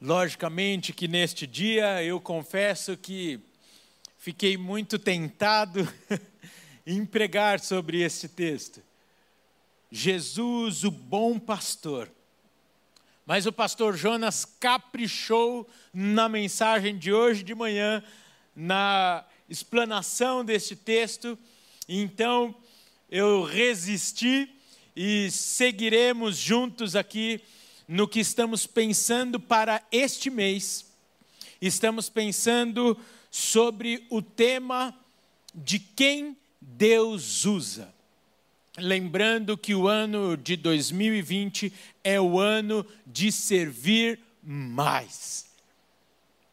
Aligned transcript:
Logicamente 0.00 0.92
que 0.92 1.08
neste 1.08 1.44
dia 1.44 2.04
eu 2.04 2.20
confesso 2.20 2.96
que 2.96 3.40
fiquei 4.16 4.56
muito 4.56 4.96
tentado 4.96 5.92
em 6.86 7.04
pregar 7.04 7.58
sobre 7.58 8.00
este 8.00 8.28
texto. 8.28 8.80
Jesus, 9.90 10.84
o 10.84 10.90
bom 10.92 11.36
pastor. 11.36 12.08
Mas 13.26 13.44
o 13.44 13.52
pastor 13.52 13.96
Jonas 13.96 14.44
caprichou 14.44 15.68
na 15.92 16.28
mensagem 16.28 16.96
de 16.96 17.12
hoje 17.12 17.42
de 17.42 17.52
manhã, 17.52 18.00
na 18.54 19.24
explanação 19.48 20.44
deste 20.44 20.76
texto. 20.76 21.36
Então 21.88 22.54
eu 23.10 23.42
resisti 23.42 24.48
e 24.94 25.28
seguiremos 25.32 26.36
juntos 26.36 26.94
aqui 26.94 27.40
no 27.88 28.06
que 28.06 28.20
estamos 28.20 28.66
pensando 28.66 29.40
para 29.40 29.82
este 29.90 30.28
mês. 30.28 30.84
Estamos 31.60 32.10
pensando 32.10 32.96
sobre 33.30 34.06
o 34.10 34.20
tema 34.20 34.94
de 35.54 35.78
quem 35.78 36.36
Deus 36.60 37.46
usa. 37.46 37.92
Lembrando 38.76 39.56
que 39.56 39.74
o 39.74 39.88
ano 39.88 40.36
de 40.36 40.54
2020 40.54 41.72
é 42.04 42.20
o 42.20 42.38
ano 42.38 42.86
de 43.04 43.32
servir 43.32 44.20
mais. 44.42 45.46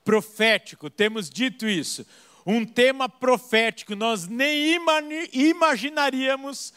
Profético, 0.03 0.89
temos 0.89 1.29
dito 1.29 1.67
isso. 1.67 2.05
Um 2.45 2.65
tema 2.65 3.09
profético, 3.09 3.95
nós 3.95 4.27
nem 4.27 4.75
imaginaríamos 5.33 6.73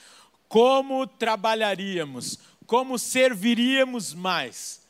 como 0.48 1.06
trabalharíamos, 1.06 2.38
como 2.68 2.98
serviríamos 2.98 4.12
mais. 4.12 4.82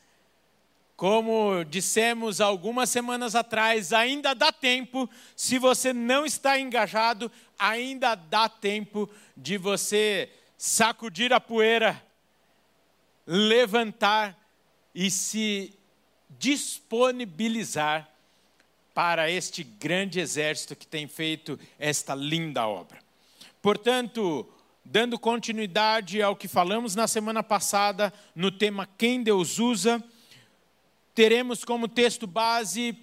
Como 0.97 1.63
dissemos 1.63 2.41
algumas 2.41 2.89
semanas 2.89 3.35
atrás, 3.35 3.93
ainda 3.93 4.35
dá 4.35 4.51
tempo, 4.51 5.09
se 5.33 5.57
você 5.57 5.93
não 5.93 6.25
está 6.25 6.59
engajado, 6.59 7.31
ainda 7.57 8.15
dá 8.15 8.49
tempo 8.49 9.09
de 9.35 9.57
você 9.57 10.29
sacudir 10.57 11.31
a 11.31 11.39
poeira, 11.39 12.05
levantar 13.25 14.37
e 14.93 15.09
se 15.09 15.73
disponibilizar 16.31 18.09
para 18.93 19.31
este 19.31 19.63
grande 19.63 20.19
exército 20.19 20.75
que 20.75 20.85
tem 20.85 21.07
feito 21.07 21.57
esta 21.79 22.13
linda 22.13 22.67
obra. 22.67 22.99
Portanto, 23.61 24.45
dando 24.91 25.19
continuidade 25.19 26.19
ao 26.19 26.35
que 26.35 26.47
falamos 26.47 26.95
na 26.95 27.07
semana 27.07 27.43
passada 27.43 28.11
no 28.33 28.51
tema 28.51 28.89
Quem 28.97 29.21
Deus 29.21 29.59
usa, 29.59 30.03
teremos 31.13 31.63
como 31.63 31.87
texto 31.87 32.25
base 32.25 32.97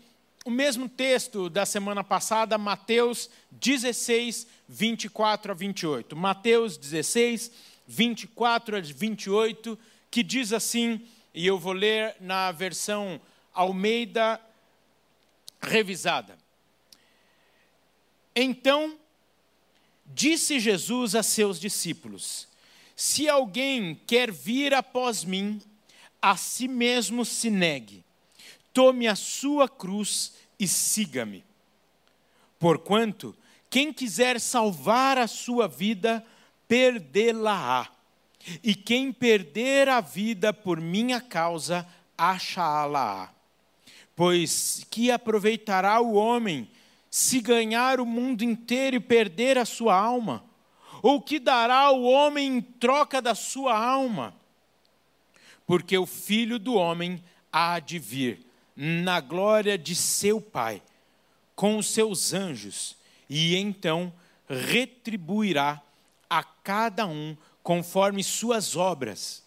o 0.44 0.50
mesmo 0.50 0.88
texto 0.88 1.48
da 1.48 1.64
semana 1.64 2.02
passada, 2.02 2.58
Mateus 2.58 3.30
16, 3.52 4.48
24 4.68 5.52
a 5.52 5.54
28. 5.54 6.16
Mateus 6.16 6.76
16, 6.76 7.52
24 7.86 8.76
a 8.76 8.80
28, 8.80 9.78
que 10.10 10.24
diz 10.24 10.52
assim, 10.52 11.06
e 11.32 11.46
eu 11.46 11.56
vou 11.56 11.72
ler 11.72 12.16
na 12.20 12.50
versão 12.50 13.20
Almeida 13.54 14.40
revisada. 15.60 16.36
Então, 18.34 18.98
disse 20.16 20.58
Jesus 20.58 21.14
a 21.14 21.22
seus 21.22 21.60
discípulos: 21.60 22.48
Se 22.96 23.28
alguém 23.28 24.00
quer 24.06 24.32
vir 24.32 24.72
após 24.72 25.22
mim, 25.24 25.60
a 26.20 26.36
si 26.36 26.66
mesmo 26.66 27.24
se 27.24 27.50
negue 27.50 28.06
tome 28.76 29.08
a 29.08 29.14
sua 29.14 29.66
cruz 29.66 30.34
e 30.60 30.68
siga-me. 30.68 31.42
Porquanto, 32.58 33.34
quem 33.70 33.90
quiser 33.90 34.38
salvar 34.38 35.16
a 35.16 35.26
sua 35.26 35.66
vida, 35.66 36.22
perdê-la-á. 36.68 37.88
E 38.62 38.74
quem 38.74 39.14
perder 39.14 39.88
a 39.88 40.02
vida 40.02 40.52
por 40.52 40.78
minha 40.78 41.22
causa, 41.22 41.88
achá-la-á. 42.18 43.30
Pois 44.14 44.86
que 44.90 45.10
aproveitará 45.10 45.98
o 45.98 46.12
homem 46.12 46.68
se 47.16 47.40
ganhar 47.40 47.98
o 47.98 48.04
mundo 48.04 48.42
inteiro 48.42 48.96
e 48.96 49.00
perder 49.00 49.56
a 49.56 49.64
sua 49.64 49.98
alma? 49.98 50.44
Ou 51.02 51.18
que 51.18 51.38
dará 51.38 51.90
o 51.90 52.02
homem 52.02 52.58
em 52.58 52.60
troca 52.60 53.22
da 53.22 53.34
sua 53.34 53.74
alma? 53.74 54.34
Porque 55.66 55.96
o 55.96 56.04
filho 56.04 56.58
do 56.58 56.74
homem 56.74 57.24
há 57.50 57.80
de 57.80 57.98
vir 57.98 58.44
na 58.76 59.18
glória 59.18 59.78
de 59.78 59.94
seu 59.94 60.42
Pai, 60.42 60.82
com 61.54 61.78
os 61.78 61.86
seus 61.86 62.34
anjos, 62.34 62.94
e 63.30 63.56
então 63.56 64.12
retribuirá 64.46 65.80
a 66.28 66.44
cada 66.44 67.06
um 67.06 67.34
conforme 67.62 68.22
suas 68.22 68.76
obras. 68.76 69.42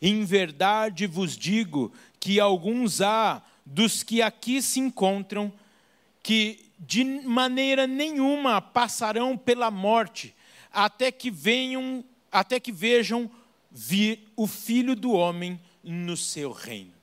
Em 0.00 0.24
verdade 0.24 1.06
vos 1.06 1.36
digo 1.36 1.92
que 2.18 2.40
alguns 2.40 3.02
há 3.02 3.42
dos 3.62 4.02
que 4.02 4.22
aqui 4.22 4.62
se 4.62 4.80
encontram 4.80 5.52
que 6.22 6.63
de 6.86 7.04
maneira 7.04 7.86
nenhuma 7.86 8.60
passarão 8.60 9.36
pela 9.36 9.70
morte 9.70 10.34
até 10.72 11.10
que 11.10 11.30
venham, 11.30 12.04
até 12.30 12.58
que 12.58 12.72
vejam 12.72 13.30
vir 13.70 14.28
o 14.36 14.46
Filho 14.46 14.94
do 14.94 15.12
homem 15.12 15.60
no 15.82 16.16
seu 16.16 16.52
reino. 16.52 16.94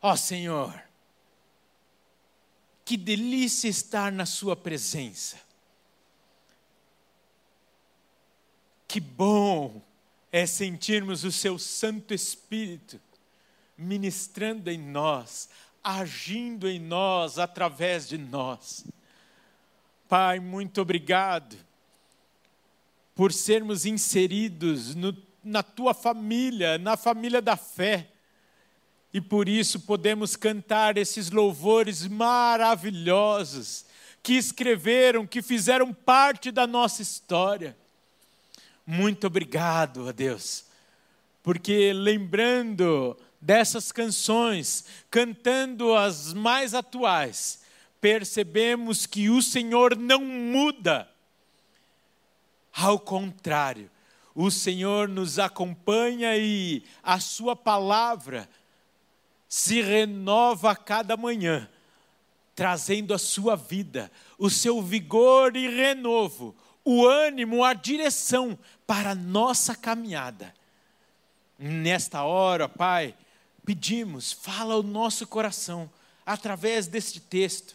Ó 0.00 0.12
oh, 0.12 0.16
Senhor, 0.16 0.82
que 2.84 2.96
delícia 2.96 3.68
estar 3.68 4.10
na 4.10 4.26
Sua 4.26 4.56
presença. 4.56 5.40
Que 8.88 9.00
bom 9.00 9.80
é 10.30 10.44
sentirmos 10.44 11.24
o 11.24 11.30
Seu 11.30 11.58
Santo 11.58 12.12
Espírito 12.12 13.00
ministrando 13.76 14.70
em 14.70 14.78
nós, 14.78 15.48
agindo 15.82 16.68
em 16.68 16.78
nós, 16.78 17.38
através 17.38 18.08
de 18.08 18.18
nós. 18.18 18.84
Pai, 20.08 20.40
muito 20.40 20.80
obrigado 20.80 21.56
por 23.14 23.32
sermos 23.32 23.86
inseridos 23.86 24.94
no, 24.94 25.16
na 25.42 25.62
tua 25.62 25.94
família, 25.94 26.78
na 26.78 26.96
família 26.96 27.40
da 27.40 27.56
fé 27.56 28.08
e 29.12 29.20
por 29.20 29.48
isso 29.48 29.80
podemos 29.80 30.36
cantar 30.36 30.96
esses 30.96 31.30
louvores 31.30 32.06
maravilhosos 32.06 33.84
que 34.22 34.34
escreveram, 34.34 35.26
que 35.26 35.42
fizeram 35.42 35.92
parte 35.92 36.50
da 36.50 36.66
nossa 36.66 37.02
história. 37.02 37.76
Muito 38.86 39.26
obrigado 39.26 40.08
a 40.08 40.12
Deus, 40.12 40.64
porque 41.42 41.92
lembrando 41.92 43.16
dessas 43.42 43.90
canções, 43.90 44.84
cantando 45.10 45.94
as 45.96 46.32
mais 46.32 46.74
atuais, 46.74 47.60
percebemos 48.00 49.04
que 49.04 49.28
o 49.28 49.42
Senhor 49.42 49.96
não 49.96 50.24
muda. 50.24 51.10
Ao 52.72 53.00
contrário, 53.00 53.90
o 54.32 54.48
Senhor 54.48 55.08
nos 55.08 55.40
acompanha 55.40 56.36
e 56.38 56.84
a 57.02 57.18
Sua 57.18 57.56
palavra 57.56 58.48
se 59.48 59.82
renova 59.82 60.70
a 60.70 60.76
cada 60.76 61.16
manhã, 61.16 61.68
trazendo 62.54 63.12
a 63.12 63.18
sua 63.18 63.54
vida, 63.54 64.10
o 64.38 64.48
seu 64.48 64.80
vigor 64.80 65.54
e 65.56 65.68
renovo, 65.68 66.56
o 66.82 67.06
ânimo, 67.06 67.62
a 67.62 67.74
direção 67.74 68.58
para 68.86 69.10
a 69.10 69.14
nossa 69.14 69.76
caminhada. 69.76 70.54
Nesta 71.58 72.22
hora, 72.22 72.66
Pai, 72.66 73.14
pedimos, 73.64 74.32
fala 74.32 74.76
o 74.76 74.82
nosso 74.82 75.26
coração 75.26 75.90
através 76.24 76.86
deste 76.86 77.20
texto. 77.20 77.74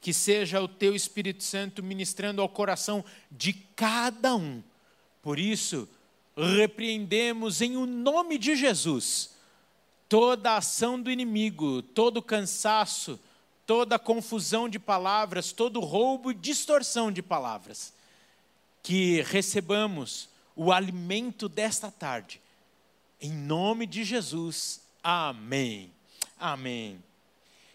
Que 0.00 0.12
seja 0.12 0.60
o 0.60 0.68
teu 0.68 0.94
Espírito 0.94 1.42
Santo 1.42 1.82
ministrando 1.82 2.40
ao 2.40 2.48
coração 2.48 3.04
de 3.30 3.52
cada 3.52 4.36
um. 4.36 4.62
Por 5.20 5.38
isso, 5.38 5.88
repreendemos 6.36 7.60
em 7.60 7.76
o 7.76 7.84
nome 7.84 8.38
de 8.38 8.54
Jesus 8.54 9.36
toda 10.08 10.52
a 10.52 10.56
ação 10.58 11.00
do 11.00 11.10
inimigo, 11.10 11.82
todo 11.82 12.22
cansaço, 12.22 13.20
toda 13.66 13.98
confusão 13.98 14.68
de 14.68 14.78
palavras, 14.78 15.52
todo 15.52 15.80
roubo 15.80 16.30
e 16.30 16.34
distorção 16.34 17.12
de 17.12 17.22
palavras. 17.22 17.92
Que 18.82 19.20
recebamos 19.22 20.28
o 20.56 20.72
alimento 20.72 21.48
desta 21.48 21.90
tarde. 21.90 22.40
Em 23.20 23.32
nome 23.32 23.84
de 23.84 24.04
Jesus. 24.04 24.80
Amém. 25.02 25.90
Amém. 26.38 27.02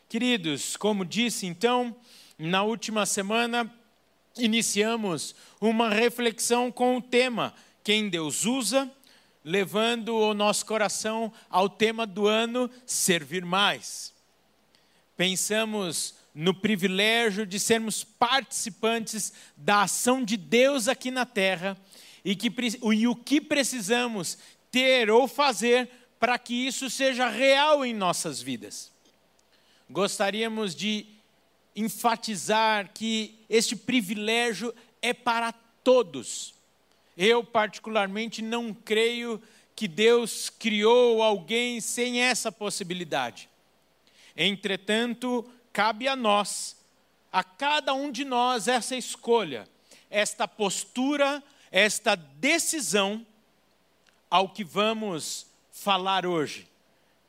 Queridos, 0.07 0.77
como 0.77 1.03
disse 1.03 1.45
então, 1.45 1.93
na 2.39 2.63
última 2.63 3.05
semana 3.05 3.69
iniciamos 4.37 5.35
uma 5.59 5.89
reflexão 5.89 6.71
com 6.71 6.95
o 6.95 7.01
tema 7.01 7.53
Quem 7.83 8.09
Deus 8.09 8.45
usa 8.45 8.89
levando 9.43 10.15
o 10.15 10.33
nosso 10.33 10.65
coração 10.65 11.33
ao 11.49 11.67
tema 11.67 12.07
do 12.07 12.25
ano, 12.25 12.69
servir 12.85 13.43
mais. 13.43 14.13
Pensamos 15.17 16.15
no 16.33 16.53
privilégio 16.53 17.45
de 17.45 17.59
sermos 17.59 18.01
participantes 18.03 19.33
da 19.57 19.81
ação 19.81 20.23
de 20.23 20.37
Deus 20.37 20.87
aqui 20.87 21.11
na 21.11 21.25
terra 21.25 21.77
e, 22.23 22.35
que, 22.35 22.51
e 22.93 23.07
o 23.07 23.15
que 23.15 23.41
precisamos 23.41 24.37
ter 24.73 25.11
ou 25.11 25.27
fazer 25.27 25.87
para 26.19 26.39
que 26.39 26.65
isso 26.65 26.89
seja 26.89 27.29
real 27.29 27.85
em 27.85 27.93
nossas 27.93 28.41
vidas. 28.41 28.91
Gostaríamos 29.87 30.73
de 30.73 31.05
enfatizar 31.75 32.91
que 32.91 33.37
este 33.47 33.75
privilégio 33.75 34.73
é 34.99 35.13
para 35.13 35.53
todos. 35.83 36.55
Eu, 37.15 37.43
particularmente, 37.43 38.41
não 38.41 38.73
creio 38.73 39.39
que 39.75 39.87
Deus 39.87 40.49
criou 40.49 41.21
alguém 41.21 41.79
sem 41.79 42.21
essa 42.21 42.51
possibilidade. 42.51 43.47
Entretanto, 44.35 45.47
cabe 45.71 46.07
a 46.07 46.15
nós, 46.15 46.75
a 47.31 47.43
cada 47.43 47.93
um 47.93 48.11
de 48.11 48.25
nós, 48.25 48.67
essa 48.67 48.95
escolha, 48.95 49.67
esta 50.09 50.47
postura, 50.47 51.43
esta 51.71 52.15
decisão 52.15 53.23
ao 54.33 54.49
que 54.49 54.63
vamos 54.63 55.45
falar 55.71 56.25
hoje, 56.25 56.67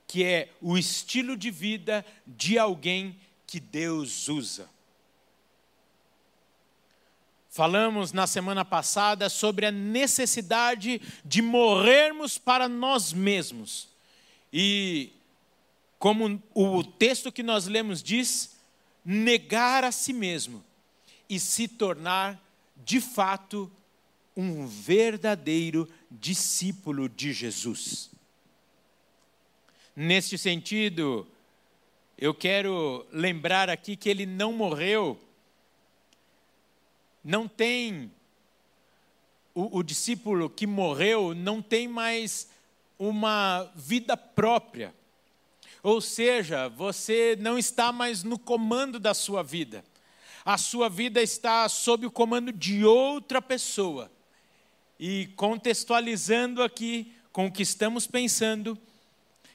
que 0.06 0.24
é 0.24 0.48
o 0.58 0.78
estilo 0.78 1.36
de 1.36 1.50
vida 1.50 2.02
de 2.26 2.58
alguém 2.58 3.20
que 3.46 3.60
Deus 3.60 4.26
usa. 4.26 4.70
Falamos 7.50 8.14
na 8.14 8.26
semana 8.26 8.64
passada 8.64 9.28
sobre 9.28 9.66
a 9.66 9.70
necessidade 9.70 10.98
de 11.22 11.42
morrermos 11.42 12.38
para 12.38 12.70
nós 12.70 13.12
mesmos. 13.12 13.86
E, 14.50 15.12
como 15.98 16.42
o 16.54 16.82
texto 16.82 17.30
que 17.30 17.42
nós 17.42 17.66
lemos 17.66 18.02
diz, 18.02 18.56
negar 19.04 19.84
a 19.84 19.92
si 19.92 20.14
mesmo 20.14 20.64
e 21.28 21.38
se 21.38 21.68
tornar, 21.68 22.42
de 22.82 22.98
fato, 22.98 23.70
um 24.34 24.66
verdadeiro 24.66 25.86
discípulo 26.20 27.08
de 27.08 27.32
Jesus. 27.32 28.10
Neste 29.94 30.36
sentido, 30.36 31.26
eu 32.18 32.34
quero 32.34 33.06
lembrar 33.12 33.70
aqui 33.70 33.96
que 33.96 34.08
ele 34.08 34.26
não 34.26 34.52
morreu 34.52 35.20
não 37.24 37.48
tem, 37.48 38.12
o, 39.54 39.78
o 39.78 39.82
discípulo 39.82 40.50
que 40.50 40.66
morreu 40.66 41.34
não 41.34 41.62
tem 41.62 41.88
mais 41.88 42.50
uma 42.98 43.64
vida 43.74 44.14
própria. 44.14 44.94
Ou 45.82 46.02
seja, 46.02 46.68
você 46.68 47.36
não 47.40 47.58
está 47.58 47.90
mais 47.90 48.22
no 48.22 48.38
comando 48.38 49.00
da 49.00 49.14
sua 49.14 49.42
vida. 49.42 49.82
A 50.44 50.58
sua 50.58 50.90
vida 50.90 51.22
está 51.22 51.66
sob 51.68 52.06
o 52.06 52.10
comando 52.10 52.52
de 52.52 52.84
outra 52.84 53.40
pessoa. 53.40 54.12
E 54.98 55.26
contextualizando 55.36 56.62
aqui 56.62 57.12
com 57.32 57.46
o 57.46 57.52
que 57.52 57.62
estamos 57.62 58.06
pensando, 58.06 58.78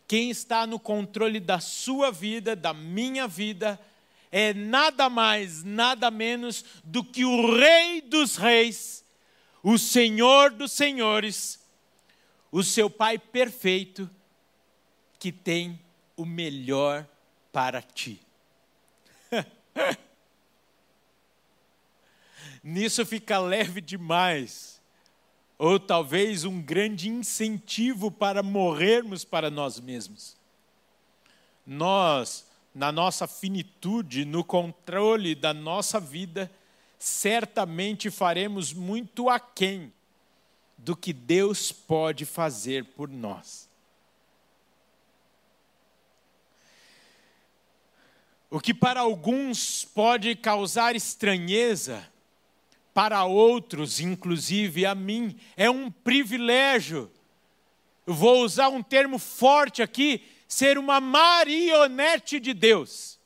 quem 0.07 0.29
está 0.29 0.65
no 0.67 0.79
controle 0.79 1.39
da 1.39 1.59
sua 1.59 2.11
vida, 2.11 2.55
da 2.55 2.73
minha 2.73 3.27
vida, 3.27 3.79
é 4.31 4.53
nada 4.53 5.09
mais, 5.09 5.63
nada 5.63 6.11
menos 6.11 6.65
do 6.83 7.03
que 7.03 7.23
o 7.25 7.57
Rei 7.57 8.01
dos 8.01 8.35
Reis, 8.35 9.03
o 9.63 9.77
Senhor 9.77 10.51
dos 10.51 10.71
Senhores, 10.71 11.59
o 12.51 12.63
seu 12.63 12.89
Pai 12.89 13.17
perfeito, 13.17 14.09
que 15.19 15.31
tem 15.31 15.79
o 16.15 16.25
melhor 16.25 17.07
para 17.51 17.81
ti. 17.81 18.19
Nisso 22.63 23.05
fica 23.05 23.39
leve 23.39 23.79
demais, 23.79 24.78
ou 25.59 25.79
talvez 25.79 26.45
um 26.45 26.61
grande 26.61 27.09
incentivo 27.09 28.09
para 28.09 28.41
morrermos 28.41 29.23
para 29.23 29.51
nós 29.51 29.79
mesmos. 29.79 30.35
Nós 31.67 32.49
na 32.73 32.91
nossa 32.91 33.27
finitude, 33.27 34.25
no 34.25 34.43
controle 34.43 35.35
da 35.35 35.53
nossa 35.53 35.99
vida, 35.99 36.49
certamente 36.97 38.09
faremos 38.09 38.73
muito 38.73 39.29
aquém 39.29 39.91
do 40.77 40.95
que 40.95 41.11
Deus 41.11 41.73
pode 41.73 42.25
fazer 42.25 42.85
por 42.85 43.09
nós. 43.09 43.67
O 48.49 48.59
que 48.59 48.73
para 48.73 49.01
alguns 49.01 49.85
pode 49.85 50.35
causar 50.35 50.95
estranheza, 50.95 52.07
para 52.93 53.23
outros, 53.23 53.99
inclusive 53.99 54.85
a 54.85 54.93
mim, 54.93 55.39
é 55.55 55.69
um 55.69 55.89
privilégio. 55.89 57.11
Eu 58.05 58.13
vou 58.13 58.43
usar 58.43 58.69
um 58.69 58.81
termo 58.81 59.19
forte 59.19 59.81
aqui, 59.81 60.25
ser 60.47 60.77
uma 60.77 60.99
marionete 60.99 62.39
de 62.39 62.53
Deus. 62.53 63.19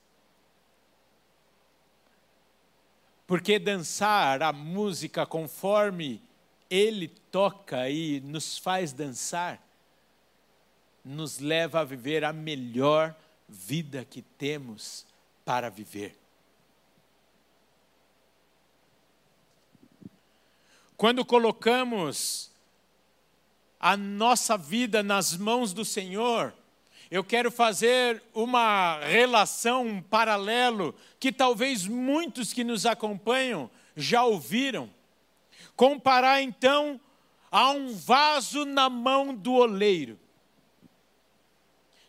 Porque 3.26 3.58
dançar 3.58 4.44
a 4.44 4.52
música 4.52 5.26
conforme 5.26 6.22
Ele 6.70 7.08
toca 7.08 7.90
e 7.90 8.20
nos 8.20 8.58
faz 8.58 8.92
dançar, 8.92 9.66
nos 11.04 11.40
leva 11.40 11.80
a 11.80 11.84
viver 11.84 12.24
a 12.24 12.34
melhor 12.34 13.16
vida 13.48 14.06
que 14.06 14.22
temos 14.22 15.06
para 15.46 15.70
viver. 15.70 16.23
Quando 21.04 21.26
colocamos 21.26 22.50
a 23.78 23.98
nossa 23.98 24.58
vida 24.58 25.04
nas 25.04 25.36
mãos 25.36 25.74
do 25.74 25.84
Senhor, 25.84 26.54
eu 27.12 27.26
quero 27.26 27.52
fazer 27.52 28.24
uma 28.34 29.00
relação, 29.02 29.86
um 29.86 30.02
paralelo, 30.02 30.96
que 31.20 31.30
talvez 31.30 31.86
muitos 31.86 32.54
que 32.54 32.64
nos 32.64 32.86
acompanham 32.86 33.70
já 33.98 34.24
ouviram. 34.24 34.90
Comparar 35.76 36.42
então 36.42 36.98
a 37.52 37.72
um 37.72 37.94
vaso 37.94 38.64
na 38.64 38.90
mão 38.90 39.36
do 39.36 39.56
oleiro. 39.56 40.18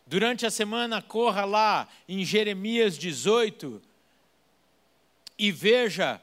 Durante 0.07 0.45
a 0.45 0.49
semana, 0.49 1.01
corra 1.01 1.43
lá 1.43 1.89
em 2.07 2.23
Jeremias 2.23 2.97
18 2.97 3.81
e 5.37 5.51
veja 5.51 6.21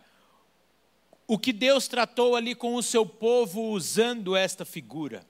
o 1.27 1.39
que 1.39 1.53
Deus 1.53 1.89
tratou 1.89 2.37
ali 2.37 2.55
com 2.55 2.75
o 2.75 2.83
seu 2.83 3.07
povo 3.07 3.71
usando 3.71 4.37
esta 4.37 4.65
figura. 4.65 5.25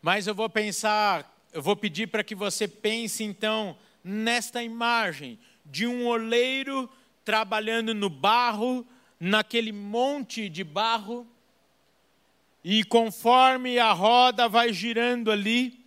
Mas 0.00 0.26
eu 0.26 0.34
vou 0.34 0.48
pensar, 0.48 1.36
eu 1.52 1.62
vou 1.62 1.74
pedir 1.74 2.06
para 2.06 2.22
que 2.22 2.34
você 2.34 2.68
pense 2.68 3.24
então 3.24 3.76
nesta 4.02 4.62
imagem 4.62 5.38
de 5.64 5.86
um 5.86 6.06
oleiro 6.06 6.88
trabalhando 7.24 7.94
no 7.94 8.08
barro, 8.08 8.86
naquele 9.20 9.72
monte 9.72 10.48
de 10.48 10.62
barro, 10.62 11.26
e 12.64 12.84
conforme 12.84 13.78
a 13.78 13.92
roda 13.92 14.48
vai 14.48 14.72
girando 14.72 15.30
ali, 15.30 15.84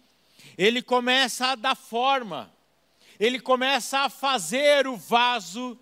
ele 0.57 0.81
começa 0.81 1.47
a 1.47 1.55
dar 1.55 1.75
forma, 1.75 2.51
ele 3.19 3.39
começa 3.39 3.99
a 3.99 4.09
fazer 4.09 4.87
o 4.87 4.97
vaso 4.97 5.79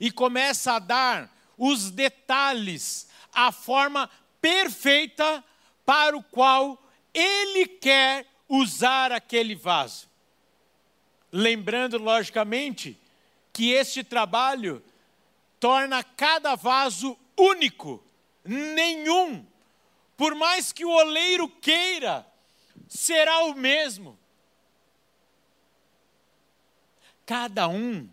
e 0.00 0.10
começa 0.10 0.74
a 0.74 0.78
dar 0.78 1.36
os 1.56 1.90
detalhes, 1.90 3.08
a 3.32 3.50
forma 3.50 4.08
perfeita 4.40 5.44
para 5.84 6.16
o 6.16 6.22
qual 6.22 6.80
ele 7.12 7.66
quer 7.66 8.26
usar 8.48 9.12
aquele 9.12 9.54
vaso. 9.54 10.08
Lembrando, 11.32 11.98
logicamente, 11.98 12.98
que 13.52 13.72
este 13.72 14.04
trabalho 14.04 14.82
torna 15.58 16.02
cada 16.02 16.54
vaso 16.54 17.18
único, 17.36 18.02
nenhum, 18.44 19.44
por 20.16 20.34
mais 20.34 20.72
que 20.72 20.84
o 20.84 20.90
oleiro 20.90 21.48
queira, 21.48 22.26
será 22.88 23.44
o 23.44 23.54
mesmo. 23.54 24.18
Cada 27.26 27.68
um 27.68 28.08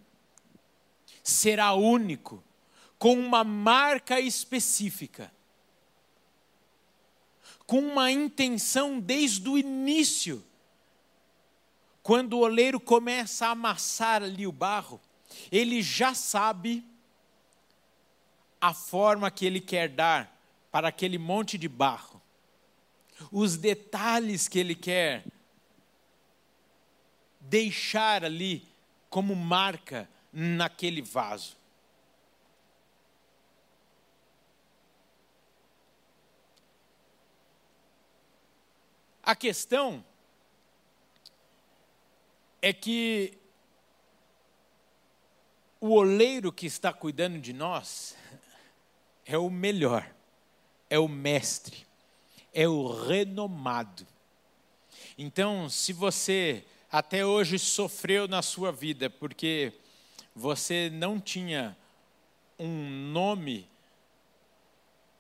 será 1.26 1.74
único, 1.74 2.42
com 2.98 3.20
uma 3.20 3.44
marca 3.44 4.20
específica 4.20 5.34
com 7.66 7.80
uma 7.80 8.12
intenção 8.12 9.00
desde 9.00 9.48
o 9.50 9.58
início. 9.58 10.44
Quando 12.04 12.34
o 12.34 12.42
oleiro 12.42 12.80
começa 12.80 13.48
a 13.48 13.52
amassar 13.52 14.22
ali 14.22 14.46
o 14.46 14.52
barro, 14.52 15.02
ele 15.52 15.82
já 15.82 16.14
sabe 16.14 16.84
a 18.62 18.74
forma 18.74 19.32
que 19.32 19.46
ele 19.46 19.60
quer 19.60 19.90
dar 19.90 20.32
para 20.72 20.90
aquele 20.90 21.18
monte 21.18 21.58
de 21.58 21.68
barro, 21.68 22.22
os 23.32 23.58
detalhes 23.58 24.48
que 24.48 24.60
ele 24.60 24.76
quer 24.76 25.26
deixar 27.40 28.24
ali 28.24 28.68
como 29.10 29.36
marca 29.36 30.10
naquele 30.38 31.02
vaso. 31.02 31.56
A 39.24 39.34
questão 39.34 40.04
é 42.62 42.74
que 42.74 43.38
o 45.80 45.94
oleiro 45.94 46.52
que 46.52 46.66
está 46.66 46.92
cuidando 46.92 47.40
de 47.40 47.54
nós 47.54 48.18
é 49.26 49.38
o 49.38 49.50
melhor, 49.50 50.14
é 50.90 51.00
o 51.00 51.08
mestre, 51.08 51.88
é 52.54 52.68
o 52.68 52.88
renomado. 52.88 54.06
Então, 55.18 55.70
se 55.70 55.94
você 55.94 56.66
até 56.92 57.26
hoje 57.26 57.58
sofreu 57.58 58.28
na 58.28 58.42
sua 58.42 58.72
vida 58.72 59.10
porque 59.10 59.74
você 60.36 60.90
não 60.90 61.20
tinha 61.20 61.78
um 62.60 62.90
nome 63.12 63.68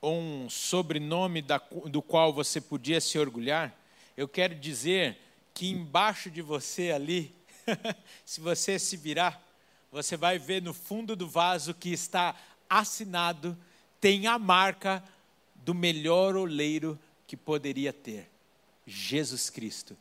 ou 0.01 0.19
um 0.19 0.49
sobrenome 0.49 1.41
da, 1.41 1.57
do 1.85 2.01
qual 2.01 2.33
você 2.33 2.59
podia 2.59 2.99
se 2.99 3.17
orgulhar, 3.17 3.75
eu 4.15 4.27
quero 4.27 4.53
dizer 4.53 5.17
que 5.53 5.69
embaixo 5.69 6.29
de 6.29 6.41
você 6.41 6.91
ali, 6.91 7.33
se 8.25 8.41
você 8.41 8.77
se 8.77 8.97
virar, 8.97 9.41
você 9.91 10.17
vai 10.17 10.37
ver 10.37 10.61
no 10.61 10.73
fundo 10.73 11.15
do 11.15 11.27
vaso 11.27 11.73
que 11.73 11.89
está 11.89 12.35
assinado, 12.69 13.57
tem 13.99 14.27
a 14.27 14.37
marca 14.37 15.01
do 15.55 15.73
melhor 15.73 16.35
oleiro 16.35 16.99
que 17.25 17.37
poderia 17.37 17.93
ter: 17.93 18.29
Jesus 18.85 19.49
Cristo, 19.49 19.97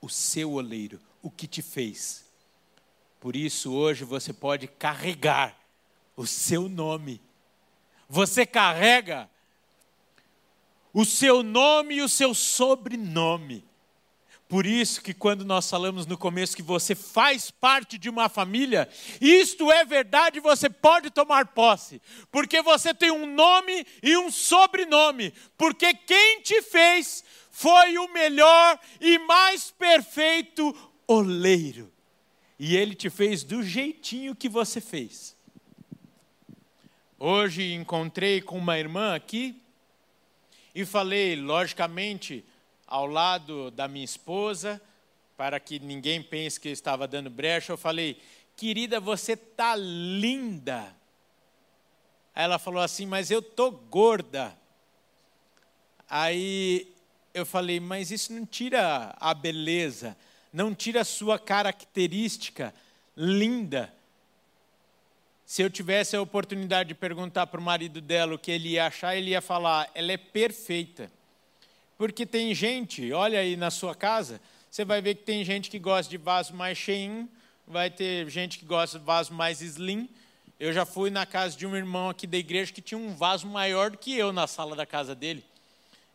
o 0.00 0.08
seu 0.08 0.52
oleiro, 0.52 1.00
o 1.22 1.30
que 1.30 1.46
te 1.46 1.62
fez. 1.62 2.27
Por 3.20 3.34
isso, 3.34 3.72
hoje 3.72 4.04
você 4.04 4.32
pode 4.32 4.66
carregar 4.66 5.56
o 6.16 6.26
seu 6.26 6.68
nome. 6.68 7.20
Você 8.08 8.46
carrega 8.46 9.28
o 10.92 11.04
seu 11.04 11.42
nome 11.42 11.96
e 11.96 12.02
o 12.02 12.08
seu 12.08 12.34
sobrenome. 12.34 13.64
Por 14.48 14.64
isso 14.64 15.02
que 15.02 15.12
quando 15.12 15.44
nós 15.44 15.68
falamos 15.68 16.06
no 16.06 16.16
começo 16.16 16.56
que 16.56 16.62
você 16.62 16.94
faz 16.94 17.50
parte 17.50 17.98
de 17.98 18.08
uma 18.08 18.30
família, 18.30 18.88
isto 19.20 19.70
é 19.70 19.84
verdade, 19.84 20.40
você 20.40 20.70
pode 20.70 21.10
tomar 21.10 21.48
posse, 21.48 22.00
porque 22.32 22.62
você 22.62 22.94
tem 22.94 23.10
um 23.10 23.26
nome 23.26 23.86
e 24.02 24.16
um 24.16 24.30
sobrenome, 24.30 25.34
porque 25.58 25.92
quem 25.92 26.40
te 26.40 26.62
fez 26.62 27.22
foi 27.50 27.98
o 27.98 28.08
melhor 28.08 28.80
e 29.00 29.18
mais 29.18 29.70
perfeito 29.70 30.74
oleiro. 31.06 31.92
E 32.58 32.76
ele 32.76 32.94
te 32.94 33.08
fez 33.08 33.44
do 33.44 33.62
jeitinho 33.62 34.34
que 34.34 34.48
você 34.48 34.80
fez. 34.80 35.36
Hoje 37.18 37.72
encontrei 37.72 38.40
com 38.40 38.58
uma 38.58 38.78
irmã 38.78 39.14
aqui 39.14 39.60
e 40.74 40.84
falei, 40.84 41.36
logicamente, 41.36 42.44
ao 42.86 43.06
lado 43.06 43.70
da 43.70 43.86
minha 43.86 44.04
esposa, 44.04 44.80
para 45.36 45.60
que 45.60 45.78
ninguém 45.78 46.22
pense 46.22 46.58
que 46.58 46.68
eu 46.68 46.72
estava 46.72 47.06
dando 47.06 47.30
brecha, 47.30 47.72
eu 47.72 47.76
falei: 47.76 48.20
"Querida, 48.56 48.98
você 48.98 49.36
tá 49.36 49.76
linda". 49.76 50.94
Aí 52.34 52.44
ela 52.44 52.58
falou 52.58 52.82
assim: 52.82 53.06
"Mas 53.06 53.30
eu 53.30 53.40
tô 53.40 53.70
gorda". 53.70 54.58
Aí 56.08 56.92
eu 57.32 57.46
falei: 57.46 57.78
"Mas 57.78 58.10
isso 58.10 58.32
não 58.32 58.44
tira 58.44 59.14
a 59.20 59.32
beleza, 59.32 60.16
não 60.52 60.74
tira 60.74 61.02
a 61.02 61.04
sua 61.04 61.38
característica 61.38 62.74
linda". 63.16 63.92
Se 65.44 65.62
eu 65.62 65.70
tivesse 65.70 66.14
a 66.14 66.20
oportunidade 66.20 66.88
de 66.88 66.94
perguntar 66.94 67.46
para 67.46 67.58
o 67.58 67.62
marido 67.62 68.02
dela 68.02 68.34
o 68.34 68.38
que 68.38 68.50
ele 68.50 68.70
ia 68.70 68.86
achar, 68.86 69.16
ele 69.16 69.30
ia 69.30 69.40
falar: 69.40 69.90
ela 69.94 70.12
é 70.12 70.16
perfeita. 70.16 71.10
Porque 71.96 72.26
tem 72.26 72.54
gente, 72.54 73.12
olha 73.12 73.40
aí 73.40 73.56
na 73.56 73.70
sua 73.70 73.94
casa, 73.94 74.40
você 74.70 74.84
vai 74.84 75.00
ver 75.00 75.16
que 75.16 75.24
tem 75.24 75.42
gente 75.44 75.70
que 75.70 75.78
gosta 75.78 76.10
de 76.10 76.18
vaso 76.18 76.54
mais 76.54 76.76
cheinho, 76.76 77.28
vai 77.66 77.90
ter 77.90 78.28
gente 78.28 78.58
que 78.58 78.64
gosta 78.64 78.98
de 78.98 79.04
vaso 79.04 79.32
mais 79.32 79.60
slim. 79.60 80.08
Eu 80.60 80.72
já 80.72 80.84
fui 80.84 81.08
na 81.08 81.24
casa 81.24 81.56
de 81.56 81.66
um 81.66 81.74
irmão 81.74 82.10
aqui 82.10 82.26
da 82.26 82.36
igreja 82.36 82.72
que 82.72 82.82
tinha 82.82 82.98
um 82.98 83.14
vaso 83.14 83.46
maior 83.46 83.90
do 83.90 83.98
que 83.98 84.16
eu 84.16 84.32
na 84.32 84.46
sala 84.46 84.76
da 84.76 84.84
casa 84.84 85.14
dele. 85.14 85.44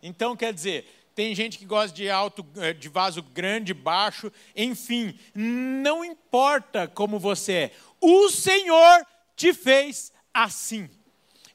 Então, 0.01 0.35
quer 0.35 0.53
dizer, 0.53 0.85
tem 1.15 1.35
gente 1.35 1.57
que 1.57 1.65
gosta 1.65 1.95
de 1.95 2.09
alto, 2.09 2.45
eh, 2.57 2.73
de 2.73 2.89
vaso 2.89 3.21
grande, 3.21 3.73
baixo, 3.73 4.31
enfim, 4.55 5.17
não 5.33 6.03
importa 6.03 6.87
como 6.87 7.19
você 7.19 7.53
é. 7.53 7.71
O 8.01 8.29
Senhor 8.29 9.05
te 9.35 9.53
fez 9.53 10.11
assim. 10.33 10.89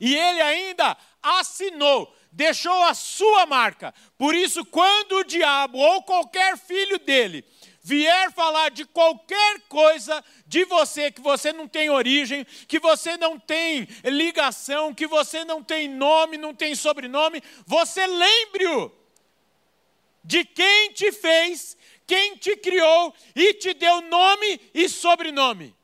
E 0.00 0.14
ele 0.14 0.40
ainda 0.40 0.96
assinou 1.22 2.14
deixou 2.30 2.84
a 2.84 2.94
sua 2.94 3.46
marca. 3.46 3.92
Por 4.16 4.34
isso, 4.34 4.64
quando 4.64 5.12
o 5.16 5.24
diabo 5.24 5.78
ou 5.78 6.02
qualquer 6.02 6.56
filho 6.56 6.98
dele 6.98 7.44
vier 7.82 8.30
falar 8.32 8.70
de 8.70 8.84
qualquer 8.84 9.60
coisa 9.68 10.22
de 10.46 10.64
você 10.66 11.10
que 11.10 11.22
você 11.22 11.52
não 11.52 11.66
tem 11.66 11.88
origem, 11.88 12.44
que 12.66 12.78
você 12.78 13.16
não 13.16 13.38
tem 13.38 13.88
ligação, 14.04 14.94
que 14.94 15.06
você 15.06 15.44
não 15.44 15.62
tem 15.62 15.88
nome, 15.88 16.36
não 16.36 16.54
tem 16.54 16.74
sobrenome, 16.74 17.42
você 17.66 18.06
lembre-o 18.06 18.92
de 20.28 20.44
quem 20.44 20.92
te 20.92 21.10
fez, 21.10 21.74
quem 22.06 22.36
te 22.36 22.54
criou 22.54 23.14
e 23.34 23.54
te 23.54 23.72
deu 23.72 24.02
nome 24.02 24.60
e 24.74 24.86
sobrenome. 24.86 25.74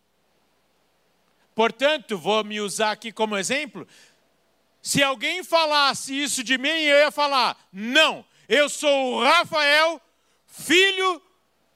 Portanto, 1.55 2.19
vou 2.19 2.45
me 2.45 2.61
usar 2.61 2.91
aqui 2.91 3.11
como 3.11 3.39
exemplo. 3.39 3.89
Se 4.83 5.03
alguém 5.03 5.43
falasse 5.43 6.15
isso 6.15 6.45
de 6.45 6.59
mim, 6.59 6.69
eu 6.69 6.99
ia 6.99 7.11
falar: 7.11 7.57
não, 7.73 8.23
eu 8.47 8.69
sou 8.69 9.15
o 9.15 9.23
Rafael, 9.23 9.99
filho 10.47 11.23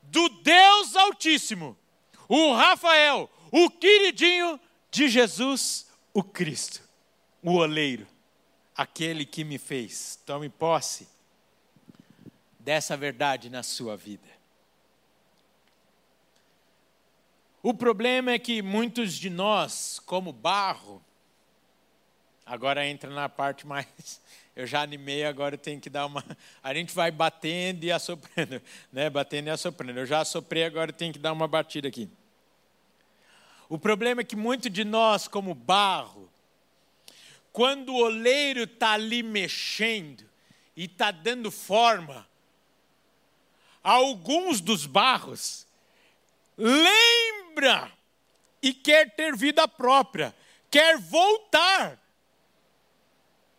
do 0.02 0.28
Deus 0.28 0.94
Altíssimo. 0.94 1.74
O 2.28 2.52
Rafael, 2.52 3.30
o 3.50 3.70
queridinho 3.70 4.60
de 4.90 5.08
Jesus, 5.08 5.86
o 6.12 6.22
Cristo, 6.22 6.82
o 7.42 7.54
oleiro, 7.54 8.06
aquele 8.76 9.24
que 9.24 9.42
me 9.42 9.56
fez. 9.56 10.20
Tome 10.26 10.50
posse 10.50 11.08
dessa 12.68 12.98
verdade 12.98 13.48
na 13.48 13.62
sua 13.62 13.96
vida. 13.96 14.28
O 17.62 17.72
problema 17.72 18.32
é 18.32 18.38
que 18.38 18.60
muitos 18.60 19.14
de 19.14 19.30
nós, 19.30 19.98
como 20.04 20.34
barro, 20.34 21.02
Agora 22.44 22.86
entra 22.86 23.10
na 23.10 23.28
parte 23.28 23.66
mais. 23.66 23.86
Eu 24.56 24.66
já 24.66 24.82
animei, 24.82 25.24
agora 25.24 25.56
tenho 25.56 25.80
que 25.80 25.88
dar 25.90 26.06
uma. 26.06 26.24
A 26.62 26.74
gente 26.74 26.94
vai 26.94 27.10
batendo 27.10 27.84
e 27.84 27.92
assoprando, 27.92 28.60
né? 28.92 29.08
Batendo 29.08 29.48
e 29.48 29.50
assoprando. 29.50 30.00
Eu 30.00 30.06
já 30.06 30.20
assoprei, 30.20 30.64
agora 30.64 30.92
tenho 30.92 31.12
que 31.12 31.18
dar 31.18 31.32
uma 31.32 31.46
batida 31.46 31.88
aqui. 31.88 32.08
O 33.68 33.78
problema 33.78 34.22
é 34.22 34.24
que 34.24 34.34
muito 34.34 34.68
de 34.68 34.82
nós, 34.82 35.28
como 35.28 35.54
barro, 35.54 36.30
quando 37.52 37.94
o 37.94 38.02
oleiro 38.02 38.62
está 38.62 38.92
ali 38.92 39.22
mexendo 39.22 40.24
e 40.74 40.84
está 40.84 41.10
dando 41.10 41.50
forma, 41.50 42.26
alguns 43.82 44.60
dos 44.60 44.86
barros 44.86 45.66
lembra 46.56 47.92
e 48.60 48.74
quer 48.74 49.14
ter 49.14 49.36
vida 49.36 49.68
própria, 49.68 50.34
quer 50.70 50.98
voltar 50.98 51.98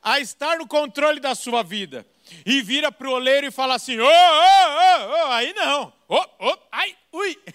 a 0.02 0.20
estar 0.20 0.58
no 0.58 0.68
controle 0.68 1.20
da 1.20 1.34
sua 1.34 1.64
vida. 1.64 2.06
E 2.46 2.62
vira 2.62 2.92
para 2.92 3.10
o 3.10 3.14
oleiro 3.14 3.48
e 3.48 3.52
fala 3.52 3.76
assim: 3.76 3.98
ô, 4.00 4.06
ô, 4.06 4.08
ô, 4.08 5.12
ô, 5.12 5.32
aí 5.32 5.54
não, 5.54 5.94
ô, 6.08 6.16
ô, 6.40 6.58
ai, 6.72 6.96
ui. 7.12 7.38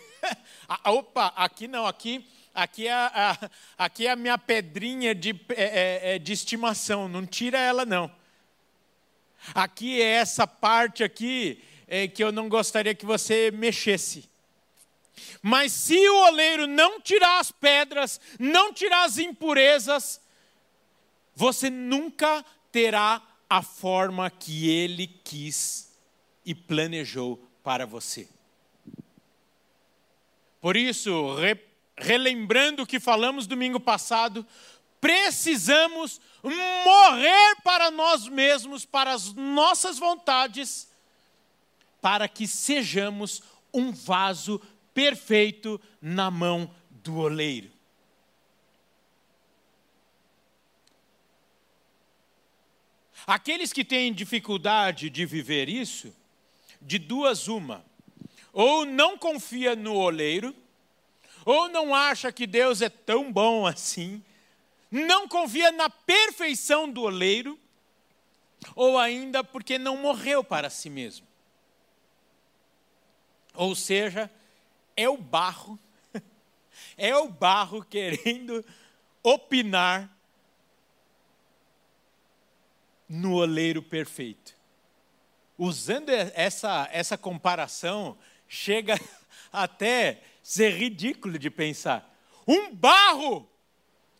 Ah, 0.66 0.92
opa, 0.92 1.26
aqui 1.36 1.68
não, 1.68 1.86
aqui, 1.86 2.26
aqui, 2.54 2.86
é 2.86 2.92
a, 2.92 3.38
aqui 3.76 4.06
é 4.06 4.10
a 4.10 4.16
minha 4.16 4.38
pedrinha 4.38 5.14
de, 5.14 5.38
é, 5.50 5.62
é, 5.62 6.14
é, 6.14 6.18
de 6.18 6.32
estimação, 6.32 7.06
não 7.06 7.26
tira 7.26 7.58
ela 7.58 7.84
não. 7.84 8.10
Aqui 9.54 10.00
é 10.00 10.06
essa 10.06 10.46
parte 10.46 11.04
aqui 11.04 11.62
é, 11.94 12.08
que 12.08 12.24
eu 12.24 12.32
não 12.32 12.48
gostaria 12.48 12.92
que 12.92 13.06
você 13.06 13.52
mexesse. 13.52 14.28
Mas 15.40 15.70
se 15.70 15.96
o 16.08 16.26
oleiro 16.26 16.66
não 16.66 17.00
tirar 17.00 17.38
as 17.38 17.52
pedras, 17.52 18.20
não 18.36 18.72
tirar 18.72 19.04
as 19.04 19.16
impurezas, 19.16 20.20
você 21.36 21.70
nunca 21.70 22.44
terá 22.72 23.22
a 23.48 23.62
forma 23.62 24.28
que 24.28 24.68
ele 24.68 25.06
quis 25.06 25.96
e 26.44 26.52
planejou 26.52 27.40
para 27.62 27.86
você. 27.86 28.28
Por 30.60 30.76
isso, 30.76 31.36
re, 31.36 31.56
relembrando 31.96 32.82
o 32.82 32.86
que 32.86 32.98
falamos 32.98 33.46
domingo 33.46 33.78
passado, 33.78 34.44
precisamos 35.00 36.20
morrer 36.42 37.56
para 37.62 37.88
nós 37.92 38.26
mesmos, 38.26 38.84
para 38.84 39.12
as 39.12 39.32
nossas 39.32 39.96
vontades, 39.96 40.92
para 42.04 42.28
que 42.28 42.46
sejamos 42.46 43.42
um 43.72 43.90
vaso 43.90 44.60
perfeito 44.92 45.80
na 46.02 46.30
mão 46.30 46.70
do 46.90 47.16
oleiro. 47.16 47.70
Aqueles 53.26 53.72
que 53.72 53.82
têm 53.82 54.12
dificuldade 54.12 55.08
de 55.08 55.24
viver 55.24 55.66
isso, 55.66 56.14
de 56.78 56.98
duas 56.98 57.48
uma, 57.48 57.82
ou 58.52 58.84
não 58.84 59.16
confia 59.16 59.74
no 59.74 59.94
oleiro, 59.94 60.54
ou 61.42 61.70
não 61.70 61.94
acha 61.94 62.30
que 62.30 62.46
Deus 62.46 62.82
é 62.82 62.90
tão 62.90 63.32
bom 63.32 63.66
assim, 63.66 64.22
não 64.90 65.26
confia 65.26 65.72
na 65.72 65.88
perfeição 65.88 66.86
do 66.86 67.00
oleiro, 67.00 67.58
ou 68.76 68.98
ainda 68.98 69.42
porque 69.42 69.78
não 69.78 69.96
morreu 69.96 70.44
para 70.44 70.68
si 70.68 70.90
mesmo. 70.90 71.32
Ou 73.54 73.74
seja, 73.74 74.30
é 74.96 75.08
o 75.08 75.16
barro, 75.16 75.78
é 76.96 77.16
o 77.16 77.28
barro 77.28 77.84
querendo 77.84 78.64
opinar 79.22 80.10
no 83.08 83.34
oleiro 83.34 83.82
perfeito. 83.82 84.54
Usando 85.56 86.10
essa, 86.10 86.88
essa 86.92 87.16
comparação, 87.16 88.18
chega 88.48 88.98
até 89.52 90.22
ser 90.42 90.70
ridículo 90.70 91.38
de 91.38 91.48
pensar. 91.48 92.12
Um 92.46 92.74
barro 92.74 93.48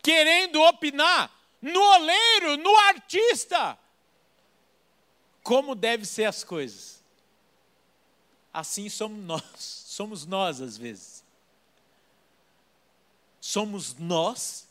querendo 0.03 0.63
opinar 0.63 1.31
no 1.61 1.81
oleiro, 1.81 2.57
no 2.57 2.75
artista. 2.77 3.79
Como 5.43 5.75
devem 5.75 6.07
ser 6.07 6.25
as 6.25 6.45
coisas. 6.45 7.04
Assim 8.55 8.89
somos 8.89 9.25
nós, 9.25 9.43
somos 9.59 10.25
nós 10.25 10.61
às 10.61 10.77
vezes. 10.77 11.25
Somos 13.41 13.97
nós 13.99 14.69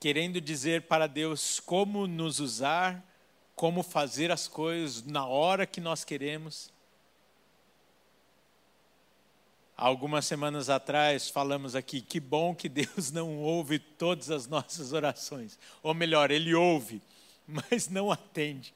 querendo 0.00 0.40
dizer 0.40 0.82
para 0.82 1.06
Deus 1.06 1.60
como 1.60 2.08
nos 2.08 2.40
usar, 2.40 3.00
como 3.54 3.84
fazer 3.84 4.32
as 4.32 4.48
coisas 4.48 5.04
na 5.04 5.24
hora 5.24 5.66
que 5.66 5.80
nós 5.80 6.02
queremos. 6.02 6.72
Algumas 9.76 10.26
semanas 10.26 10.68
atrás 10.68 11.30
falamos 11.30 11.76
aqui 11.76 12.00
que 12.00 12.18
bom 12.18 12.56
que 12.56 12.68
Deus 12.68 13.12
não 13.12 13.38
ouve 13.38 13.78
todas 13.78 14.32
as 14.32 14.48
nossas 14.48 14.92
orações. 14.92 15.56
Ou 15.80 15.94
melhor, 15.94 16.32
Ele 16.32 16.54
ouve, 16.56 17.00
mas 17.46 17.88
não 17.88 18.10
atende. 18.10 18.74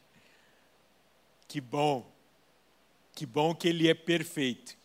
Que 1.49 1.61
bom, 1.61 2.13
que 3.14 3.25
bom 3.25 3.54
que 3.54 3.68
Ele 3.68 3.88
é 3.88 3.94
perfeito. 3.94 4.76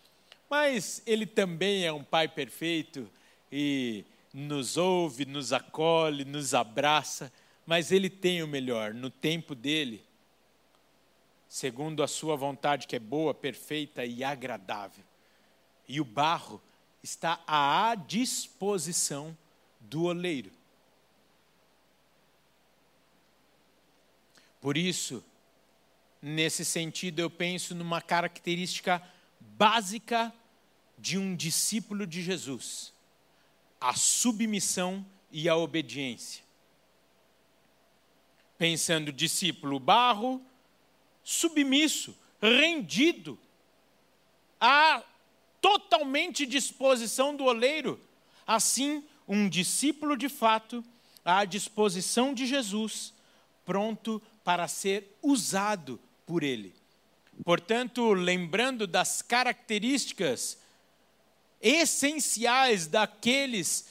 Mas 0.49 1.01
Ele 1.05 1.25
também 1.25 1.85
é 1.85 1.91
um 1.91 2.03
Pai 2.03 2.27
perfeito 2.27 3.09
e 3.51 4.03
nos 4.33 4.77
ouve, 4.77 5.25
nos 5.25 5.51
acolhe, 5.53 6.23
nos 6.23 6.53
abraça, 6.53 7.31
mas 7.65 7.91
Ele 7.91 8.09
tem 8.09 8.43
o 8.43 8.47
melhor 8.47 8.93
no 8.93 9.09
tempo 9.09 9.55
dele, 9.55 10.03
segundo 11.47 12.03
a 12.03 12.07
Sua 12.07 12.35
vontade 12.35 12.87
que 12.87 12.95
é 12.95 12.99
boa, 12.99 13.33
perfeita 13.33 14.05
e 14.05 14.23
agradável 14.23 15.03
e 15.89 15.99
o 15.99 16.05
barro 16.05 16.61
está 17.01 17.43
à 17.47 17.95
disposição 17.95 19.35
do 19.79 20.03
oleiro. 20.03 20.51
Por 24.61 24.77
isso, 24.77 25.23
nesse 26.21 26.65
sentido, 26.65 27.19
eu 27.19 27.29
penso 27.29 27.73
numa 27.73 28.01
característica 28.01 29.01
básica 29.39 30.33
de 30.97 31.17
um 31.17 31.35
discípulo 31.35 32.05
de 32.05 32.21
Jesus: 32.21 32.93
a 33.79 33.93
submissão 33.93 35.05
e 35.31 35.47
a 35.47 35.55
obediência. 35.55 36.43
Pensando 38.57 39.11
discípulo 39.11 39.79
barro, 39.79 40.41
submisso, 41.23 42.15
rendido 42.41 43.39
a 44.59 45.01
totalmente 45.61 46.45
disposição 46.45 47.35
do 47.35 47.45
oleiro. 47.45 47.99
Assim, 48.45 49.03
um 49.25 49.47
discípulo 49.47 50.17
de 50.17 50.27
fato, 50.27 50.83
à 51.23 51.45
disposição 51.45 52.33
de 52.33 52.45
Jesus, 52.45 53.13
pronto 53.63 54.21
para 54.43 54.67
ser 54.67 55.17
usado 55.21 55.99
por 56.29 56.43
ele. 56.43 56.75
Portanto, 57.43 58.13
lembrando 58.13 58.85
das 58.85 59.19
características 59.19 60.59
essenciais 61.59 62.85
daqueles 62.85 63.87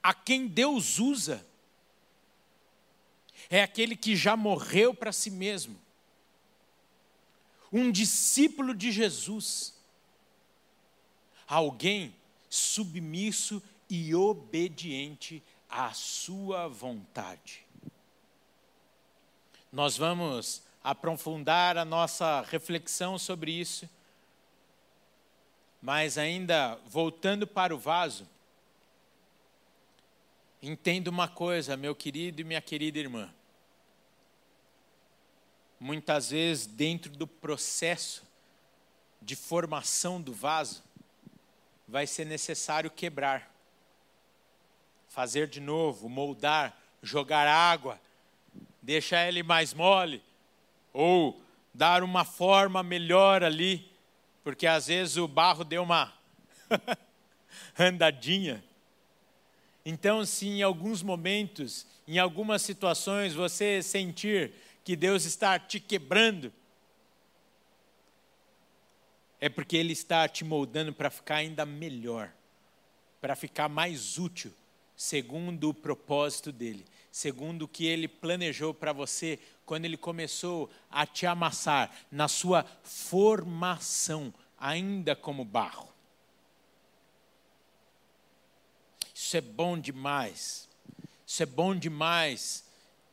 a 0.00 0.14
quem 0.14 0.46
Deus 0.46 1.00
usa, 1.00 1.44
é 3.50 3.64
aquele 3.64 3.96
que 3.96 4.14
já 4.14 4.36
morreu 4.36 4.94
para 4.94 5.10
si 5.10 5.28
mesmo. 5.28 5.76
Um 7.72 7.90
discípulo 7.90 8.72
de 8.72 8.92
Jesus 8.92 9.74
alguém 11.48 12.14
submisso 12.48 13.60
e 13.88 14.14
obediente 14.14 15.42
à 15.68 15.92
sua 15.92 16.68
vontade. 16.68 17.66
Nós 19.72 19.96
vamos 19.96 20.69
aprofundar 20.82 21.76
a 21.76 21.84
nossa 21.84 22.42
reflexão 22.42 23.18
sobre 23.18 23.52
isso, 23.52 23.88
mas 25.80 26.18
ainda 26.18 26.78
voltando 26.86 27.46
para 27.46 27.74
o 27.74 27.78
vaso, 27.78 28.28
entenda 30.62 31.10
uma 31.10 31.28
coisa, 31.28 31.76
meu 31.76 31.94
querido 31.94 32.40
e 32.40 32.44
minha 32.44 32.60
querida 32.60 32.98
irmã. 32.98 33.32
Muitas 35.78 36.30
vezes, 36.30 36.66
dentro 36.66 37.10
do 37.10 37.26
processo 37.26 38.22
de 39.22 39.34
formação 39.34 40.20
do 40.20 40.32
vaso, 40.32 40.82
vai 41.88 42.06
ser 42.06 42.24
necessário 42.24 42.90
quebrar, 42.90 43.50
fazer 45.08 45.48
de 45.48 45.60
novo, 45.60 46.08
moldar, 46.08 46.78
jogar 47.02 47.48
água, 47.48 47.98
deixar 48.82 49.26
ele 49.26 49.42
mais 49.42 49.72
mole, 49.72 50.22
ou 50.92 51.40
dar 51.72 52.02
uma 52.02 52.24
forma 52.24 52.82
melhor 52.82 53.42
ali, 53.42 53.90
porque 54.42 54.66
às 54.66 54.86
vezes 54.88 55.16
o 55.16 55.28
barro 55.28 55.64
deu 55.64 55.82
uma 55.82 56.12
andadinha. 57.78 58.62
Então, 59.84 60.24
se 60.24 60.46
em 60.46 60.62
alguns 60.62 61.02
momentos, 61.02 61.86
em 62.06 62.18
algumas 62.18 62.62
situações, 62.62 63.34
você 63.34 63.82
sentir 63.82 64.52
que 64.84 64.94
Deus 64.96 65.24
está 65.24 65.58
te 65.58 65.80
quebrando, 65.80 66.52
é 69.40 69.48
porque 69.48 69.76
Ele 69.76 69.92
está 69.92 70.28
te 70.28 70.44
moldando 70.44 70.92
para 70.92 71.10
ficar 71.10 71.36
ainda 71.36 71.64
melhor, 71.64 72.30
para 73.20 73.34
ficar 73.34 73.68
mais 73.68 74.18
útil, 74.18 74.52
segundo 74.94 75.70
o 75.70 75.74
propósito 75.74 76.52
dele, 76.52 76.84
segundo 77.10 77.62
o 77.62 77.68
que 77.68 77.86
Ele 77.86 78.06
planejou 78.06 78.74
para 78.74 78.92
você 78.92 79.38
quando 79.70 79.84
Ele 79.84 79.96
começou 79.96 80.68
a 80.90 81.06
te 81.06 81.26
amassar 81.26 81.92
na 82.10 82.26
sua 82.26 82.66
formação, 82.82 84.34
ainda 84.58 85.14
como 85.14 85.44
barro. 85.44 85.88
Isso 89.14 89.36
é 89.36 89.40
bom 89.40 89.78
demais. 89.78 90.68
Isso 91.24 91.44
é 91.44 91.46
bom 91.46 91.72
demais 91.76 92.64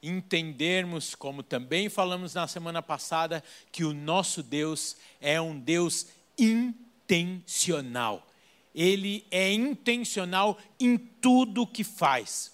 entendermos, 0.01 1.13
como 1.13 1.43
também 1.43 1.89
falamos 1.89 2.33
na 2.33 2.47
semana 2.47 2.81
passada, 2.81 3.43
que 3.71 3.83
o 3.83 3.93
nosso 3.93 4.41
Deus 4.41 4.97
é 5.21 5.39
um 5.39 5.59
Deus 5.59 6.07
intencional. 6.39 8.27
Ele 8.73 9.27
é 9.29 9.53
intencional 9.53 10.57
em 10.79 10.97
tudo 10.97 11.67
que 11.67 11.83
faz. 11.83 12.51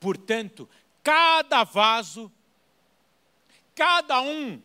Portanto, 0.00 0.66
cada 1.02 1.64
vaso, 1.64 2.32
cada 3.74 4.20
um 4.20 4.60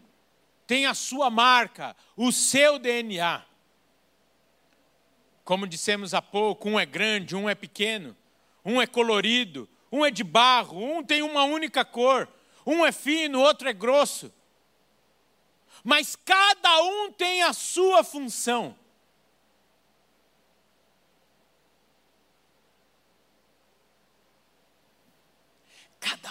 tem 0.66 0.86
a 0.86 0.94
sua 0.94 1.30
marca, 1.30 1.96
o 2.16 2.32
seu 2.32 2.78
DNA. 2.78 3.44
Como 5.44 5.68
dissemos 5.68 6.14
há 6.14 6.22
pouco, 6.22 6.70
um 6.70 6.80
é 6.80 6.86
grande, 6.86 7.36
um 7.36 7.48
é 7.48 7.56
pequeno, 7.56 8.16
um 8.66 8.82
é 8.82 8.88
colorido, 8.88 9.70
um 9.92 10.06
é 10.06 10.12
de 10.12 10.24
barro, 10.24 10.84
um 10.84 11.04
tem 11.04 11.22
uma 11.22 11.44
única 11.44 11.86
cor, 11.86 12.28
um 12.66 12.86
é 12.86 12.92
fino, 12.92 13.40
outro 13.40 13.70
é 13.70 13.74
grosso 13.74 14.32
mas 15.84 16.18
cada 16.18 16.84
um 16.84 17.12
tem 17.14 17.44
a 17.44 17.54
sua 17.54 18.04
função. 18.04 18.76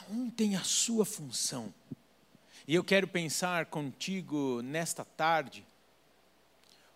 um 0.09 0.31
tem 0.31 0.57
a 0.57 0.62
sua 0.62 1.05
função. 1.05 1.75
E 2.68 2.74
eu 2.74 2.83
quero 2.83 3.07
pensar 3.07 3.66
contigo 3.66 4.61
nesta 4.61 5.05
tarde, 5.05 5.64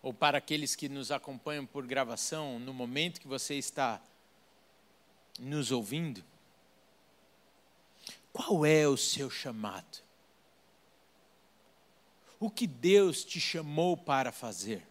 ou 0.01 0.13
para 0.13 0.37
aqueles 0.37 0.75
que 0.75 0.89
nos 0.89 1.11
acompanham 1.11 1.65
por 1.65 1.87
gravação, 1.87 2.59
no 2.59 2.73
momento 2.73 3.21
que 3.21 3.27
você 3.27 3.55
está 3.55 4.01
nos 5.39 5.71
ouvindo, 5.71 6.23
qual 8.33 8.65
é 8.65 8.85
o 8.85 8.97
seu 8.97 9.29
chamado? 9.29 9.99
O 12.37 12.49
que 12.49 12.67
Deus 12.67 13.23
te 13.23 13.39
chamou 13.39 13.95
para 13.95 14.31
fazer? 14.31 14.85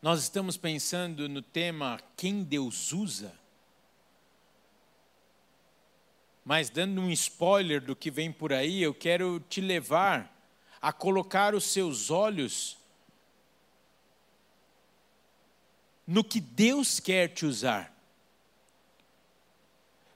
Nós 0.00 0.20
estamos 0.20 0.56
pensando 0.56 1.28
no 1.28 1.42
tema 1.42 2.00
quem 2.16 2.42
Deus 2.42 2.92
usa. 2.92 3.41
Mas 6.44 6.68
dando 6.68 7.00
um 7.00 7.10
spoiler 7.10 7.80
do 7.80 7.94
que 7.94 8.10
vem 8.10 8.32
por 8.32 8.52
aí, 8.52 8.82
eu 8.82 8.92
quero 8.92 9.38
te 9.48 9.60
levar 9.60 10.30
a 10.80 10.92
colocar 10.92 11.54
os 11.54 11.64
seus 11.64 12.10
olhos 12.10 12.76
no 16.06 16.24
que 16.24 16.40
Deus 16.40 16.98
quer 16.98 17.28
te 17.28 17.46
usar. 17.46 17.92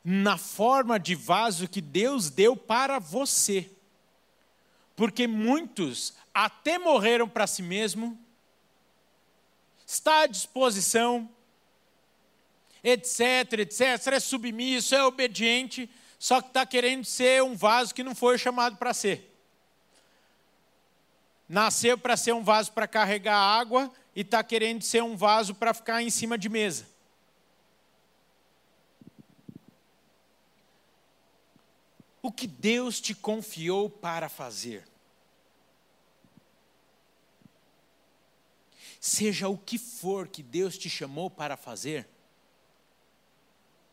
Na 0.04 0.36
forma 0.36 0.98
de 0.98 1.14
vaso 1.14 1.68
que 1.68 1.80
Deus 1.80 2.28
deu 2.30 2.56
para 2.56 2.98
você. 2.98 3.70
Porque 4.96 5.26
muitos 5.26 6.14
até 6.34 6.78
morreram 6.78 7.28
para 7.28 7.46
si 7.46 7.62
mesmo, 7.62 8.18
está 9.86 10.22
à 10.22 10.26
disposição, 10.26 11.30
etc, 12.82 13.60
etc, 13.60 14.06
é 14.12 14.20
submisso, 14.20 14.94
é 14.94 15.04
obediente, 15.04 15.88
só 16.26 16.42
que 16.42 16.48
está 16.48 16.66
querendo 16.66 17.04
ser 17.04 17.40
um 17.44 17.54
vaso 17.54 17.94
que 17.94 18.02
não 18.02 18.12
foi 18.12 18.36
chamado 18.36 18.76
para 18.78 18.92
ser. 18.92 19.32
Nasceu 21.48 21.96
para 21.96 22.16
ser 22.16 22.32
um 22.32 22.42
vaso 22.42 22.72
para 22.72 22.88
carregar 22.88 23.36
água 23.36 23.92
e 24.12 24.22
está 24.22 24.42
querendo 24.42 24.82
ser 24.82 25.04
um 25.04 25.16
vaso 25.16 25.54
para 25.54 25.72
ficar 25.72 26.02
em 26.02 26.10
cima 26.10 26.36
de 26.36 26.48
mesa. 26.48 26.88
O 32.20 32.32
que 32.32 32.48
Deus 32.48 33.00
te 33.00 33.14
confiou 33.14 33.88
para 33.88 34.28
fazer? 34.28 34.84
Seja 39.00 39.48
o 39.48 39.56
que 39.56 39.78
for 39.78 40.26
que 40.26 40.42
Deus 40.42 40.76
te 40.76 40.90
chamou 40.90 41.30
para 41.30 41.56
fazer, 41.56 42.08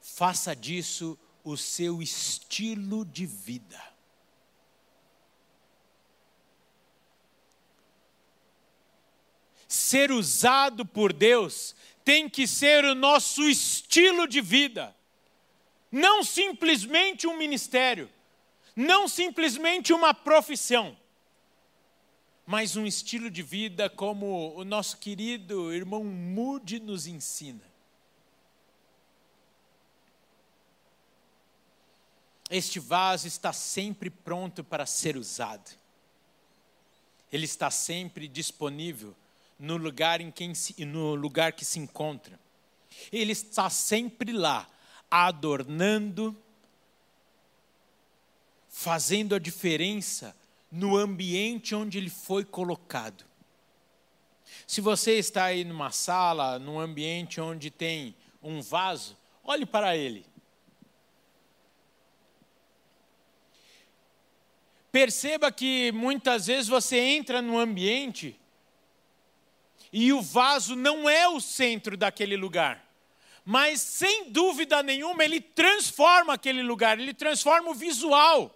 faça 0.01 0.55
disso 0.55 1.15
o 1.43 1.57
seu 1.57 2.01
estilo 2.01 3.05
de 3.05 3.25
vida. 3.25 3.81
Ser 9.67 10.11
usado 10.11 10.85
por 10.85 11.11
Deus 11.11 11.75
tem 12.05 12.29
que 12.29 12.47
ser 12.47 12.85
o 12.85 12.95
nosso 12.95 13.43
estilo 13.43 14.27
de 14.27 14.41
vida, 14.41 14.95
não 15.91 16.23
simplesmente 16.23 17.27
um 17.27 17.37
ministério, 17.37 18.09
não 18.75 19.07
simplesmente 19.07 19.91
uma 19.93 20.13
profissão 20.13 20.97
mas 22.45 22.75
um 22.75 22.85
estilo 22.85 23.29
de 23.29 23.41
vida 23.41 23.89
como 23.89 24.53
o 24.55 24.63
nosso 24.63 24.97
querido 24.97 25.73
irmão 25.73 26.03
Moody 26.03 26.79
nos 26.79 27.07
ensina. 27.07 27.72
Este 32.49 32.79
vaso 32.79 33.27
está 33.27 33.53
sempre 33.53 34.09
pronto 34.09 34.63
para 34.63 34.85
ser 34.85 35.17
usado. 35.17 35.71
Ele 37.31 37.45
está 37.45 37.71
sempre 37.71 38.27
disponível 38.27 39.15
no 39.57 39.77
lugar 39.77 40.21
em 40.21 40.29
quem 40.29 40.53
se, 40.53 40.85
no 40.85 41.15
lugar 41.15 41.53
que 41.53 41.65
se 41.65 41.79
encontra. 41.79 42.39
Ele 43.11 43.31
está 43.31 43.69
sempre 43.69 44.31
lá, 44.31 44.69
adornando, 45.09 46.35
fazendo 48.69 49.35
a 49.35 49.39
diferença 49.39 50.35
no 50.71 50.97
ambiente 50.97 51.73
onde 51.73 51.97
ele 51.97 52.09
foi 52.09 52.43
colocado. 52.43 53.23
Se 54.67 54.81
você 54.81 55.17
está 55.17 55.45
aí 55.45 55.63
numa 55.63 55.91
sala, 55.91 56.59
num 56.59 56.79
ambiente 56.79 57.39
onde 57.39 57.69
tem 57.71 58.15
um 58.41 58.61
vaso, 58.61 59.17
olhe 59.43 59.65
para 59.65 59.95
ele. 59.95 60.25
Perceba 64.93 65.51
que 65.51 65.91
muitas 65.91 66.45
vezes 66.45 66.67
você 66.67 66.99
entra 66.99 67.41
num 67.41 67.57
ambiente 67.57 68.39
e 69.91 70.13
o 70.13 70.21
vaso 70.21 70.75
não 70.75 71.09
é 71.09 71.27
o 71.27 71.41
centro 71.41 71.97
daquele 71.97 72.37
lugar. 72.37 72.85
Mas, 73.43 73.81
sem 73.81 74.29
dúvida 74.29 74.83
nenhuma, 74.83 75.23
ele 75.23 75.41
transforma 75.41 76.35
aquele 76.35 76.61
lugar, 76.61 76.99
ele 76.99 77.11
transforma 77.11 77.71
o 77.71 77.73
visual. 77.73 78.55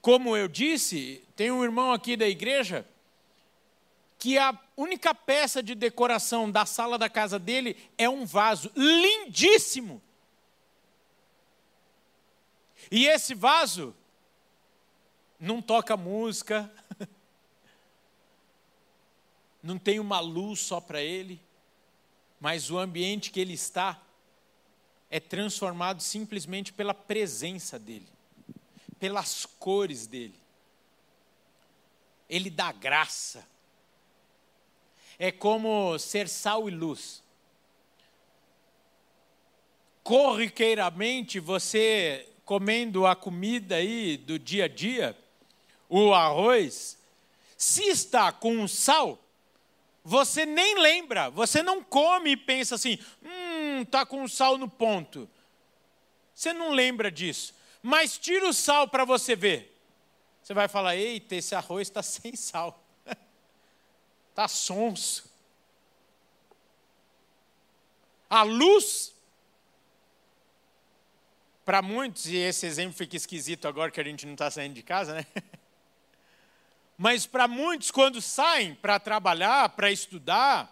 Como 0.00 0.36
eu 0.36 0.46
disse, 0.46 1.26
tem 1.34 1.50
um 1.50 1.64
irmão 1.64 1.92
aqui 1.92 2.16
da 2.16 2.28
igreja 2.28 2.86
que 4.20 4.38
a 4.38 4.56
única 4.76 5.12
peça 5.12 5.60
de 5.60 5.74
decoração 5.74 6.48
da 6.48 6.64
sala 6.64 6.96
da 6.96 7.08
casa 7.08 7.40
dele 7.40 7.76
é 7.98 8.08
um 8.08 8.24
vaso 8.24 8.70
lindíssimo. 8.76 10.00
E 12.90 13.06
esse 13.06 13.34
vaso 13.34 13.94
não 15.38 15.60
toca 15.60 15.96
música, 15.96 16.70
não 19.62 19.78
tem 19.78 20.00
uma 20.00 20.20
luz 20.20 20.60
só 20.60 20.80
para 20.80 21.02
ele, 21.02 21.40
mas 22.40 22.70
o 22.70 22.78
ambiente 22.78 23.30
que 23.30 23.40
ele 23.40 23.54
está 23.54 24.00
é 25.10 25.20
transformado 25.20 26.02
simplesmente 26.02 26.72
pela 26.72 26.94
presença 26.94 27.78
dele 27.78 28.14
pelas 29.04 29.44
cores 29.44 30.06
dele. 30.06 30.40
Ele 32.26 32.48
dá 32.48 32.72
graça. 32.72 33.46
É 35.18 35.30
como 35.30 35.98
ser 35.98 36.26
sal 36.26 36.70
e 36.70 36.72
luz. 36.72 37.22
Corriqueiramente, 40.02 41.38
você 41.38 42.26
comendo 42.44 43.06
a 43.06 43.16
comida 43.16 43.76
aí 43.76 44.16
do 44.16 44.38
dia 44.38 44.64
a 44.64 44.68
dia, 44.68 45.16
o 45.88 46.12
arroz, 46.12 46.98
se 47.56 47.84
está 47.84 48.30
com 48.32 48.66
sal, 48.68 49.18
você 50.02 50.44
nem 50.44 50.78
lembra, 50.78 51.30
você 51.30 51.62
não 51.62 51.82
come 51.82 52.32
e 52.32 52.36
pensa 52.36 52.74
assim, 52.74 52.98
hum, 53.22 53.82
está 53.82 54.04
com 54.04 54.26
sal 54.28 54.58
no 54.58 54.68
ponto. 54.68 55.28
Você 56.34 56.52
não 56.52 56.70
lembra 56.70 57.10
disso 57.10 57.54
mas 57.86 58.16
tira 58.16 58.48
o 58.48 58.52
sal 58.54 58.88
para 58.88 59.04
você 59.04 59.36
ver. 59.36 59.78
Você 60.42 60.54
vai 60.54 60.66
falar: 60.68 60.96
eita, 60.96 61.36
esse 61.36 61.54
arroz 61.54 61.86
está 61.86 62.00
sem 62.02 62.34
sal, 62.34 62.82
está 64.30 64.48
sonso. 64.48 65.30
A 68.30 68.42
luz, 68.42 69.13
para 71.64 71.80
muitos, 71.80 72.26
e 72.26 72.36
esse 72.36 72.66
exemplo 72.66 72.96
fica 72.96 73.16
esquisito 73.16 73.66
agora 73.66 73.90
que 73.90 74.00
a 74.00 74.04
gente 74.04 74.26
não 74.26 74.34
está 74.34 74.50
saindo 74.50 74.74
de 74.74 74.82
casa, 74.82 75.14
né? 75.14 75.26
Mas 76.96 77.26
para 77.26 77.48
muitos, 77.48 77.90
quando 77.90 78.20
saem 78.20 78.74
para 78.74 79.00
trabalhar, 79.00 79.68
para 79.70 79.90
estudar, 79.90 80.70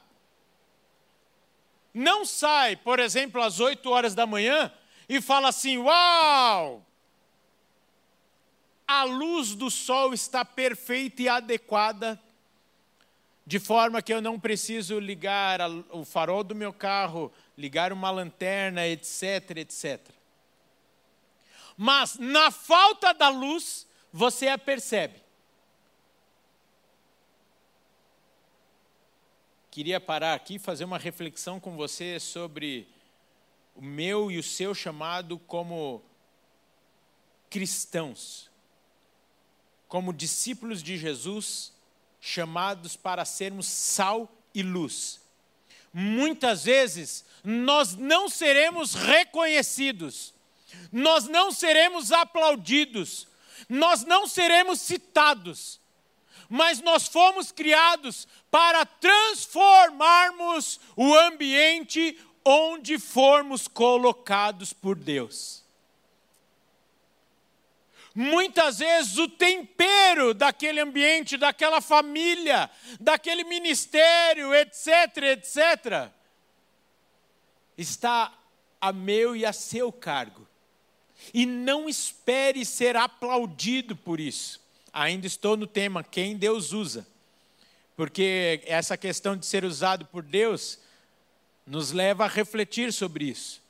não 1.92 2.24
sai, 2.24 2.76
por 2.76 3.00
exemplo, 3.00 3.42
às 3.42 3.58
8 3.60 3.88
horas 3.90 4.14
da 4.14 4.26
manhã 4.26 4.72
e 5.08 5.20
fala 5.20 5.48
assim: 5.48 5.78
Uau! 5.78 6.86
a 8.92 9.04
luz 9.04 9.54
do 9.54 9.70
sol 9.70 10.12
está 10.12 10.44
perfeita 10.44 11.22
e 11.22 11.28
adequada, 11.28 12.20
de 13.46 13.58
forma 13.58 14.02
que 14.02 14.12
eu 14.12 14.20
não 14.20 14.38
preciso 14.38 14.98
ligar 14.98 15.60
o 15.90 16.04
farol 16.04 16.44
do 16.44 16.54
meu 16.54 16.74
carro, 16.74 17.32
ligar 17.56 17.92
uma 17.92 18.10
lanterna, 18.10 18.86
etc, 18.86 19.56
etc. 19.56 20.00
Mas 21.76 22.18
na 22.18 22.50
falta 22.50 23.12
da 23.12 23.28
luz, 23.28 23.86
você 24.12 24.48
a 24.48 24.58
percebe. 24.58 25.22
Queria 29.70 30.00
parar 30.00 30.34
aqui 30.34 30.56
e 30.56 30.58
fazer 30.58 30.84
uma 30.84 30.98
reflexão 30.98 31.58
com 31.58 31.76
você 31.76 32.20
sobre 32.20 32.86
o 33.74 33.82
meu 33.82 34.30
e 34.30 34.38
o 34.38 34.42
seu 34.42 34.74
chamado 34.74 35.38
como 35.38 36.04
cristãos 37.48 38.52
como 39.92 40.10
discípulos 40.10 40.82
de 40.82 40.96
Jesus, 40.96 41.70
chamados 42.18 42.96
para 42.96 43.26
sermos 43.26 43.66
sal 43.66 44.26
e 44.54 44.62
luz. 44.62 45.20
muitas 45.92 46.64
vezes 46.64 47.26
nós 47.44 47.94
não 47.94 48.26
seremos 48.26 48.94
reconhecidos, 48.94 50.31
nós 50.90 51.26
não 51.26 51.50
seremos 51.50 52.12
aplaudidos, 52.12 53.26
nós 53.68 54.04
não 54.04 54.26
seremos 54.26 54.80
citados, 54.80 55.80
mas 56.48 56.80
nós 56.80 57.08
fomos 57.08 57.50
criados 57.50 58.28
para 58.50 58.84
transformarmos 58.84 60.78
o 60.96 61.14
ambiente 61.14 62.18
onde 62.44 62.98
formos 62.98 63.66
colocados 63.66 64.72
por 64.72 64.96
Deus. 64.96 65.62
Muitas 68.14 68.80
vezes 68.80 69.16
o 69.16 69.26
tempero 69.26 70.34
daquele 70.34 70.80
ambiente, 70.80 71.38
daquela 71.38 71.80
família, 71.80 72.70
daquele 73.00 73.44
ministério, 73.44 74.54
etc, 74.54 75.16
etc, 75.16 76.12
está 77.78 78.30
a 78.78 78.92
meu 78.92 79.34
e 79.34 79.46
a 79.46 79.52
seu 79.52 79.90
cargo. 79.90 80.46
E 81.32 81.46
não 81.46 81.88
espere 81.88 82.64
ser 82.64 82.96
aplaudido 82.96 83.96
por 83.96 84.20
isso. 84.20 84.60
Ainda 84.92 85.26
estou 85.26 85.56
no 85.56 85.66
tema 85.66 86.04
quem 86.04 86.36
Deus 86.36 86.72
usa. 86.72 87.06
Porque 87.96 88.62
essa 88.66 88.96
questão 88.96 89.36
de 89.36 89.46
ser 89.46 89.64
usado 89.64 90.04
por 90.06 90.22
Deus 90.22 90.78
nos 91.66 91.92
leva 91.92 92.24
a 92.24 92.28
refletir 92.28 92.92
sobre 92.92 93.26
isso. 93.26 93.60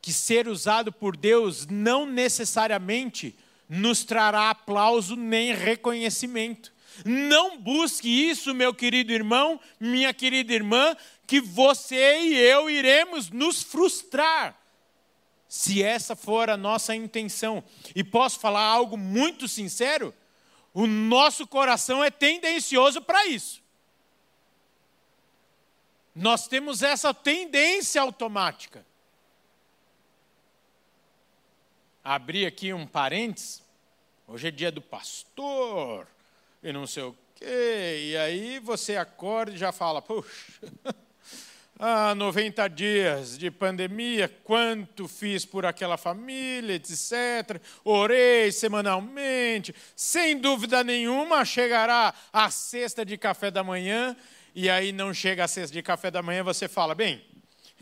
Que 0.00 0.12
ser 0.12 0.48
usado 0.48 0.92
por 0.92 1.16
Deus 1.16 1.66
não 1.66 2.06
necessariamente 2.06 3.36
nos 3.68 4.04
trará 4.04 4.50
aplauso 4.50 5.16
nem 5.16 5.54
reconhecimento. 5.54 6.72
Não 7.04 7.58
busque 7.58 8.08
isso, 8.08 8.54
meu 8.54 8.74
querido 8.74 9.12
irmão, 9.12 9.60
minha 9.78 10.12
querida 10.12 10.52
irmã, 10.52 10.96
que 11.26 11.40
você 11.40 12.20
e 12.20 12.36
eu 12.36 12.68
iremos 12.68 13.30
nos 13.30 13.62
frustrar 13.62 14.59
se 15.50 15.82
essa 15.82 16.14
for 16.14 16.48
a 16.48 16.56
nossa 16.56 16.94
intenção. 16.94 17.64
E 17.92 18.04
posso 18.04 18.38
falar 18.38 18.62
algo 18.62 18.96
muito 18.96 19.48
sincero? 19.48 20.14
O 20.72 20.86
nosso 20.86 21.44
coração 21.44 22.04
é 22.04 22.08
tendencioso 22.08 23.02
para 23.02 23.26
isso. 23.26 23.60
Nós 26.14 26.46
temos 26.46 26.84
essa 26.84 27.12
tendência 27.12 28.00
automática. 28.00 28.86
Abri 32.04 32.46
aqui 32.46 32.72
um 32.72 32.86
parênteses. 32.86 33.60
Hoje 34.28 34.46
é 34.46 34.50
dia 34.52 34.70
do 34.70 34.80
pastor 34.80 36.06
e 36.62 36.72
não 36.72 36.86
sei 36.86 37.02
o 37.02 37.18
quê. 37.34 38.10
E 38.12 38.16
aí 38.16 38.60
você 38.60 38.96
acorda 38.96 39.50
e 39.50 39.58
já 39.58 39.72
fala: 39.72 40.00
puxa, 40.00 40.62
ah, 41.82 42.14
90 42.14 42.68
dias 42.68 43.38
de 43.38 43.50
pandemia, 43.50 44.28
quanto 44.44 45.08
fiz 45.08 45.46
por 45.46 45.64
aquela 45.64 45.96
família, 45.96 46.74
etc. 46.74 47.58
Orei 47.82 48.52
semanalmente. 48.52 49.74
Sem 49.96 50.38
dúvida 50.38 50.84
nenhuma 50.84 51.42
chegará 51.42 52.12
a 52.30 52.50
sexta 52.50 53.02
de 53.02 53.16
café 53.16 53.50
da 53.50 53.64
manhã 53.64 54.14
e 54.54 54.68
aí 54.68 54.92
não 54.92 55.14
chega 55.14 55.44
a 55.44 55.48
sexta 55.48 55.72
de 55.72 55.82
café 55.82 56.10
da 56.10 56.22
manhã, 56.22 56.42
você 56.42 56.68
fala, 56.68 56.94
bem, 56.94 57.24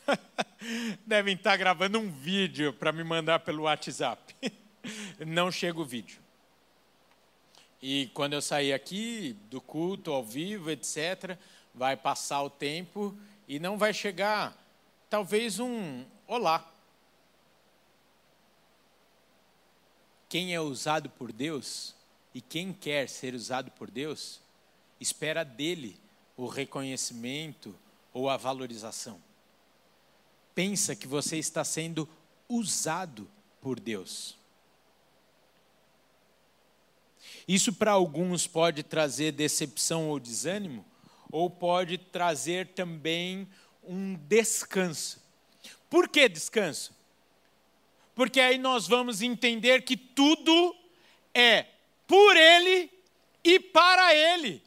devem 1.04 1.34
estar 1.34 1.56
gravando 1.56 1.98
um 1.98 2.08
vídeo 2.08 2.72
para 2.72 2.92
me 2.92 3.02
mandar 3.02 3.40
pelo 3.40 3.64
WhatsApp. 3.64 4.34
não 5.26 5.50
chega 5.50 5.80
o 5.80 5.84
vídeo. 5.84 6.20
E 7.82 8.10
quando 8.14 8.34
eu 8.34 8.42
sair 8.42 8.72
aqui 8.72 9.36
do 9.50 9.60
culto 9.60 10.12
ao 10.12 10.22
vivo, 10.22 10.70
etc., 10.70 11.36
vai 11.74 11.96
passar 11.96 12.42
o 12.42 12.50
tempo 12.50 13.16
e 13.48 13.58
não 13.58 13.78
vai 13.78 13.94
chegar 13.94 14.56
talvez 15.08 15.58
um 15.58 16.04
olá. 16.26 16.70
Quem 20.28 20.54
é 20.54 20.60
usado 20.60 21.08
por 21.08 21.32
Deus 21.32 21.94
e 22.34 22.42
quem 22.42 22.72
quer 22.74 23.08
ser 23.08 23.34
usado 23.34 23.70
por 23.70 23.90
Deus, 23.90 24.40
espera 25.00 25.42
dele 25.42 25.98
o 26.36 26.46
reconhecimento 26.46 27.74
ou 28.12 28.28
a 28.28 28.36
valorização. 28.36 29.18
Pensa 30.54 30.94
que 30.94 31.06
você 31.06 31.38
está 31.38 31.64
sendo 31.64 32.06
usado 32.46 33.28
por 33.62 33.80
Deus. 33.80 34.36
Isso 37.46 37.72
para 37.72 37.92
alguns 37.92 38.46
pode 38.46 38.82
trazer 38.82 39.32
decepção 39.32 40.10
ou 40.10 40.20
desânimo, 40.20 40.84
ou 41.30 41.50
pode 41.50 41.98
trazer 41.98 42.68
também 42.68 43.48
um 43.82 44.14
descanso. 44.14 45.22
Por 45.88 46.08
que 46.08 46.28
descanso? 46.28 46.94
Porque 48.14 48.40
aí 48.40 48.58
nós 48.58 48.86
vamos 48.86 49.22
entender 49.22 49.82
que 49.82 49.96
tudo 49.96 50.76
é 51.32 51.66
por 52.06 52.36
Ele 52.36 52.90
e 53.44 53.60
para 53.60 54.14
Ele. 54.14 54.62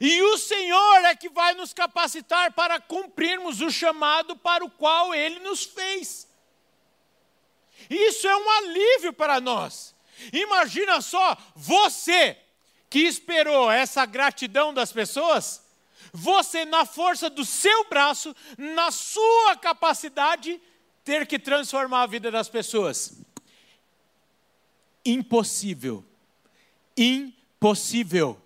E 0.00 0.20
o 0.22 0.36
Senhor 0.36 1.04
é 1.04 1.14
que 1.14 1.28
vai 1.28 1.54
nos 1.54 1.72
capacitar 1.72 2.52
para 2.52 2.80
cumprirmos 2.80 3.60
o 3.60 3.70
chamado 3.70 4.36
para 4.36 4.64
o 4.64 4.70
qual 4.70 5.14
Ele 5.14 5.38
nos 5.38 5.64
fez. 5.64 6.28
Isso 7.88 8.26
é 8.26 8.36
um 8.36 8.50
alívio 8.50 9.12
para 9.12 9.40
nós. 9.40 9.94
Imagina 10.32 11.00
só, 11.00 11.36
você 11.54 12.36
que 12.90 13.00
esperou 13.00 13.70
essa 13.70 14.04
gratidão 14.06 14.72
das 14.72 14.92
pessoas, 14.92 15.63
você, 16.16 16.64
na 16.64 16.86
força 16.86 17.28
do 17.28 17.44
seu 17.44 17.88
braço, 17.88 18.34
na 18.56 18.92
sua 18.92 19.56
capacidade, 19.56 20.60
ter 21.02 21.26
que 21.26 21.40
transformar 21.40 22.02
a 22.02 22.06
vida 22.06 22.30
das 22.30 22.48
pessoas. 22.48 23.20
Impossível. 25.04 26.04
Impossível 26.96 28.40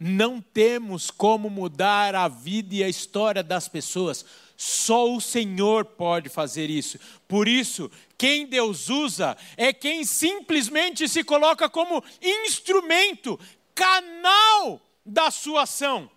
não 0.00 0.40
temos 0.40 1.10
como 1.10 1.50
mudar 1.50 2.14
a 2.14 2.26
vida 2.26 2.74
e 2.74 2.82
a 2.82 2.88
história 2.88 3.42
das 3.42 3.68
pessoas. 3.68 4.24
Só 4.56 5.12
o 5.12 5.20
Senhor 5.20 5.84
pode 5.84 6.30
fazer 6.30 6.70
isso. 6.70 6.98
Por 7.28 7.46
isso, 7.46 7.90
quem 8.16 8.46
Deus 8.46 8.88
usa 8.88 9.36
é 9.58 9.74
quem 9.74 10.04
simplesmente 10.04 11.06
se 11.06 11.22
coloca 11.22 11.68
como 11.68 12.02
instrumento, 12.20 13.38
canal 13.74 14.80
da 15.04 15.30
sua 15.30 15.62
ação. 15.64 16.10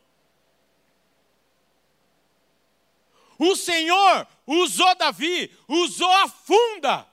O 3.37 3.55
Senhor 3.55 4.27
usou 4.45 4.95
Davi, 4.95 5.51
usou 5.67 6.11
a 6.11 6.27
funda 6.27 7.07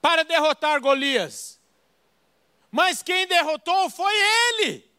para 0.00 0.24
derrotar 0.24 0.80
Golias. 0.80 1.60
Mas 2.70 3.02
quem 3.02 3.26
derrotou 3.26 3.88
foi 3.90 4.12
ele. 4.14 4.90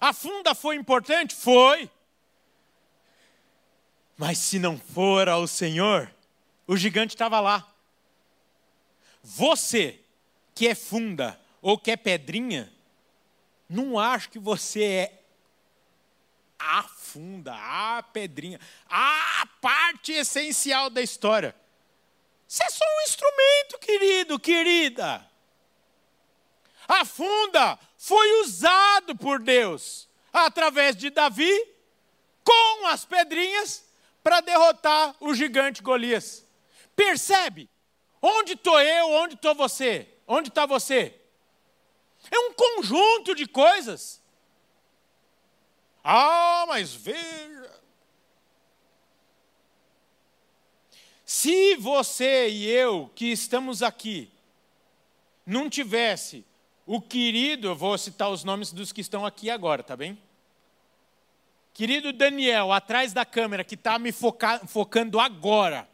A 0.00 0.12
funda 0.12 0.54
foi 0.54 0.76
importante? 0.76 1.34
Foi. 1.34 1.90
Mas 4.16 4.38
se 4.38 4.58
não 4.58 4.78
for 4.78 5.28
ao 5.28 5.46
Senhor, 5.46 6.12
o 6.66 6.76
gigante 6.76 7.14
estava 7.14 7.40
lá. 7.40 7.72
Você, 9.22 10.00
que 10.54 10.68
é 10.68 10.74
funda 10.74 11.40
ou 11.60 11.78
que 11.78 11.90
é 11.90 11.96
pedrinha, 11.96 12.72
não 13.68 13.98
acho 13.98 14.30
que 14.30 14.38
você 14.38 14.84
é 14.84 15.22
a 16.58 16.82
funda, 16.82 17.54
a 17.54 18.02
pedrinha, 18.02 18.60
a 18.88 19.46
parte 19.60 20.12
essencial 20.12 20.90
da 20.90 21.02
história. 21.02 21.54
Você 22.46 22.62
é 22.62 22.70
só 22.70 22.84
um 22.84 23.02
instrumento, 23.02 23.78
querido, 23.80 24.38
querida. 24.38 25.28
A 26.88 27.04
funda 27.04 27.78
foi 27.98 28.42
usado 28.42 29.16
por 29.16 29.40
Deus 29.40 30.08
através 30.32 30.94
de 30.96 31.10
Davi 31.10 31.52
com 32.44 32.86
as 32.86 33.04
pedrinhas 33.04 33.84
para 34.22 34.40
derrotar 34.40 35.14
o 35.20 35.34
gigante 35.34 35.82
Golias. 35.82 36.44
Percebe? 36.94 37.68
Onde 38.22 38.52
estou 38.52 38.80
eu, 38.80 39.10
onde 39.10 39.34
estou 39.34 39.54
você? 39.54 40.08
Onde 40.26 40.48
está 40.48 40.66
você? 40.66 41.20
É 42.30 42.38
um 42.38 42.52
conjunto 42.52 43.34
de 43.34 43.46
coisas. 43.46 44.22
Ah, 46.08 46.64
mas 46.68 46.94
veja. 46.94 47.68
Se 51.24 51.74
você 51.74 52.48
e 52.48 52.64
eu 52.64 53.10
que 53.12 53.32
estamos 53.32 53.82
aqui 53.82 54.30
não 55.44 55.68
tivesse 55.68 56.44
o 56.86 57.00
querido, 57.00 57.66
eu 57.66 57.74
vou 57.74 57.98
citar 57.98 58.30
os 58.30 58.44
nomes 58.44 58.72
dos 58.72 58.92
que 58.92 59.00
estão 59.00 59.26
aqui 59.26 59.50
agora, 59.50 59.82
tá 59.82 59.96
bem? 59.96 60.16
Querido 61.74 62.12
Daniel, 62.12 62.70
atrás 62.70 63.12
da 63.12 63.24
câmera, 63.24 63.64
que 63.64 63.74
está 63.74 63.98
me 63.98 64.12
foca, 64.12 64.60
focando 64.64 65.18
agora. 65.18 65.88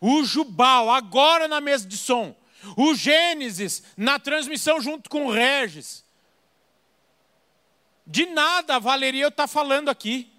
O 0.00 0.24
Jubal, 0.24 0.88
agora 0.90 1.46
na 1.46 1.60
mesa 1.60 1.86
de 1.86 1.98
som. 1.98 2.34
O 2.78 2.94
Gênesis, 2.94 3.82
na 3.94 4.18
transmissão 4.18 4.80
junto 4.80 5.10
com 5.10 5.26
o 5.26 5.30
Regis. 5.30 6.07
De 8.08 8.24
nada 8.24 8.80
valeria 8.80 9.24
eu 9.24 9.28
estar 9.28 9.44
tá 9.44 9.48
falando 9.48 9.90
aqui. 9.90 10.32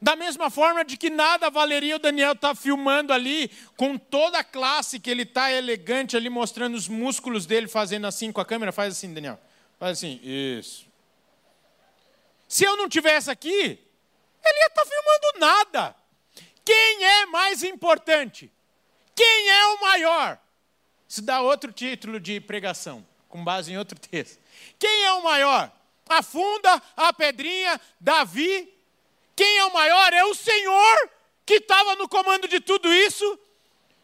Da 0.00 0.14
mesma 0.14 0.50
forma 0.50 0.84
de 0.84 0.98
que 0.98 1.08
nada 1.08 1.48
valeria 1.48 1.96
o 1.96 1.98
Daniel 1.98 2.32
estar 2.32 2.50
tá 2.50 2.54
filmando 2.54 3.14
ali, 3.14 3.50
com 3.78 3.96
toda 3.96 4.38
a 4.38 4.44
classe 4.44 5.00
que 5.00 5.08
ele 5.08 5.22
está 5.22 5.50
elegante 5.50 6.18
ali, 6.18 6.28
mostrando 6.28 6.74
os 6.74 6.86
músculos 6.86 7.46
dele, 7.46 7.66
fazendo 7.66 8.06
assim 8.06 8.30
com 8.30 8.42
a 8.42 8.44
câmera. 8.44 8.72
Faz 8.72 8.92
assim, 8.92 9.14
Daniel. 9.14 9.40
Faz 9.78 9.96
assim, 9.96 10.20
isso. 10.22 10.86
Se 12.46 12.64
eu 12.64 12.76
não 12.76 12.90
tivesse 12.90 13.30
aqui, 13.30 13.48
ele 13.48 14.58
ia 14.60 14.66
estar 14.66 14.82
tá 14.82 14.86
filmando 14.86 15.40
nada. 15.40 15.96
Quem 16.62 17.04
é 17.04 17.26
mais 17.26 17.62
importante? 17.62 18.52
Quem 19.14 19.48
é 19.48 19.66
o 19.68 19.80
maior? 19.80 20.38
Isso 21.08 21.22
dá 21.22 21.40
outro 21.40 21.72
título 21.72 22.20
de 22.20 22.38
pregação, 22.38 23.06
com 23.30 23.42
base 23.42 23.72
em 23.72 23.78
outro 23.78 23.98
texto. 23.98 24.38
Quem 24.78 25.04
é 25.04 25.12
o 25.12 25.24
maior? 25.24 25.72
Afunda 26.08 26.82
a 26.96 27.12
pedrinha, 27.12 27.80
Davi. 28.00 28.72
Quem 29.34 29.58
é 29.58 29.64
o 29.66 29.72
maior? 29.72 30.12
É 30.12 30.24
o 30.24 30.34
Senhor 30.34 31.10
que 31.44 31.54
estava 31.54 31.94
no 31.94 32.08
comando 32.08 32.48
de 32.48 32.58
tudo 32.60 32.92
isso, 32.92 33.38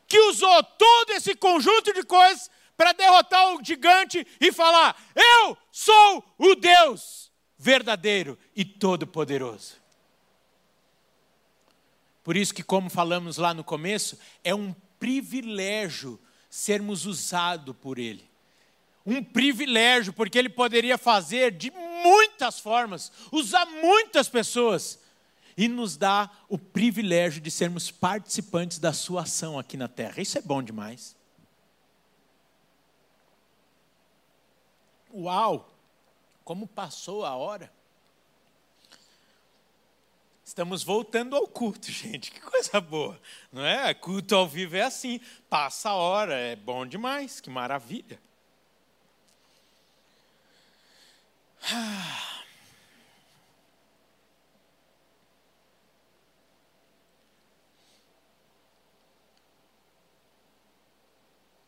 que 0.06 0.18
usou 0.20 0.62
todo 0.62 1.10
esse 1.10 1.34
conjunto 1.34 1.92
de 1.92 2.02
coisas 2.04 2.50
para 2.76 2.92
derrotar 2.92 3.54
o 3.54 3.64
gigante 3.64 4.26
e 4.40 4.52
falar: 4.52 4.96
Eu 5.14 5.56
sou 5.70 6.24
o 6.38 6.54
Deus 6.54 7.30
verdadeiro 7.56 8.38
e 8.56 8.64
todo-poderoso. 8.64 9.80
Por 12.24 12.36
isso 12.36 12.54
que, 12.54 12.62
como 12.62 12.90
falamos 12.90 13.36
lá 13.36 13.52
no 13.52 13.64
começo, 13.64 14.18
é 14.44 14.54
um 14.54 14.72
privilégio 14.98 16.20
sermos 16.48 17.06
usados 17.06 17.74
por 17.80 17.98
Ele. 17.98 18.28
Um 19.04 19.22
privilégio, 19.22 20.12
porque 20.12 20.38
Ele 20.38 20.48
poderia 20.48 20.96
fazer 20.96 21.52
de 21.52 21.70
muitas 21.70 22.60
formas, 22.60 23.10
usar 23.30 23.66
muitas 23.66 24.28
pessoas, 24.28 25.00
e 25.56 25.68
nos 25.68 25.96
dá 25.96 26.30
o 26.48 26.56
privilégio 26.58 27.40
de 27.40 27.50
sermos 27.50 27.90
participantes 27.90 28.78
da 28.78 28.92
Sua 28.92 29.22
ação 29.22 29.58
aqui 29.58 29.76
na 29.76 29.88
terra. 29.88 30.20
Isso 30.20 30.38
é 30.38 30.42
bom 30.42 30.62
demais. 30.62 31.16
Uau! 35.12 35.68
Como 36.44 36.66
passou 36.66 37.24
a 37.24 37.36
hora? 37.36 37.72
Estamos 40.44 40.82
voltando 40.82 41.36
ao 41.36 41.46
culto, 41.46 41.88
gente. 41.92 42.30
Que 42.30 42.40
coisa 42.40 42.80
boa, 42.80 43.20
não 43.50 43.64
é? 43.64 43.92
Culto 43.94 44.34
ao 44.34 44.48
vivo 44.48 44.76
é 44.76 44.82
assim. 44.82 45.20
Passa 45.48 45.90
a 45.90 45.94
hora, 45.94 46.34
é 46.34 46.56
bom 46.56 46.86
demais. 46.86 47.40
Que 47.40 47.50
maravilha. 47.50 48.20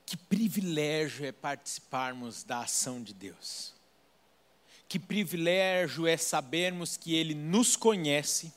Que 0.07 0.17
privilégio 0.19 1.27
é 1.27 1.33
participarmos 1.33 2.45
da 2.45 2.61
ação 2.61 3.03
de 3.03 3.13
Deus. 3.13 3.75
Que 4.89 4.99
privilégio 4.99 6.07
é 6.07 6.17
sabermos 6.17 6.97
que 6.97 7.15
Ele 7.15 7.35
nos 7.35 7.75
conhece 7.75 8.53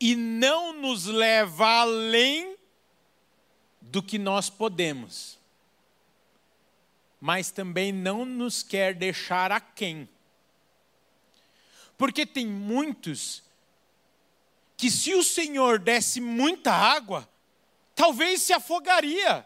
e 0.00 0.16
não 0.16 0.72
nos 0.72 1.04
leva 1.04 1.66
além 1.82 2.56
do 3.80 4.02
que 4.02 4.18
nós 4.18 4.48
podemos, 4.48 5.38
mas 7.20 7.50
também 7.50 7.92
não 7.92 8.24
nos 8.24 8.62
quer 8.62 8.94
deixar 8.94 9.52
aquém. 9.52 10.08
Porque 11.98 12.24
tem 12.24 12.46
muitos 12.46 13.42
que, 14.76 14.90
se 14.90 15.14
o 15.14 15.22
Senhor 15.22 15.78
desse 15.78 16.20
muita 16.20 16.72
água, 16.72 17.28
talvez 17.94 18.40
se 18.40 18.54
afogaria. 18.54 19.44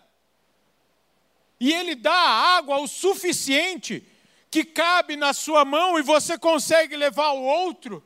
E 1.58 1.72
Ele 1.72 1.96
dá 1.96 2.12
água 2.12 2.78
o 2.78 2.86
suficiente 2.86 4.06
que 4.48 4.64
cabe 4.64 5.16
na 5.16 5.32
sua 5.32 5.64
mão 5.64 5.98
e 5.98 6.02
você 6.02 6.38
consegue 6.38 6.96
levar 6.96 7.32
o 7.32 7.42
outro 7.42 8.04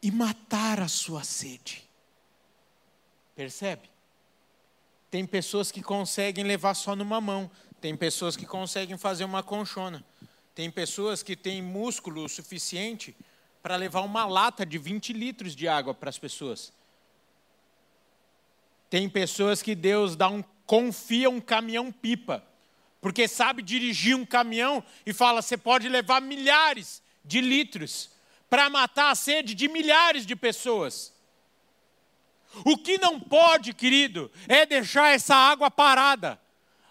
e 0.00 0.12
matar 0.12 0.78
a 0.78 0.86
sua 0.86 1.24
sede. 1.24 1.82
Percebe? 3.34 3.90
Tem 5.10 5.26
pessoas 5.26 5.72
que 5.72 5.82
conseguem 5.82 6.44
levar 6.44 6.74
só 6.74 6.94
numa 6.94 7.20
mão, 7.20 7.50
tem 7.86 7.94
pessoas 7.94 8.36
que 8.36 8.44
conseguem 8.44 8.98
fazer 8.98 9.22
uma 9.22 9.44
conchona, 9.44 10.04
tem 10.56 10.68
pessoas 10.68 11.22
que 11.22 11.36
têm 11.36 11.62
músculo 11.62 12.28
suficiente 12.28 13.14
para 13.62 13.76
levar 13.76 14.00
uma 14.00 14.26
lata 14.26 14.66
de 14.66 14.76
20 14.76 15.12
litros 15.12 15.54
de 15.54 15.68
água 15.68 15.94
para 15.94 16.10
as 16.10 16.18
pessoas. 16.18 16.72
Tem 18.90 19.08
pessoas 19.08 19.62
que 19.62 19.72
Deus 19.72 20.16
dá 20.16 20.28
um 20.28 20.42
confia 20.66 21.30
um 21.30 21.40
caminhão 21.40 21.92
pipa, 21.92 22.44
porque 23.00 23.28
sabe 23.28 23.62
dirigir 23.62 24.16
um 24.16 24.26
caminhão 24.26 24.82
e 25.06 25.12
fala: 25.12 25.40
você 25.40 25.56
pode 25.56 25.88
levar 25.88 26.20
milhares 26.20 27.00
de 27.24 27.40
litros 27.40 28.10
para 28.50 28.68
matar 28.68 29.12
a 29.12 29.14
sede 29.14 29.54
de 29.54 29.68
milhares 29.68 30.26
de 30.26 30.34
pessoas. 30.34 31.14
O 32.64 32.76
que 32.76 32.98
não 32.98 33.20
pode, 33.20 33.72
querido, 33.72 34.28
é 34.48 34.66
deixar 34.66 35.14
essa 35.14 35.36
água 35.36 35.70
parada. 35.70 36.44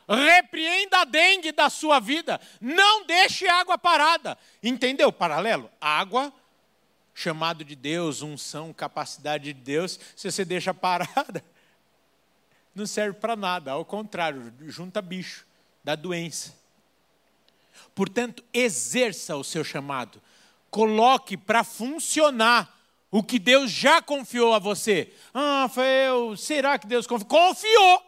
Repreenda 0.08 1.00
a 1.00 1.04
dengue 1.06 1.52
da 1.52 1.70
sua 1.70 2.00
vida. 2.00 2.40
Não 2.62 3.06
deixe 3.06 3.48
água 3.48 3.78
parada. 3.78 4.38
Entendeu? 4.62 5.12
Paralelo. 5.12 5.70
Água, 5.80 6.34
chamado 7.14 7.64
de 7.64 7.76
Deus, 7.76 8.22
unção, 8.22 8.74
capacidade 8.74 9.46
de 9.46 9.54
Deus. 9.54 10.00
Se 10.16 10.32
você 10.32 10.46
deixa 10.46 10.74
parada, 10.74 11.44
não 12.76 12.86
serve 12.86 13.20
para 13.20 13.36
nada. 13.36 13.72
Ao 13.72 13.84
contrário, 13.84 14.54
junta 14.68 15.02
bicho, 15.02 15.46
dá 15.84 15.96
doença. 15.96 16.54
Portanto, 17.94 18.44
exerça 18.54 19.36
o 19.36 19.44
seu 19.44 19.64
chamado 19.64 20.22
coloque 20.76 21.38
para 21.38 21.64
funcionar 21.64 22.78
o 23.10 23.24
que 23.24 23.40
Deus 23.40 23.72
já 23.72 24.02
confiou 24.02 24.54
a 24.54 24.60
você. 24.60 25.14
Ah, 25.34 25.62
Rafael, 25.62 26.36
será 26.36 26.78
que 26.78 26.86
Deus 26.86 27.08
confiou? 27.08 27.30
Confiou. 27.30 28.05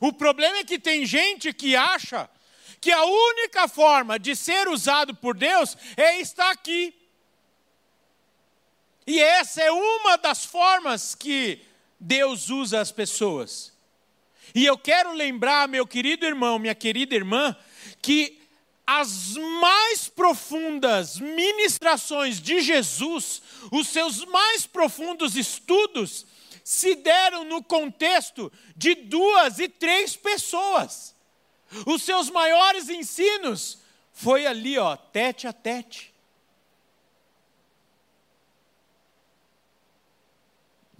O 0.00 0.12
problema 0.12 0.58
é 0.58 0.64
que 0.64 0.78
tem 0.78 1.06
gente 1.06 1.52
que 1.52 1.74
acha 1.74 2.28
que 2.80 2.92
a 2.92 3.04
única 3.04 3.66
forma 3.68 4.18
de 4.18 4.36
ser 4.36 4.68
usado 4.68 5.14
por 5.14 5.36
Deus 5.36 5.76
é 5.96 6.20
estar 6.20 6.50
aqui. 6.50 6.94
E 9.06 9.20
essa 9.20 9.62
é 9.62 9.70
uma 9.70 10.16
das 10.18 10.44
formas 10.44 11.14
que 11.14 11.64
Deus 11.98 12.50
usa 12.50 12.80
as 12.80 12.92
pessoas. 12.92 13.72
E 14.54 14.64
eu 14.64 14.78
quero 14.78 15.12
lembrar, 15.12 15.68
meu 15.68 15.86
querido 15.86 16.24
irmão, 16.24 16.58
minha 16.58 16.74
querida 16.74 17.14
irmã, 17.14 17.56
que 18.00 18.38
as 18.86 19.34
mais 19.60 20.08
profundas 20.08 21.18
ministrações 21.18 22.40
de 22.40 22.60
Jesus, 22.60 23.42
os 23.70 23.88
seus 23.88 24.24
mais 24.24 24.66
profundos 24.66 25.36
estudos, 25.36 26.26
se 26.68 26.96
deram 26.96 27.44
no 27.44 27.64
contexto 27.64 28.52
de 28.76 28.94
duas 28.94 29.58
e 29.58 29.70
três 29.70 30.14
pessoas. 30.14 31.14
Os 31.86 32.02
seus 32.02 32.28
maiores 32.28 32.90
ensinos 32.90 33.78
foi 34.12 34.46
ali, 34.46 34.76
ó, 34.76 34.94
tete 34.94 35.46
a 35.46 35.52
tete. 35.54 36.12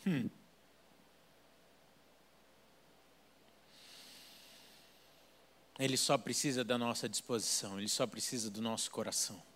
Hum. 0.07 0.31
Ele 5.78 5.98
só 5.98 6.16
precisa 6.16 6.64
da 6.64 6.78
nossa 6.78 7.07
disposição, 7.07 7.78
ele 7.78 7.90
só 7.90 8.07
precisa 8.07 8.51
do 8.51 8.62
nosso 8.62 8.90
coração. 8.90 9.47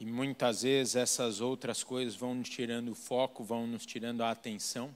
E 0.00 0.06
muitas 0.06 0.62
vezes 0.62 0.96
essas 0.96 1.40
outras 1.40 1.82
coisas 1.82 2.14
vão 2.14 2.34
nos 2.34 2.48
tirando 2.48 2.90
o 2.90 2.94
foco, 2.94 3.42
vão 3.42 3.66
nos 3.66 3.84
tirando 3.84 4.22
a 4.22 4.30
atenção. 4.30 4.94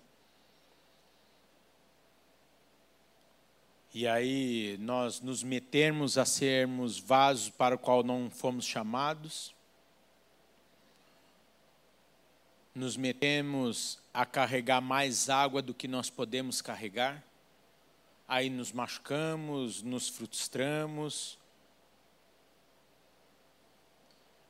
E 3.95 4.07
aí 4.07 4.79
nós 4.81 5.21
nos 5.21 5.43
metermos 5.43 6.17
a 6.17 6.25
sermos 6.25 6.99
vasos 6.99 7.51
para 7.51 7.75
o 7.75 7.79
qual 7.79 8.03
não 8.03 8.31
fomos 8.31 8.65
chamados. 8.65 9.55
nos 12.75 12.97
metemos 12.97 13.99
a 14.15 14.25
carregar 14.25 14.81
mais 14.81 15.29
água 15.29 15.61
do 15.61 15.75
que 15.75 15.87
nós 15.87 16.09
podemos 16.09 16.63
carregar, 16.63 17.23
aí 18.27 18.49
nos 18.49 18.73
machucamos, 18.73 19.83
nos 19.83 20.09
frustramos. 20.09 21.39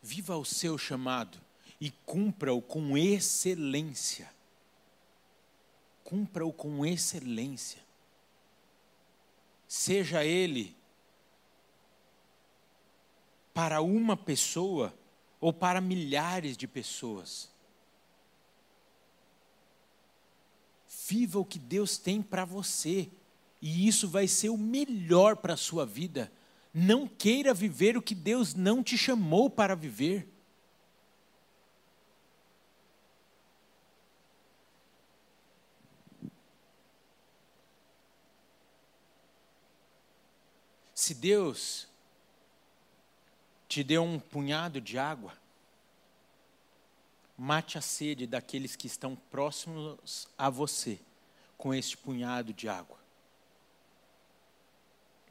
Viva 0.02 0.36
o 0.36 0.44
seu 0.44 0.76
chamado 0.76 1.40
e 1.80 1.90
cumpra-o 1.90 2.60
com 2.60 2.98
excelência. 2.98 4.32
Cumpra-o 6.02 6.52
com 6.52 6.84
excelência. 6.84 7.80
Seja 9.68 10.24
ele 10.24 10.76
para 13.54 13.80
uma 13.80 14.16
pessoa 14.16 14.94
ou 15.40 15.52
para 15.52 15.80
milhares 15.80 16.56
de 16.56 16.66
pessoas. 16.66 17.50
Viva 21.08 21.38
o 21.38 21.44
que 21.44 21.58
Deus 21.58 21.98
tem 21.98 22.22
para 22.22 22.44
você, 22.44 23.10
e 23.60 23.86
isso 23.86 24.08
vai 24.08 24.28
ser 24.28 24.50
o 24.50 24.56
melhor 24.56 25.36
para 25.36 25.54
a 25.54 25.56
sua 25.56 25.84
vida. 25.84 26.32
Não 26.72 27.06
queira 27.06 27.52
viver 27.52 27.96
o 27.96 28.02
que 28.02 28.14
Deus 28.14 28.54
não 28.54 28.82
te 28.82 28.96
chamou 28.96 29.50
para 29.50 29.74
viver. 29.74 30.28
Se 40.94 41.14
Deus 41.14 41.88
te 43.68 43.82
deu 43.82 44.04
um 44.04 44.20
punhado 44.20 44.80
de 44.80 44.96
água, 44.96 45.36
mate 47.36 47.76
a 47.76 47.80
sede 47.80 48.24
daqueles 48.24 48.76
que 48.76 48.86
estão 48.86 49.16
próximos 49.16 50.28
a 50.38 50.48
você 50.48 51.00
com 51.58 51.74
este 51.74 51.96
punhado 51.96 52.52
de 52.52 52.68
água. 52.68 53.01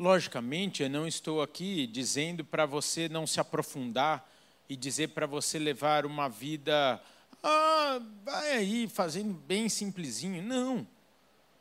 Logicamente, 0.02 0.82
eu 0.82 0.90
não 0.90 1.08
estou 1.08 1.44
aqui 1.44 1.86
dizendo 1.86 2.44
para 2.44 2.66
você 2.66 3.08
não 3.08 3.28
se 3.28 3.40
aprofundar 3.40 4.28
e 4.68 4.76
dizer 4.76 5.10
para 5.10 5.28
você 5.28 5.60
levar 5.60 6.08
uma 6.08 6.28
vida, 6.28 7.00
ah, 7.44 8.02
vai 8.26 8.54
aí 8.54 8.88
fazendo 8.88 9.32
bem 9.32 9.70
simplesinho. 9.70 10.42
Não. 10.42 10.88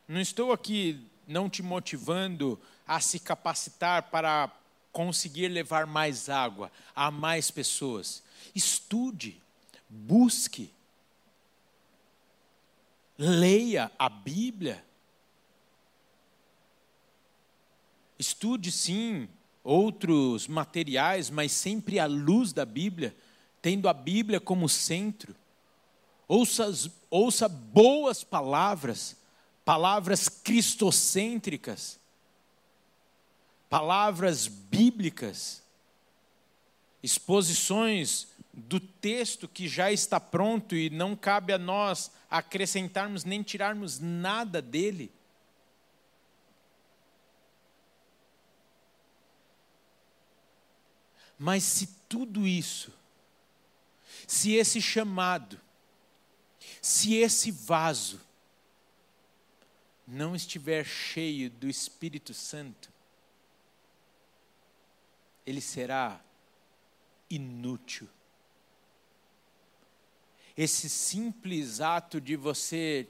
Não 0.08 0.18
estou 0.18 0.52
aqui 0.52 1.06
não 1.28 1.50
te 1.50 1.62
motivando 1.62 2.58
a 2.88 2.98
se 2.98 3.20
capacitar 3.20 4.04
para 4.04 4.50
conseguir 4.90 5.48
levar 5.48 5.86
mais 5.86 6.30
água 6.30 6.72
a 6.96 7.10
mais 7.10 7.50
pessoas. 7.50 8.22
Estude, 8.54 9.38
busque, 9.86 10.72
leia 13.18 13.92
a 13.98 14.08
Bíblia. 14.08 14.82
Estude 18.20 18.70
sim 18.70 19.28
outros 19.64 20.46
materiais, 20.46 21.28
mas 21.28 21.50
sempre 21.50 21.98
à 21.98 22.06
luz 22.06 22.52
da 22.52 22.64
Bíblia, 22.64 23.16
tendo 23.60 23.88
a 23.88 23.92
Bíblia 23.92 24.38
como 24.38 24.68
centro. 24.68 25.34
Ouça, 26.28 26.70
ouça 27.10 27.48
boas 27.48 28.22
palavras, 28.22 29.16
palavras 29.64 30.28
cristocêntricas 30.28 32.00
palavras 33.70 34.48
bíblicas, 34.48 35.62
exposições 37.00 38.26
do 38.52 38.80
texto 38.80 39.46
que 39.46 39.68
já 39.68 39.92
está 39.92 40.18
pronto 40.18 40.74
e 40.74 40.90
não 40.90 41.14
cabe 41.14 41.52
a 41.52 41.58
nós 41.58 42.10
acrescentarmos 42.28 43.24
nem 43.24 43.44
tirarmos 43.44 44.00
nada 44.00 44.60
dele. 44.60 45.12
Mas 51.42 51.64
se 51.64 51.86
tudo 52.06 52.46
isso, 52.46 52.92
se 54.28 54.52
esse 54.52 54.78
chamado, 54.78 55.58
se 56.82 57.14
esse 57.14 57.50
vaso 57.50 58.20
não 60.06 60.36
estiver 60.36 60.84
cheio 60.84 61.48
do 61.48 61.66
Espírito 61.66 62.34
Santo, 62.34 62.92
ele 65.46 65.62
será 65.62 66.22
inútil. 67.30 68.06
Esse 70.54 70.90
simples 70.90 71.80
ato 71.80 72.20
de 72.20 72.36
você 72.36 73.08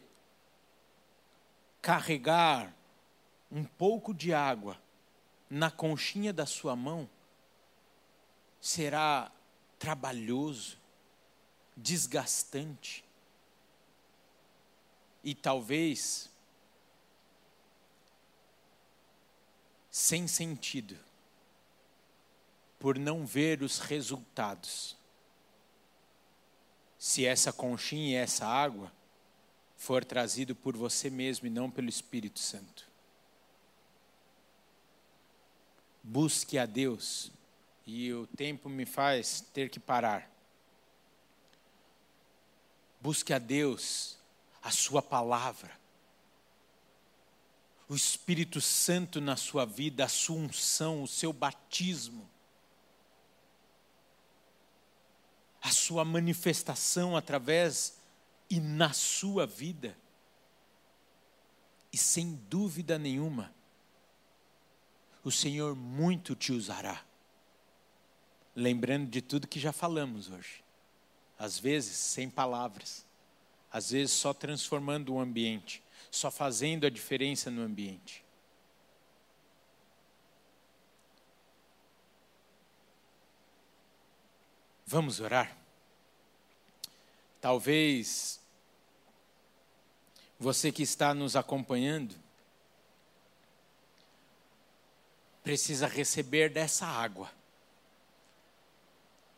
carregar 1.82 2.72
um 3.50 3.64
pouco 3.64 4.14
de 4.14 4.32
água 4.32 4.80
na 5.50 5.68
conchinha 5.68 6.32
da 6.32 6.46
sua 6.46 6.76
mão 6.76 7.10
será 8.60 9.30
trabalhoso, 9.78 10.76
desgastante 11.76 13.04
e 15.24 15.34
talvez 15.34 16.28
sem 19.90 20.26
sentido 20.26 20.96
por 22.78 22.98
não 22.98 23.26
ver 23.26 23.62
os 23.62 23.78
resultados. 23.78 24.96
Se 26.98 27.24
essa 27.26 27.52
conchinha 27.52 28.10
e 28.10 28.14
essa 28.14 28.46
água 28.46 28.92
for 29.76 30.04
trazido 30.04 30.54
por 30.54 30.76
você 30.76 31.08
mesmo 31.08 31.46
e 31.46 31.50
não 31.50 31.70
pelo 31.70 31.88
Espírito 31.88 32.38
Santo. 32.38 32.86
Busque 36.02 36.58
a 36.58 36.66
Deus, 36.66 37.30
e 37.90 38.12
o 38.12 38.26
tempo 38.26 38.68
me 38.68 38.86
faz 38.86 39.40
ter 39.52 39.68
que 39.68 39.80
parar. 39.80 40.30
Busque 43.00 43.32
a 43.32 43.38
Deus, 43.38 44.18
a 44.62 44.70
Sua 44.70 45.00
palavra, 45.00 45.78
o 47.88 47.94
Espírito 47.94 48.60
Santo 48.60 49.20
na 49.20 49.36
sua 49.36 49.64
vida, 49.64 50.04
a 50.04 50.08
sua 50.08 50.36
unção, 50.36 51.02
o 51.02 51.08
seu 51.08 51.32
batismo. 51.32 52.30
a 55.62 55.70
sua 55.70 56.04
manifestação 56.04 57.16
através 57.16 57.98
e 58.48 58.58
na 58.58 58.92
sua 58.92 59.46
vida. 59.46 59.96
E 61.92 61.98
sem 61.98 62.34
dúvida 62.48 62.98
nenhuma, 62.98 63.52
o 65.22 65.30
Senhor 65.30 65.76
muito 65.76 66.34
te 66.34 66.52
usará. 66.52 67.04
Lembrando 68.54 69.08
de 69.08 69.22
tudo 69.22 69.46
que 69.46 69.60
já 69.60 69.72
falamos 69.72 70.30
hoje. 70.30 70.64
Às 71.38 71.58
vezes 71.58 71.96
sem 71.96 72.28
palavras, 72.28 73.06
às 73.72 73.90
vezes 73.90 74.12
só 74.12 74.34
transformando 74.34 75.14
o 75.14 75.20
ambiente, 75.20 75.82
só 76.10 76.30
fazendo 76.30 76.86
a 76.86 76.90
diferença 76.90 77.50
no 77.50 77.62
ambiente. 77.62 78.24
Vamos 84.84 85.20
orar? 85.20 85.56
Talvez 87.40 88.40
você 90.38 90.72
que 90.72 90.82
está 90.82 91.14
nos 91.14 91.36
acompanhando 91.36 92.14
precisa 95.42 95.86
receber 95.86 96.50
dessa 96.50 96.86
água 96.86 97.30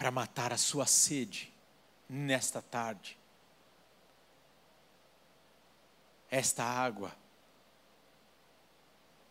para 0.02 0.10
matar 0.10 0.52
a 0.52 0.58
sua 0.58 0.84
sede 0.84 1.54
nesta 2.08 2.60
tarde. 2.60 3.16
Esta 6.28 6.64
água 6.64 7.16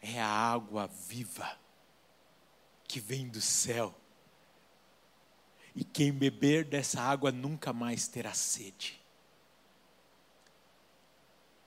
é 0.02 0.18
a 0.22 0.30
água 0.30 0.88
viva 0.88 1.60
que 2.88 3.02
vem 3.02 3.28
do 3.28 3.42
céu 3.42 3.94
e 5.76 5.84
quem 5.84 6.10
beber 6.10 6.64
dessa 6.64 7.02
água 7.02 7.34
nunca 7.34 7.74
mais 7.74 8.08
terá 8.08 8.34
sede. 8.34 8.98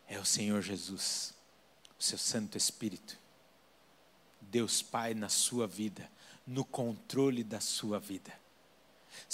É 0.08 0.18
o 0.18 0.24
Senhor 0.24 0.62
Jesus, 0.62 1.34
o 1.98 2.02
seu 2.02 2.16
Santo 2.16 2.56
Espírito, 2.56 3.18
Deus 4.40 4.80
Pai 4.80 5.12
na 5.12 5.28
sua 5.28 5.66
vida, 5.66 6.10
no 6.46 6.64
controle 6.64 7.44
da 7.44 7.60
sua 7.60 8.00
vida. 8.00 8.42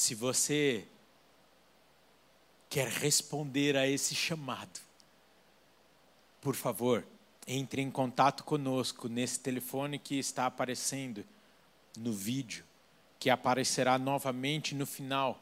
Se 0.00 0.14
você 0.14 0.86
quer 2.70 2.88
responder 2.88 3.76
a 3.76 3.86
esse 3.86 4.14
chamado, 4.14 4.80
por 6.40 6.54
favor, 6.54 7.06
entre 7.46 7.82
em 7.82 7.90
contato 7.90 8.42
conosco 8.42 9.08
nesse 9.08 9.38
telefone 9.40 9.98
que 9.98 10.18
está 10.18 10.46
aparecendo 10.46 11.22
no 11.98 12.14
vídeo 12.14 12.64
que 13.18 13.28
aparecerá 13.28 13.98
novamente 13.98 14.74
no 14.74 14.86
final. 14.86 15.38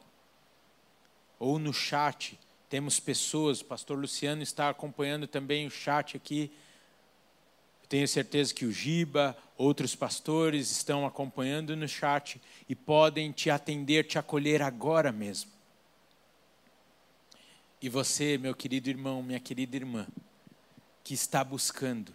Ou 1.38 1.60
no 1.60 1.72
chat, 1.72 2.36
temos 2.68 2.98
pessoas, 2.98 3.60
o 3.60 3.64
pastor 3.64 3.96
Luciano 3.96 4.42
está 4.42 4.70
acompanhando 4.70 5.28
também 5.28 5.68
o 5.68 5.70
chat 5.70 6.16
aqui. 6.16 6.50
Tenho 7.88 8.06
certeza 8.06 8.52
que 8.52 8.66
o 8.66 8.72
Giba, 8.72 9.36
outros 9.56 9.94
pastores 9.94 10.70
estão 10.70 11.06
acompanhando 11.06 11.74
no 11.74 11.88
chat 11.88 12.40
e 12.68 12.74
podem 12.74 13.32
te 13.32 13.48
atender, 13.48 14.06
te 14.06 14.18
acolher 14.18 14.60
agora 14.60 15.10
mesmo. 15.10 15.50
E 17.80 17.88
você, 17.88 18.36
meu 18.36 18.54
querido 18.54 18.90
irmão, 18.90 19.22
minha 19.22 19.40
querida 19.40 19.76
irmã, 19.76 20.06
que 21.02 21.14
está 21.14 21.42
buscando 21.42 22.14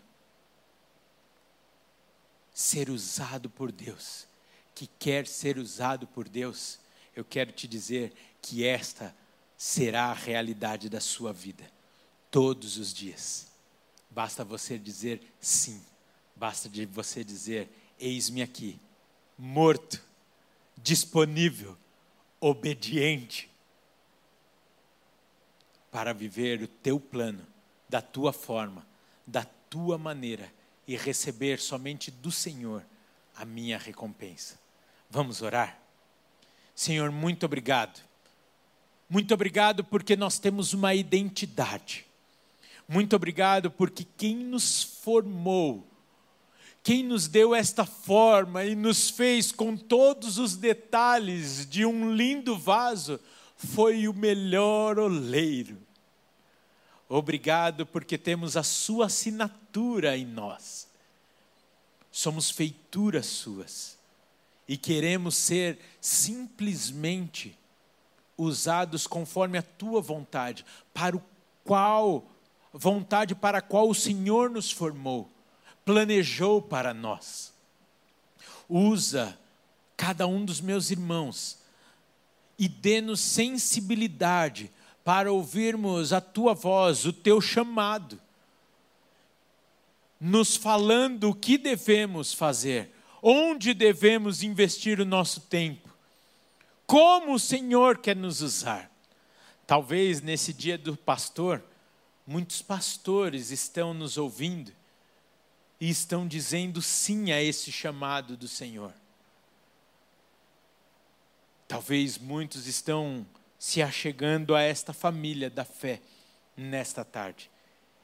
ser 2.53 2.89
usado 2.89 3.49
por 3.49 3.71
Deus, 3.71 4.27
que 4.75 4.85
quer 4.99 5.25
ser 5.25 5.57
usado 5.57 6.05
por 6.05 6.29
Deus, 6.29 6.79
eu 7.15 7.25
quero 7.25 7.51
te 7.51 7.67
dizer 7.67 8.13
que 8.41 8.63
esta 8.63 9.15
será 9.57 10.05
a 10.05 10.13
realidade 10.13 10.89
da 10.89 10.99
sua 10.99 11.33
vida, 11.33 11.63
todos 12.29 12.77
os 12.77 12.93
dias. 12.93 13.52
Basta 14.13 14.43
você 14.43 14.77
dizer 14.77 15.21
sim, 15.39 15.81
basta 16.35 16.69
de 16.69 16.85
você 16.85 17.23
dizer: 17.23 17.69
Eis-me 17.99 18.43
aqui, 18.43 18.79
morto, 19.37 20.01
disponível, 20.77 21.75
obediente, 22.39 23.49
para 25.91 26.13
viver 26.13 26.61
o 26.61 26.67
teu 26.67 26.99
plano, 26.99 27.45
da 27.89 28.01
tua 28.01 28.31
forma, 28.31 28.85
da 29.25 29.43
tua 29.43 29.97
maneira 29.97 30.51
e 30.87 30.95
receber 30.95 31.59
somente 31.59 32.11
do 32.11 32.31
Senhor 32.31 32.85
a 33.35 33.45
minha 33.45 33.77
recompensa. 33.77 34.59
Vamos 35.09 35.41
orar? 35.41 35.79
Senhor, 36.75 37.11
muito 37.11 37.45
obrigado. 37.45 37.99
Muito 39.09 39.33
obrigado 39.33 39.83
porque 39.83 40.15
nós 40.15 40.39
temos 40.39 40.73
uma 40.73 40.93
identidade. 40.93 42.05
Muito 42.87 43.15
obrigado 43.15 43.71
porque 43.71 44.05
quem 44.17 44.35
nos 44.35 44.83
formou, 44.83 45.87
quem 46.81 47.03
nos 47.03 47.27
deu 47.27 47.55
esta 47.55 47.85
forma 47.85 48.65
e 48.65 48.75
nos 48.75 49.09
fez 49.09 49.51
com 49.51 49.77
todos 49.77 50.37
os 50.37 50.55
detalhes 50.55 51.65
de 51.65 51.85
um 51.85 52.13
lindo 52.13 52.57
vaso, 52.57 53.19
foi 53.55 54.07
o 54.07 54.13
melhor 54.13 54.99
oleiro. 54.99 55.77
Obrigado 57.07 57.85
porque 57.85 58.17
temos 58.17 58.57
a 58.57 58.63
Sua 58.63 59.05
assinatura 59.05 60.17
em 60.17 60.25
nós. 60.25 60.87
Somos 62.11 62.49
feituras 62.49 63.25
Suas 63.25 63.97
e 64.67 64.77
queremos 64.77 65.35
ser 65.35 65.79
simplesmente 65.99 67.57
usados 68.37 69.05
conforme 69.07 69.57
a 69.57 69.63
tua 69.63 70.01
vontade, 70.01 70.65
para 70.93 71.15
o 71.15 71.23
qual 71.63 72.25
vontade 72.73 73.35
para 73.35 73.59
a 73.59 73.61
qual 73.61 73.87
o 73.87 73.95
Senhor 73.95 74.49
nos 74.49 74.71
formou, 74.71 75.31
planejou 75.85 76.61
para 76.61 76.93
nós. 76.93 77.53
Usa 78.67 79.37
cada 79.95 80.25
um 80.25 80.43
dos 80.43 80.59
meus 80.59 80.89
irmãos 80.89 81.59
e 82.57 82.67
dê-nos 82.67 83.19
sensibilidade 83.19 84.71
para 85.03 85.31
ouvirmos 85.31 86.11
a 86.11 86.19
tua 86.19 86.53
voz, 86.53 87.05
o 87.05 87.13
teu 87.13 87.39
chamado, 87.39 88.19
nos 90.19 90.55
falando 90.55 91.29
o 91.29 91.35
que 91.35 91.57
devemos 91.57 92.33
fazer, 92.33 92.91
onde 93.21 93.73
devemos 93.73 94.41
investir 94.41 94.99
o 94.99 95.05
nosso 95.05 95.41
tempo, 95.41 95.89
como 96.87 97.33
o 97.33 97.39
Senhor 97.39 97.97
quer 97.97 98.15
nos 98.15 98.41
usar. 98.41 98.89
Talvez 99.67 100.21
nesse 100.21 100.53
dia 100.53 100.77
do 100.77 100.95
pastor, 100.95 101.63
muitos 102.25 102.61
pastores 102.61 103.51
estão 103.51 103.93
nos 103.93 104.17
ouvindo 104.17 104.71
e 105.79 105.89
estão 105.89 106.27
dizendo 106.27 106.81
sim 106.81 107.31
a 107.31 107.41
esse 107.41 107.71
chamado 107.71 108.37
do 108.37 108.47
Senhor. 108.47 108.93
Talvez 111.67 112.17
muitos 112.17 112.67
estão 112.67 113.25
se 113.57 113.81
achegando 113.81 114.55
a 114.55 114.61
esta 114.61 114.93
família 114.93 115.49
da 115.49 115.65
fé 115.65 116.01
nesta 116.55 117.03
tarde. 117.03 117.49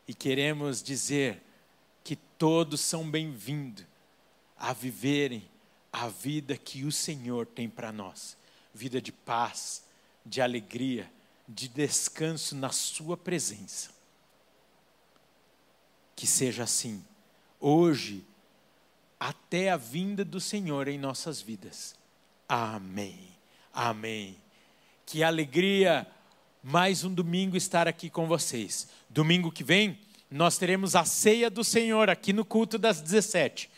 E 0.08 0.14
queremos 0.14 0.82
dizer 0.82 1.42
que 2.04 2.16
todos 2.16 2.82
são 2.82 3.10
bem-vindos 3.10 3.86
a 4.58 4.74
viverem 4.74 5.50
a 5.92 6.08
vida 6.08 6.58
que 6.58 6.84
o 6.84 6.92
Senhor 6.92 7.46
tem 7.46 7.70
para 7.70 7.92
nós 7.92 8.38
vida 8.74 9.02
de 9.02 9.12
paz, 9.12 9.84
de 10.26 10.42
alegria, 10.42 11.12
de 11.48 11.68
descanso 11.68 12.56
na 12.56 12.72
Sua 12.72 13.18
presença. 13.18 13.90
Que 16.20 16.28
seja 16.28 16.64
assim, 16.64 17.02
hoje, 17.62 18.26
até 19.18 19.70
a 19.70 19.78
vinda 19.78 20.26
do 20.26 20.42
Senhor 20.42 20.90
em 20.90 20.98
nossas 20.98 21.42
vidas. 21.42 21.96
Amém. 22.46 23.18
Amém. 23.74 24.36
Que 25.06 25.24
alegria 25.24 26.06
mais 26.62 27.06
um 27.06 27.14
domingo 27.14 27.56
estar 27.56 27.88
aqui 27.88 28.10
com 28.10 28.28
vocês. 28.28 28.90
Domingo 29.10 29.50
que 29.50 29.64
vem, 29.64 29.98
nós 30.30 30.58
teremos 30.58 30.94
a 30.94 31.06
ceia 31.06 31.50
do 31.50 31.64
Senhor 31.64 32.10
aqui 32.10 32.34
no 32.34 32.44
culto 32.44 32.78
das 32.78 33.00
17. 33.00 33.70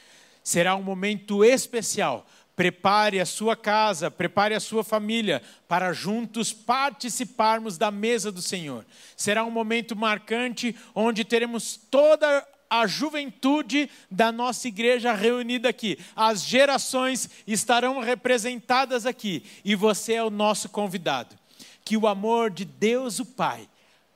Será 0.44 0.76
um 0.76 0.82
momento 0.82 1.46
especial. 1.46 2.26
Prepare 2.62 3.20
a 3.20 3.26
sua 3.26 3.56
casa, 3.56 4.12
prepare 4.12 4.54
a 4.54 4.60
sua 4.60 4.84
família 4.84 5.42
para 5.68 5.92
juntos 5.94 6.54
participarmos 6.54 7.76
da 7.76 7.90
mesa 7.90 8.32
do 8.32 8.40
Senhor. 8.40 8.86
Será 9.18 9.44
um 9.44 9.50
momento 9.50 9.96
marcante 9.96 10.76
onde 10.94 11.26
teremos 11.26 11.76
toda 11.90 12.48
a 12.70 12.86
juventude 12.86 13.90
da 14.12 14.32
nossa 14.32 14.68
igreja 14.68 15.12
reunida 15.12 15.70
aqui. 15.70 15.98
As 16.16 16.44
gerações 16.44 17.32
estarão 17.48 18.00
representadas 18.00 19.08
aqui 19.08 19.44
e 19.66 19.74
você 19.74 20.14
é 20.14 20.24
o 20.24 20.30
nosso 20.30 20.70
convidado. 20.70 21.36
Que 21.84 21.98
o 21.98 22.06
amor 22.06 22.52
de 22.52 22.64
Deus, 22.64 23.18
o 23.18 23.26
Pai, 23.26 23.68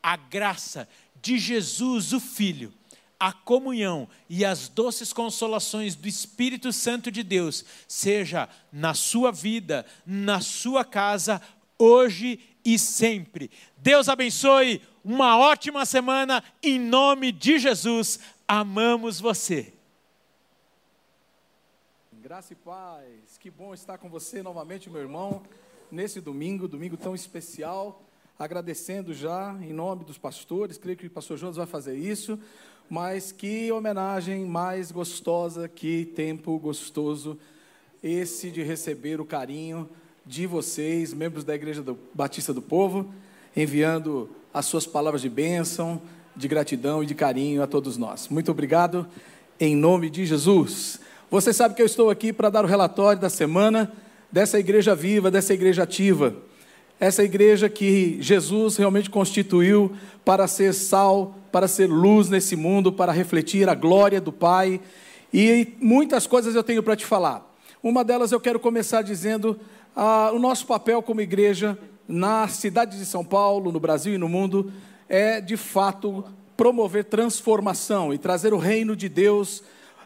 a 0.04 0.16
graça 0.16 0.88
de 1.20 1.39
Jesus, 1.39 2.14
o 2.14 2.20
Filho, 2.20 2.72
a 3.20 3.32
comunhão 3.32 4.07
e 4.30 4.43
as 4.43 4.68
doces 4.68 5.13
consolações 5.13 5.95
do 5.95 6.07
Espírito 6.07 6.72
Santo 6.74 7.11
de 7.11 7.24
Deus 7.24 7.63
seja 7.88 8.49
na 8.72 8.93
sua 8.93 9.32
vida, 9.32 9.86
na 10.05 10.41
sua 10.41 10.84
casa, 10.84 11.41
hoje 11.78 12.39
e 12.63 12.78
sempre. 12.80 13.49
Deus 13.78 14.09
abençoe, 14.09 14.82
uma 15.03 15.38
ótima 15.38 15.86
semana 15.86 16.43
em 16.63 16.80
nome 16.80 17.32
de 17.32 17.59
Jesus 17.59 18.20
amamos 18.47 19.20
você. 19.20 19.74
Graça 22.11 22.53
e 22.53 22.55
paz, 22.55 23.38
que 23.39 23.51
bom 23.51 23.74
estar 23.74 23.99
com 23.99 24.09
você 24.09 24.41
novamente, 24.41 24.89
meu 24.89 25.01
irmão, 25.01 25.43
nesse 25.91 26.20
domingo, 26.20 26.68
domingo 26.68 26.97
tão 26.97 27.13
especial. 27.13 28.01
Agradecendo 28.38 29.13
já 29.13 29.55
em 29.61 29.72
nome 29.72 30.03
dos 30.03 30.18
pastores, 30.18 30.78
creio 30.78 30.97
que 30.97 31.07
o 31.07 31.09
pastor 31.09 31.38
Jonas 31.38 31.55
vai 31.55 31.66
fazer 31.66 31.95
isso, 31.95 32.38
mas 32.90 33.32
que 33.32 33.72
homenagem 33.72 34.46
mais 34.46 34.92
gostosa, 34.92 35.68
que 35.68 36.06
tempo 36.16 36.58
gostoso 36.60 37.38
esse 38.04 38.52
de 38.52 38.62
receber 38.62 39.20
o 39.20 39.26
carinho 39.26 39.90
de 40.26 40.46
vocês, 40.46 41.14
membros 41.14 41.44
da 41.44 41.56
Igreja 41.56 41.82
do 41.82 41.98
Batista 42.14 42.54
do 42.54 42.62
Povo, 42.62 43.12
enviando 43.56 44.30
as 44.54 44.66
suas 44.66 44.86
palavras 44.86 45.22
de 45.22 45.30
bênção, 45.30 46.02
de 46.36 46.48
gratidão 46.48 47.02
e 47.02 47.06
de 47.06 47.16
carinho 47.16 47.64
a 47.64 47.68
todos 47.68 47.98
nós. 47.98 48.28
Muito 48.28 48.52
obrigado, 48.52 49.08
em 49.60 49.76
nome 49.76 50.10
de 50.10 50.26
Jesus. 50.26 51.00
Você 51.32 51.52
sabe 51.52 51.76
que 51.76 51.82
eu 51.82 51.86
estou 51.86 52.10
aqui 52.10 52.32
para 52.32 52.50
dar 52.50 52.64
o 52.64 52.68
relatório 52.68 53.20
da 53.20 53.30
semana 53.30 53.92
dessa 54.32 54.60
igreja 54.60 54.94
viva, 54.94 55.32
dessa 55.32 55.54
igreja 55.54 55.84
ativa. 55.84 56.36
Essa 57.00 57.24
igreja 57.24 57.70
que 57.70 58.18
Jesus 58.22 58.78
realmente 58.78 59.10
constituiu 59.10 59.92
para 60.24 60.48
ser 60.48 60.74
sal, 60.74 61.36
para 61.56 61.70
ser 61.70 61.89
luz 61.89 62.28
nesse 62.28 62.53
mundo, 62.53 62.91
para 62.91 63.14
refletir 63.14 63.70
a 63.70 63.74
glória 63.74 64.20
do 64.20 64.30
Pai. 64.30 64.82
E 65.34 65.74
muitas 65.80 66.28
coisas 66.28 66.53
eu 66.53 66.62
tenho 66.62 66.84
para 66.84 66.97
te 66.97 67.06
falar. 67.06 67.49
Uma 67.82 68.03
delas 68.03 68.34
eu 68.34 68.41
quero 68.41 68.60
começar 68.60 69.01
dizendo 69.03 69.58
ah, 69.95 70.32
o 70.34 70.38
nosso 70.38 70.68
papel 70.68 71.01
como 71.01 71.22
igreja 71.22 71.80
na 72.10 72.45
cidade 72.49 72.97
de 72.97 73.06
São 73.06 73.24
Paulo, 73.24 73.72
no 73.72 73.80
Brasil 73.80 74.14
e 74.14 74.18
no 74.18 74.28
mundo, 74.28 74.70
é, 75.08 75.39
de 75.39 75.56
fato, 75.56 76.26
promover 76.58 77.06
transformação 77.06 78.14
e 78.14 78.18
trazer 78.18 78.53
o 78.53 78.58
reino 78.58 78.93
de 78.93 79.08
Deus, 79.08 79.60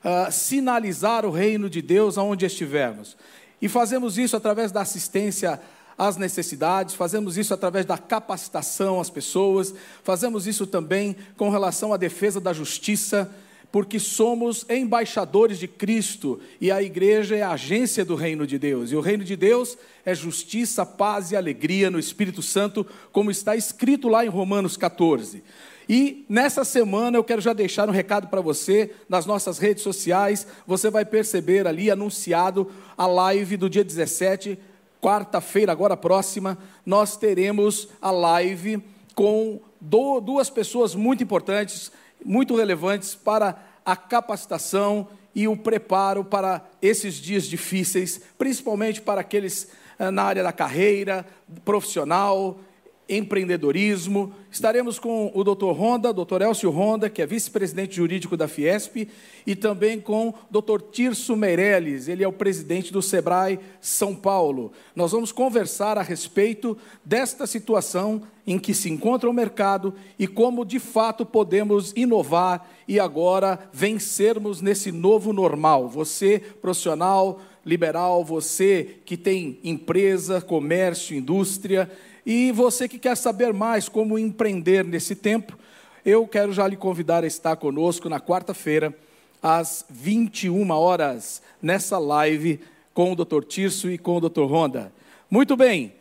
uh, 0.05 0.31
sinalizar 0.31 1.25
o 1.25 1.31
reino 1.31 1.67
de 1.67 1.81
Deus 1.81 2.15
aonde 2.19 2.45
estivermos. 2.45 3.17
E 3.59 3.67
fazemos 3.67 4.19
isso 4.19 4.37
através 4.37 4.71
da 4.71 4.81
assistência 4.81 5.59
às 5.99 6.15
necessidades, 6.15 6.95
fazemos 6.95 7.37
isso 7.37 7.53
através 7.53 7.85
da 7.85 7.97
capacitação 7.97 9.01
às 9.01 9.09
pessoas, 9.09 9.73
fazemos 10.01 10.47
isso 10.47 10.65
também 10.65 11.13
com 11.35 11.49
relação 11.49 11.93
à 11.93 11.97
defesa 11.97 12.39
da 12.39 12.53
justiça, 12.53 13.29
porque 13.69 13.99
somos 13.99 14.65
embaixadores 14.69 15.59
de 15.59 15.67
Cristo 15.67 16.39
e 16.59 16.71
a 16.71 16.81
igreja 16.81 17.35
é 17.35 17.41
a 17.41 17.51
agência 17.51 18.05
do 18.05 18.15
reino 18.15 18.47
de 18.47 18.57
Deus. 18.57 18.91
E 18.91 18.95
o 18.95 19.01
reino 19.01 19.23
de 19.23 19.35
Deus 19.35 19.77
é 20.05 20.15
justiça, 20.15 20.85
paz 20.85 21.31
e 21.31 21.35
alegria 21.35 21.91
no 21.91 21.99
Espírito 21.99 22.41
Santo, 22.41 22.87
como 23.11 23.29
está 23.29 23.55
escrito 23.55 24.07
lá 24.07 24.25
em 24.25 24.29
Romanos 24.29 24.77
14. 24.77 25.43
E 25.87 26.23
nessa 26.29 26.63
semana 26.63 27.17
eu 27.17 27.23
quero 27.23 27.41
já 27.41 27.51
deixar 27.51 27.89
um 27.89 27.91
recado 27.91 28.27
para 28.27 28.41
você 28.41 28.91
nas 29.09 29.25
nossas 29.25 29.57
redes 29.57 29.83
sociais. 29.83 30.47
Você 30.65 30.89
vai 30.89 31.03
perceber 31.03 31.67
ali 31.67 31.91
anunciado 31.91 32.71
a 32.97 33.05
live 33.05 33.57
do 33.57 33.69
dia 33.69 33.83
17, 33.83 34.57
quarta-feira, 35.01 35.71
agora 35.71 35.95
próxima, 35.95 36.57
nós 36.85 37.17
teremos 37.17 37.87
a 38.01 38.11
live 38.11 38.83
com 39.15 39.59
duas 39.81 40.49
pessoas 40.49 40.93
muito 40.95 41.23
importantes 41.23 41.91
muito 42.23 42.55
relevantes 42.55 43.15
para 43.15 43.57
a 43.85 43.95
capacitação 43.95 45.07
e 45.33 45.47
o 45.47 45.55
preparo 45.55 46.23
para 46.23 46.63
esses 46.81 47.15
dias 47.15 47.45
difíceis, 47.45 48.21
principalmente 48.37 49.01
para 49.01 49.21
aqueles 49.21 49.69
eh, 49.97 50.11
na 50.11 50.23
área 50.23 50.43
da 50.43 50.51
carreira 50.51 51.25
profissional, 51.63 52.59
empreendedorismo. 53.09 54.31
Estaremos 54.51 54.99
com 54.99 55.31
o 55.33 55.43
Dr. 55.43 55.71
Honda, 55.71 56.13
Dr. 56.13 56.41
Elcio 56.41 56.69
Honda, 56.69 57.09
que 57.09 57.21
é 57.21 57.25
vice-presidente 57.25 57.95
jurídico 57.95 58.37
da 58.37 58.47
Fiesp, 58.47 59.09
e 59.45 59.55
também 59.55 59.99
com 59.99 60.29
o 60.29 60.61
Dr. 60.61 60.81
Tirso 60.91 61.35
Meirelles, 61.35 62.07
ele 62.07 62.23
é 62.23 62.27
o 62.27 62.33
presidente 62.33 62.93
do 62.93 63.01
Sebrae 63.01 63.59
São 63.81 64.15
Paulo. 64.15 64.71
Nós 64.95 65.11
vamos 65.11 65.31
conversar 65.31 65.97
a 65.97 66.03
respeito 66.03 66.77
desta 67.03 67.47
situação 67.47 68.21
em 68.45 68.57
que 68.57 68.73
se 68.73 68.89
encontra 68.89 69.29
o 69.29 69.33
mercado 69.33 69.93
e 70.17 70.25
como 70.25 70.65
de 70.65 70.79
fato 70.79 71.25
podemos 71.25 71.93
inovar 71.95 72.67
e 72.87 72.99
agora 72.99 73.59
vencermos 73.71 74.61
nesse 74.61 74.91
novo 74.91 75.31
normal. 75.31 75.87
Você, 75.87 76.39
profissional, 76.59 77.39
liberal, 77.65 78.25
você 78.25 78.95
que 79.05 79.15
tem 79.15 79.59
empresa, 79.63 80.41
comércio, 80.41 81.15
indústria, 81.15 81.91
e 82.31 82.51
você 82.51 82.87
que 82.87 82.99
quer 82.99 83.17
saber 83.17 83.51
mais 83.51 83.89
como 83.89 84.19
empreender 84.19 84.85
nesse 84.85 85.15
tempo, 85.15 85.57
eu 86.05 86.27
quero 86.27 86.53
já 86.53 86.67
lhe 86.67 86.77
convidar 86.77 87.23
a 87.23 87.27
estar 87.27 87.55
conosco 87.55 88.07
na 88.07 88.19
quarta-feira, 88.19 88.95
às 89.41 89.83
21 89.89 90.69
horas, 90.69 91.41
nessa 91.59 91.97
live 91.97 92.59
com 92.93 93.13
o 93.13 93.15
Dr. 93.15 93.43
Tirso 93.45 93.89
e 93.89 93.97
com 93.97 94.17
o 94.17 94.29
Dr. 94.29 94.43
Honda. 94.43 94.93
Muito 95.27 95.57
bem, 95.57 95.91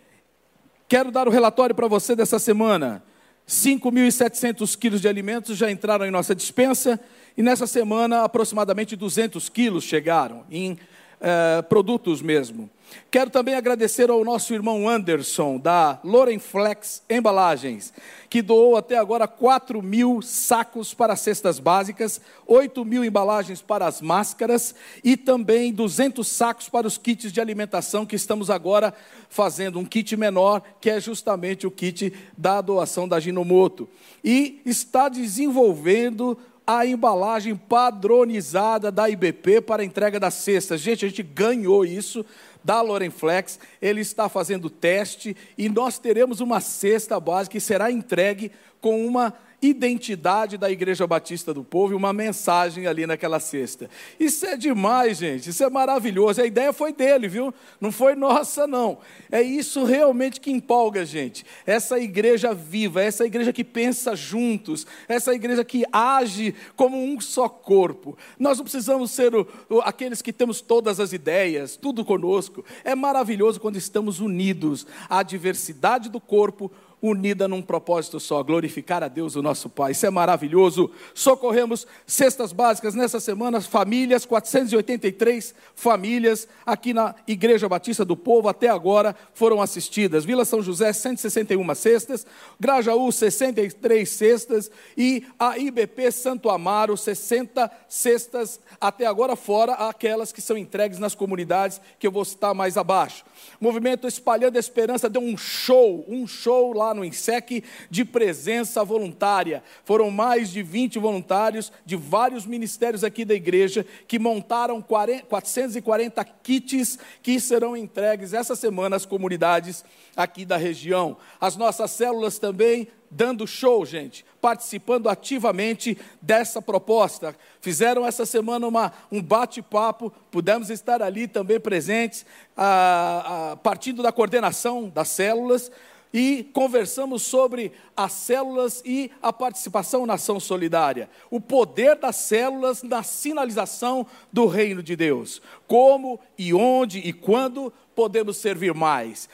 quero 0.86 1.10
dar 1.10 1.26
o 1.26 1.30
relatório 1.30 1.74
para 1.74 1.88
você 1.88 2.14
dessa 2.14 2.38
semana. 2.38 3.02
5.700 3.48 4.78
quilos 4.78 5.00
de 5.00 5.08
alimentos 5.08 5.56
já 5.56 5.70
entraram 5.70 6.04
em 6.04 6.10
nossa 6.10 6.34
dispensa 6.34 7.00
e 7.38 7.42
nessa 7.42 7.66
semana 7.66 8.24
aproximadamente 8.24 8.94
200 8.94 9.48
quilos 9.48 9.82
chegaram 9.82 10.44
em 10.50 10.78
eh, 11.20 11.62
produtos 11.62 12.22
mesmo. 12.22 12.70
Quero 13.10 13.30
também 13.30 13.54
agradecer 13.54 14.10
ao 14.10 14.24
nosso 14.24 14.52
irmão 14.52 14.88
Anderson, 14.88 15.58
da 15.58 15.98
Lorenflex 16.04 17.02
Embalagens, 17.08 17.92
que 18.28 18.42
doou 18.42 18.76
até 18.76 18.96
agora 18.96 19.26
4 19.26 19.82
mil 19.82 20.20
sacos 20.22 20.94
para 20.94 21.16
cestas 21.16 21.58
básicas, 21.58 22.20
8 22.46 22.84
mil 22.84 23.04
embalagens 23.04 23.60
para 23.60 23.86
as 23.86 24.00
máscaras 24.00 24.74
e 25.02 25.16
também 25.16 25.72
200 25.72 26.26
sacos 26.26 26.68
para 26.68 26.86
os 26.86 26.98
kits 26.98 27.32
de 27.32 27.40
alimentação, 27.40 28.06
que 28.06 28.16
estamos 28.16 28.50
agora 28.50 28.94
fazendo 29.28 29.78
um 29.78 29.84
kit 29.84 30.16
menor, 30.16 30.62
que 30.80 30.90
é 30.90 31.00
justamente 31.00 31.66
o 31.66 31.70
kit 31.70 32.12
da 32.36 32.60
doação 32.60 33.08
da 33.08 33.20
Ginomoto. 33.20 33.88
E 34.22 34.60
está 34.64 35.08
desenvolvendo 35.08 36.38
a 36.70 36.84
embalagem 36.84 37.56
padronizada 37.56 38.92
da 38.92 39.08
IBP 39.08 39.62
para 39.62 39.82
entrega 39.82 40.20
das 40.20 40.34
cestas. 40.34 40.82
Gente, 40.82 41.06
a 41.06 41.08
gente 41.08 41.22
ganhou 41.22 41.82
isso 41.82 42.22
da 42.62 42.82
Lorenflex, 42.82 43.58
ele 43.80 44.02
está 44.02 44.28
fazendo 44.28 44.68
teste 44.68 45.34
e 45.56 45.66
nós 45.70 45.98
teremos 45.98 46.42
uma 46.42 46.60
cesta 46.60 47.18
básica 47.18 47.52
que 47.52 47.60
será 47.60 47.90
entregue 47.90 48.52
com 48.82 49.06
uma 49.06 49.32
identidade 49.60 50.56
da 50.56 50.70
Igreja 50.70 51.06
Batista 51.06 51.52
do 51.52 51.64
Povo 51.64 51.92
e 51.92 51.96
uma 51.96 52.12
mensagem 52.12 52.86
ali 52.86 53.06
naquela 53.06 53.40
cesta. 53.40 53.90
Isso 54.18 54.46
é 54.46 54.56
demais, 54.56 55.18
gente, 55.18 55.50
isso 55.50 55.64
é 55.64 55.68
maravilhoso. 55.68 56.40
A 56.40 56.46
ideia 56.46 56.72
foi 56.72 56.92
dele, 56.92 57.26
viu? 57.26 57.52
Não 57.80 57.90
foi 57.90 58.14
nossa, 58.14 58.66
não. 58.66 58.98
É 59.30 59.42
isso 59.42 59.84
realmente 59.84 60.40
que 60.40 60.50
empolga, 60.50 61.04
gente. 61.04 61.44
Essa 61.66 61.98
igreja 61.98 62.54
viva, 62.54 63.02
essa 63.02 63.26
igreja 63.26 63.52
que 63.52 63.64
pensa 63.64 64.14
juntos, 64.14 64.86
essa 65.08 65.34
igreja 65.34 65.64
que 65.64 65.84
age 65.92 66.54
como 66.76 66.96
um 66.96 67.20
só 67.20 67.48
corpo. 67.48 68.16
Nós 68.38 68.58
não 68.58 68.64
precisamos 68.64 69.10
ser 69.10 69.34
o, 69.34 69.46
o, 69.68 69.80
aqueles 69.80 70.22
que 70.22 70.32
temos 70.32 70.60
todas 70.60 71.00
as 71.00 71.12
ideias, 71.12 71.76
tudo 71.76 72.04
conosco. 72.04 72.64
É 72.84 72.94
maravilhoso 72.94 73.60
quando 73.60 73.76
estamos 73.76 74.20
unidos. 74.20 74.86
A 75.08 75.22
diversidade 75.24 76.08
do 76.08 76.20
corpo 76.20 76.70
unida 77.00 77.46
num 77.46 77.62
propósito 77.62 78.18
só, 78.18 78.42
glorificar 78.42 79.02
a 79.02 79.08
Deus, 79.08 79.36
o 79.36 79.42
nosso 79.42 79.68
Pai. 79.68 79.92
Isso 79.92 80.06
é 80.06 80.10
maravilhoso. 80.10 80.90
Socorremos 81.14 81.86
cestas 82.06 82.52
básicas 82.52 82.94
nessa 82.94 83.20
semana, 83.20 83.60
famílias, 83.60 84.26
483 84.26 85.54
famílias 85.74 86.48
aqui 86.66 86.92
na 86.92 87.14
Igreja 87.26 87.68
Batista 87.68 88.04
do 88.04 88.16
Povo 88.16 88.48
até 88.48 88.68
agora 88.68 89.14
foram 89.32 89.62
assistidas. 89.62 90.24
Vila 90.24 90.44
São 90.44 90.62
José, 90.62 90.92
161 90.92 91.74
cestas, 91.74 92.26
Grajaú, 92.58 93.10
63 93.12 94.08
cestas 94.08 94.70
e 94.96 95.24
a 95.38 95.56
IBP 95.58 96.10
Santo 96.10 96.50
Amaro, 96.50 96.96
60 96.96 97.70
cestas 97.88 98.60
até 98.80 99.06
agora, 99.06 99.36
fora 99.36 99.72
aquelas 99.74 100.32
que 100.32 100.40
são 100.40 100.56
entregues 100.56 100.98
nas 100.98 101.14
comunidades 101.14 101.80
que 101.98 102.06
eu 102.06 102.12
vou 102.12 102.24
citar 102.24 102.54
mais 102.54 102.76
abaixo. 102.76 103.24
Movimento 103.60 104.06
Espalhando 104.06 104.56
Esperança 104.58 105.08
deu 105.08 105.22
um 105.22 105.36
show, 105.36 106.04
um 106.08 106.26
show 106.26 106.72
lá 106.72 106.87
no 106.94 107.04
INSEC 107.04 107.62
de 107.90 108.04
presença 108.04 108.84
voluntária. 108.84 109.62
Foram 109.84 110.10
mais 110.10 110.50
de 110.50 110.62
20 110.62 110.98
voluntários 110.98 111.72
de 111.84 111.96
vários 111.96 112.46
ministérios 112.46 113.04
aqui 113.04 113.24
da 113.24 113.34
igreja 113.34 113.86
que 114.06 114.18
montaram 114.18 114.80
40, 114.80 115.26
440 115.26 116.24
kits 116.42 116.98
que 117.22 117.38
serão 117.40 117.76
entregues 117.76 118.32
essa 118.32 118.56
semana 118.56 118.96
às 118.96 119.06
comunidades 119.06 119.84
aqui 120.16 120.44
da 120.44 120.56
região. 120.56 121.16
As 121.40 121.56
nossas 121.56 121.90
células 121.90 122.38
também 122.38 122.88
dando 123.10 123.46
show, 123.46 123.84
gente, 123.86 124.24
participando 124.40 125.08
ativamente 125.08 125.96
dessa 126.20 126.60
proposta. 126.60 127.34
Fizeram 127.60 128.06
essa 128.06 128.26
semana 128.26 128.66
uma, 128.66 128.92
um 129.10 129.22
bate-papo, 129.22 130.12
pudemos 130.30 130.70
estar 130.70 131.02
ali 131.02 131.26
também 131.26 131.58
presentes, 131.58 132.26
a, 132.56 133.52
a, 133.52 133.56
partindo 133.56 134.02
da 134.02 134.12
coordenação 134.12 134.88
das 134.88 135.08
células, 135.08 135.70
e 136.12 136.44
conversamos 136.52 137.22
sobre 137.22 137.72
as 137.96 138.12
células 138.12 138.82
e 138.84 139.10
a 139.20 139.32
participação 139.32 140.06
na 140.06 140.14
ação 140.14 140.40
solidária. 140.40 141.10
O 141.30 141.40
poder 141.40 141.96
das 141.96 142.16
células 142.16 142.82
na 142.82 143.02
sinalização 143.02 144.06
do 144.32 144.46
reino 144.46 144.82
de 144.82 144.96
Deus. 144.96 145.42
Como 145.66 146.18
e 146.36 146.54
onde 146.54 146.98
e 146.98 147.12
quando 147.12 147.72
podemos 147.98 148.36
servir 148.36 148.72
mais. 148.72 149.28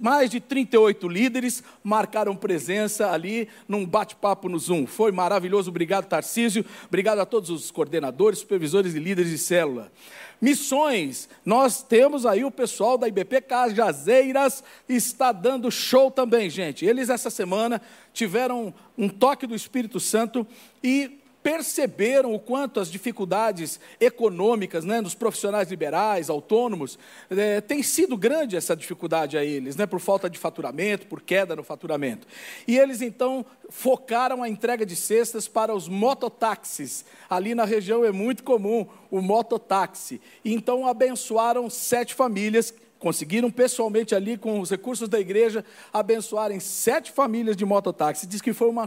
mais 0.00 0.28
de 0.28 0.40
38 0.40 1.06
líderes 1.06 1.62
marcaram 1.80 2.34
presença 2.34 3.08
ali 3.08 3.46
num 3.68 3.86
bate-papo 3.86 4.48
no 4.48 4.58
Zoom. 4.58 4.84
Foi 4.84 5.12
maravilhoso. 5.12 5.70
Obrigado, 5.70 6.06
Tarcísio. 6.06 6.64
Obrigado 6.88 7.20
a 7.20 7.24
todos 7.24 7.50
os 7.50 7.70
coordenadores, 7.70 8.40
supervisores 8.40 8.96
e 8.96 8.98
líderes 8.98 9.30
de 9.30 9.38
célula. 9.38 9.92
Missões, 10.40 11.28
nós 11.44 11.84
temos 11.84 12.26
aí 12.26 12.44
o 12.44 12.50
pessoal 12.50 12.98
da 12.98 13.06
IBP 13.06 13.42
Cajazeiras, 13.42 14.64
está 14.88 15.30
dando 15.30 15.70
show 15.70 16.10
também, 16.10 16.50
gente. 16.50 16.84
Eles 16.84 17.10
essa 17.10 17.30
semana 17.30 17.80
tiveram 18.12 18.74
um 18.98 19.08
toque 19.08 19.46
do 19.46 19.54
Espírito 19.54 20.00
Santo 20.00 20.44
e 20.82 21.19
perceberam 21.42 22.34
o 22.34 22.38
quanto 22.38 22.80
as 22.80 22.90
dificuldades 22.90 23.80
econômicas 23.98 24.84
né, 24.84 25.00
dos 25.00 25.14
profissionais 25.14 25.70
liberais, 25.70 26.28
autônomos, 26.28 26.98
é, 27.30 27.60
tem 27.60 27.82
sido 27.82 28.16
grande 28.16 28.56
essa 28.56 28.76
dificuldade 28.76 29.38
a 29.38 29.44
eles, 29.44 29.76
né, 29.76 29.86
por 29.86 30.00
falta 30.00 30.28
de 30.28 30.38
faturamento, 30.38 31.06
por 31.06 31.22
queda 31.22 31.56
no 31.56 31.62
faturamento. 31.62 32.26
E 32.66 32.78
eles 32.78 33.00
então 33.00 33.44
focaram 33.68 34.42
a 34.42 34.48
entrega 34.48 34.84
de 34.84 34.96
cestas 34.96 35.48
para 35.48 35.74
os 35.74 35.88
mototáxis. 35.88 37.04
Ali 37.28 37.54
na 37.54 37.64
região 37.64 38.04
é 38.04 38.12
muito 38.12 38.42
comum 38.42 38.86
o 39.10 39.20
mototáxi. 39.20 40.20
Então 40.44 40.86
abençoaram 40.86 41.70
sete 41.70 42.14
famílias 42.14 42.74
conseguiram 43.00 43.50
pessoalmente 43.50 44.14
ali, 44.14 44.36
com 44.36 44.60
os 44.60 44.70
recursos 44.70 45.08
da 45.08 45.18
igreja, 45.18 45.64
abençoarem 45.90 46.60
sete 46.60 47.10
famílias 47.10 47.56
de 47.56 47.64
mototáxi. 47.64 48.26
Diz 48.26 48.42
que 48.42 48.52
foi 48.52 48.68
uma, 48.68 48.84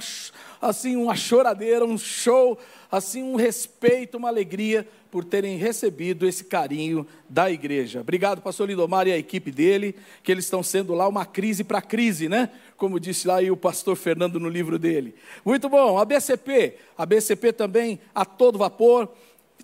assim, 0.61 0.95
uma 0.95 1.15
choradeira, 1.15 1.83
um 1.83 1.97
show, 1.97 2.57
assim, 2.91 3.23
um 3.23 3.35
respeito, 3.35 4.15
uma 4.15 4.29
alegria 4.29 4.87
por 5.09 5.23
terem 5.25 5.57
recebido 5.57 6.27
esse 6.27 6.43
carinho 6.43 7.07
da 7.27 7.51
igreja. 7.51 8.01
Obrigado, 8.01 8.41
pastor 8.41 8.69
Lindomar 8.69 9.07
e 9.07 9.11
a 9.11 9.17
equipe 9.17 9.51
dele, 9.51 9.95
que 10.21 10.31
eles 10.31 10.45
estão 10.45 10.61
sendo 10.61 10.93
lá 10.93 11.07
uma 11.07 11.25
crise 11.25 11.63
para 11.63 11.81
crise, 11.81 12.29
né? 12.29 12.51
Como 12.77 12.99
disse 12.99 13.27
lá 13.27 13.39
o 13.51 13.57
pastor 13.57 13.95
Fernando 13.95 14.39
no 14.39 14.47
livro 14.47 14.77
dele. 14.77 15.15
Muito 15.43 15.67
bom, 15.67 15.97
a 15.97 16.05
BCP, 16.05 16.77
a 16.95 17.05
BCP 17.05 17.51
também 17.51 17.99
a 18.13 18.25
todo 18.25 18.59
vapor, 18.59 19.09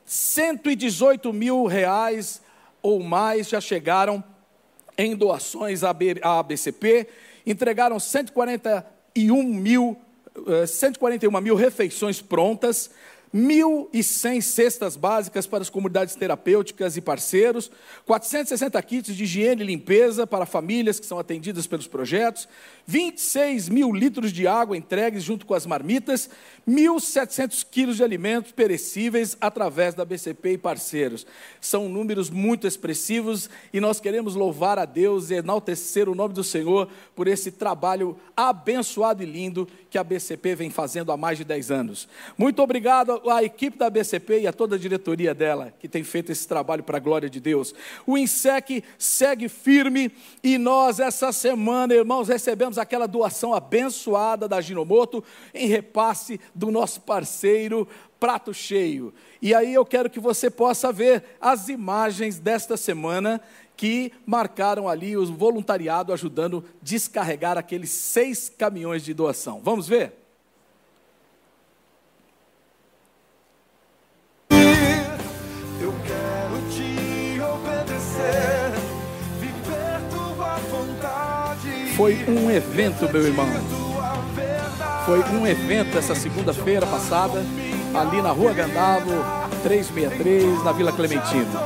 118 0.05 1.31
mil 1.31 1.65
reais 1.67 2.41
ou 2.81 2.99
mais 3.03 3.47
já 3.47 3.61
chegaram 3.61 4.23
em 4.99 5.15
doações 5.15 5.81
à 5.81 5.95
ABCP, 6.39 7.07
entregaram 7.47 7.97
141 7.97 9.41
mil, 9.41 9.97
141 10.67 11.37
eh, 11.37 11.41
mil 11.41 11.55
refeições 11.55 12.21
prontas, 12.21 12.91
1.100 13.33 14.41
cestas 14.41 14.95
básicas 14.95 15.45
para 15.45 15.61
as 15.61 15.69
comunidades 15.69 16.15
terapêuticas 16.15 16.97
e 16.97 17.01
parceiros, 17.01 17.71
460 18.05 18.81
kits 18.81 19.15
de 19.15 19.23
higiene 19.23 19.61
e 19.61 19.65
limpeza 19.65 20.25
para 20.25 20.45
famílias 20.45 20.99
que 20.99 21.05
são 21.05 21.19
atendidas 21.19 21.67
pelos 21.67 21.87
projetos, 21.87 22.47
26 22.87 23.69
mil 23.69 23.93
litros 23.93 24.33
de 24.33 24.47
água 24.47 24.75
entregues 24.75 25.23
junto 25.23 25.45
com 25.45 25.53
as 25.53 25.65
marmitas, 25.65 26.29
1.700 26.67 27.65
quilos 27.69 27.97
de 27.97 28.03
alimentos 28.03 28.51
perecíveis 28.51 29.37
através 29.39 29.93
da 29.93 30.03
BCP 30.03 30.53
e 30.53 30.57
parceiros. 30.57 31.25
São 31.61 31.87
números 31.87 32.31
muito 32.31 32.65
expressivos 32.65 33.49
e 33.71 33.79
nós 33.79 33.99
queremos 33.99 34.33
louvar 34.33 34.79
a 34.79 34.85
Deus 34.85 35.29
e 35.29 35.35
enaltecer 35.35 36.09
o 36.09 36.15
nome 36.15 36.33
do 36.33 36.43
Senhor 36.43 36.89
por 37.15 37.27
esse 37.27 37.51
trabalho 37.51 38.17
abençoado 38.35 39.21
e 39.21 39.25
lindo 39.25 39.67
que 39.89 39.97
a 39.97 40.03
BCP 40.03 40.55
vem 40.55 40.69
fazendo 40.69 41.11
há 41.11 41.17
mais 41.17 41.37
de 41.37 41.43
10 41.43 41.71
anos. 41.71 42.07
Muito 42.37 42.61
obrigado 42.61 43.18
à 43.27 43.43
equipe 43.43 43.77
da 43.77 43.89
BCP 43.89 44.41
e 44.41 44.47
a 44.47 44.53
toda 44.53 44.75
a 44.75 44.79
diretoria 44.79 45.33
dela 45.33 45.73
que 45.79 45.87
tem 45.87 46.03
feito 46.03 46.31
esse 46.31 46.47
trabalho 46.47 46.83
para 46.83 46.97
a 46.97 46.99
glória 46.99 47.29
de 47.29 47.39
Deus. 47.39 47.73
O 48.05 48.17
INSEC 48.17 48.83
segue 48.97 49.49
firme 49.49 50.11
e 50.43 50.57
nós, 50.57 50.99
essa 50.99 51.31
semana, 51.31 51.93
irmãos, 51.93 52.27
recebemos 52.27 52.77
aquela 52.77 53.07
doação 53.07 53.53
abençoada 53.53 54.47
da 54.47 54.61
Ginomoto 54.61 55.23
em 55.53 55.67
repasse 55.67 56.39
do 56.53 56.71
nosso 56.71 57.01
parceiro 57.01 57.87
Prato 58.19 58.53
Cheio. 58.53 59.13
E 59.41 59.55
aí 59.55 59.73
eu 59.73 59.85
quero 59.85 60.09
que 60.09 60.19
você 60.19 60.49
possa 60.49 60.91
ver 60.91 61.23
as 61.39 61.69
imagens 61.69 62.37
desta 62.37 62.75
semana 62.75 63.41
que 63.77 64.11
marcaram 64.25 64.89
ali 64.89 65.15
o 65.15 65.25
voluntariado 65.25 66.11
ajudando 66.11 66.65
a 66.67 66.77
descarregar 66.81 67.57
aqueles 67.57 67.89
seis 67.89 68.49
caminhões 68.49 69.05
de 69.05 69.13
doação. 69.13 69.61
Vamos 69.63 69.87
ver? 69.87 70.18
Foi 81.99 82.15
um 82.29 82.49
evento, 82.49 83.11
meu 83.11 83.21
irmão. 83.27 83.45
Foi 85.05 85.19
um 85.35 85.45
evento 85.45 85.97
essa 85.97 86.15
segunda-feira 86.15 86.87
passada, 86.87 87.43
ali 87.93 88.21
na 88.21 88.31
Rua 88.31 88.53
Gandavo, 88.53 89.11
363, 89.63 90.63
na 90.63 90.71
Vila 90.71 90.93
Clementina. 90.93 91.59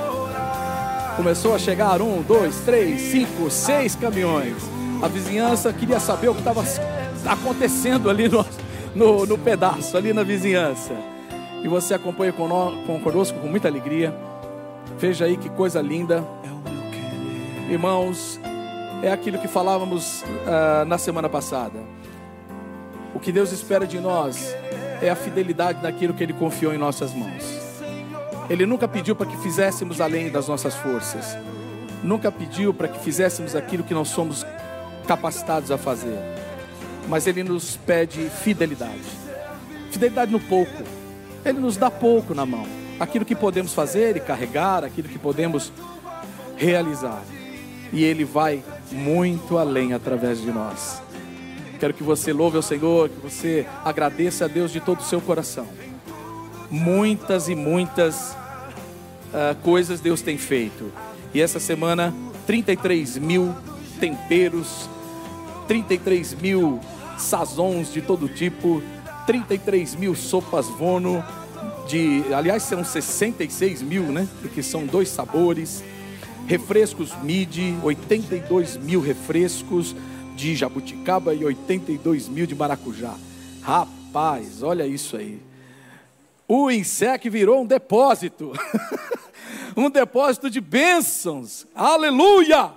Começou 1.15 1.53
a 1.53 1.59
chegar 1.59 2.01
um, 2.01 2.23
dois, 2.23 2.55
três, 2.61 2.99
cinco, 2.99 3.51
seis 3.51 3.93
caminhões. 3.93 4.55
A 5.03 5.07
vizinhança 5.07 5.71
queria 5.71 5.99
saber 5.99 6.29
o 6.29 6.33
que 6.33 6.39
estava 6.39 6.63
acontecendo 7.27 8.09
ali 8.09 8.27
no, 8.27 8.43
no, 8.95 9.27
no 9.27 9.37
pedaço, 9.37 9.95
ali 9.95 10.13
na 10.13 10.23
vizinhança. 10.23 10.93
E 11.63 11.67
você 11.67 11.93
acompanha 11.93 12.33
cono- 12.33 12.75
com- 12.87 12.99
conosco 13.01 13.37
com 13.37 13.47
muita 13.47 13.67
alegria. 13.67 14.11
Veja 14.97 15.25
aí 15.25 15.37
que 15.37 15.49
coisa 15.49 15.79
linda. 15.79 16.23
Irmãos, 17.69 18.39
é 19.03 19.11
aquilo 19.11 19.37
que 19.37 19.49
falávamos 19.49 20.23
ah, 20.47 20.85
na 20.85 20.97
semana 20.97 21.27
passada. 21.27 21.77
O 23.13 23.19
que 23.19 23.33
Deus 23.33 23.51
espera 23.51 23.85
de 23.85 23.99
nós 23.99 24.55
é 25.01 25.09
a 25.09 25.15
fidelidade 25.15 25.83
naquilo 25.83 26.13
que 26.13 26.23
Ele 26.23 26.31
confiou 26.31 26.73
em 26.73 26.77
nossas 26.77 27.13
mãos. 27.13 27.43
Ele 28.49 28.65
nunca 28.65 28.87
pediu 28.87 29.13
para 29.13 29.25
que 29.25 29.37
fizéssemos 29.37 29.99
além 29.99 30.31
das 30.31 30.47
nossas 30.47 30.73
forças. 30.75 31.37
Nunca 32.01 32.31
pediu 32.31 32.73
para 32.73 32.87
que 32.87 32.97
fizéssemos 32.99 33.57
aquilo 33.57 33.83
que 33.83 33.93
não 33.93 34.05
somos 34.05 34.45
capacitados 35.05 35.69
a 35.69 35.77
fazer. 35.77 36.17
Mas 37.09 37.27
Ele 37.27 37.43
nos 37.43 37.75
pede 37.75 38.29
fidelidade. 38.29 39.01
Fidelidade 39.91 40.31
no 40.31 40.39
pouco. 40.39 40.83
Ele 41.43 41.59
nos 41.59 41.75
dá 41.75 41.91
pouco 41.91 42.33
na 42.33 42.45
mão. 42.45 42.65
Aquilo 43.01 43.25
que 43.25 43.35
podemos 43.35 43.73
fazer 43.73 44.15
e 44.15 44.21
carregar, 44.21 44.85
aquilo 44.85 45.09
que 45.09 45.19
podemos 45.19 45.73
realizar. 46.55 47.21
E 47.93 48.03
Ele 48.03 48.25
vai 48.25 48.61
muito 48.91 49.57
além 49.57 49.93
através 49.93 50.41
de 50.41 50.51
nós. 50.51 51.01
Quero 51.79 51.93
que 51.93 52.03
você 52.03 52.33
louve 52.33 52.57
ao 52.57 52.63
Senhor, 52.63 53.07
que 53.07 53.19
você 53.21 53.65
agradeça 53.85 54.45
a 54.45 54.47
Deus 54.47 54.71
de 54.71 54.81
todo 54.81 54.99
o 54.99 55.03
seu 55.03 55.21
coração. 55.21 55.67
Muitas 56.69 57.47
e 57.47 57.55
muitas 57.55 58.35
ah, 59.33 59.55
coisas 59.63 59.99
Deus 59.99 60.21
tem 60.21 60.37
feito. 60.37 60.91
E 61.33 61.41
essa 61.41 61.59
semana, 61.59 62.13
33 62.45 63.17
mil 63.17 63.53
temperos, 63.99 64.87
33 65.67 66.35
mil 66.35 66.79
sazons 67.17 67.91
de 67.91 68.01
todo 68.01 68.29
tipo, 68.29 68.83
33 69.25 69.95
mil 69.95 70.15
sopas 70.15 70.67
vono, 70.67 71.23
de, 71.87 72.23
aliás, 72.33 72.63
serão 72.63 72.83
66 72.83 73.81
mil, 73.81 74.03
né? 74.03 74.27
Porque 74.41 74.61
são 74.61 74.85
dois 74.85 75.09
sabores. 75.09 75.83
Refrescos 76.47 77.13
MIDI, 77.23 77.77
82 77.83 78.77
mil 78.77 78.99
refrescos 78.99 79.95
de 80.35 80.55
jabuticaba 80.55 81.33
e 81.33 81.43
82 81.45 82.27
mil 82.27 82.45
de 82.45 82.53
maracujá. 82.53 83.15
Rapaz, 83.61 84.61
olha 84.61 84.85
isso 84.85 85.15
aí. 85.15 85.39
O 86.47 86.69
INSEC 86.69 87.29
virou 87.29 87.61
um 87.61 87.65
depósito. 87.65 88.51
um 89.75 89.89
depósito 89.89 90.49
de 90.49 90.59
bênçãos. 90.59 91.65
Aleluia! 91.73 92.71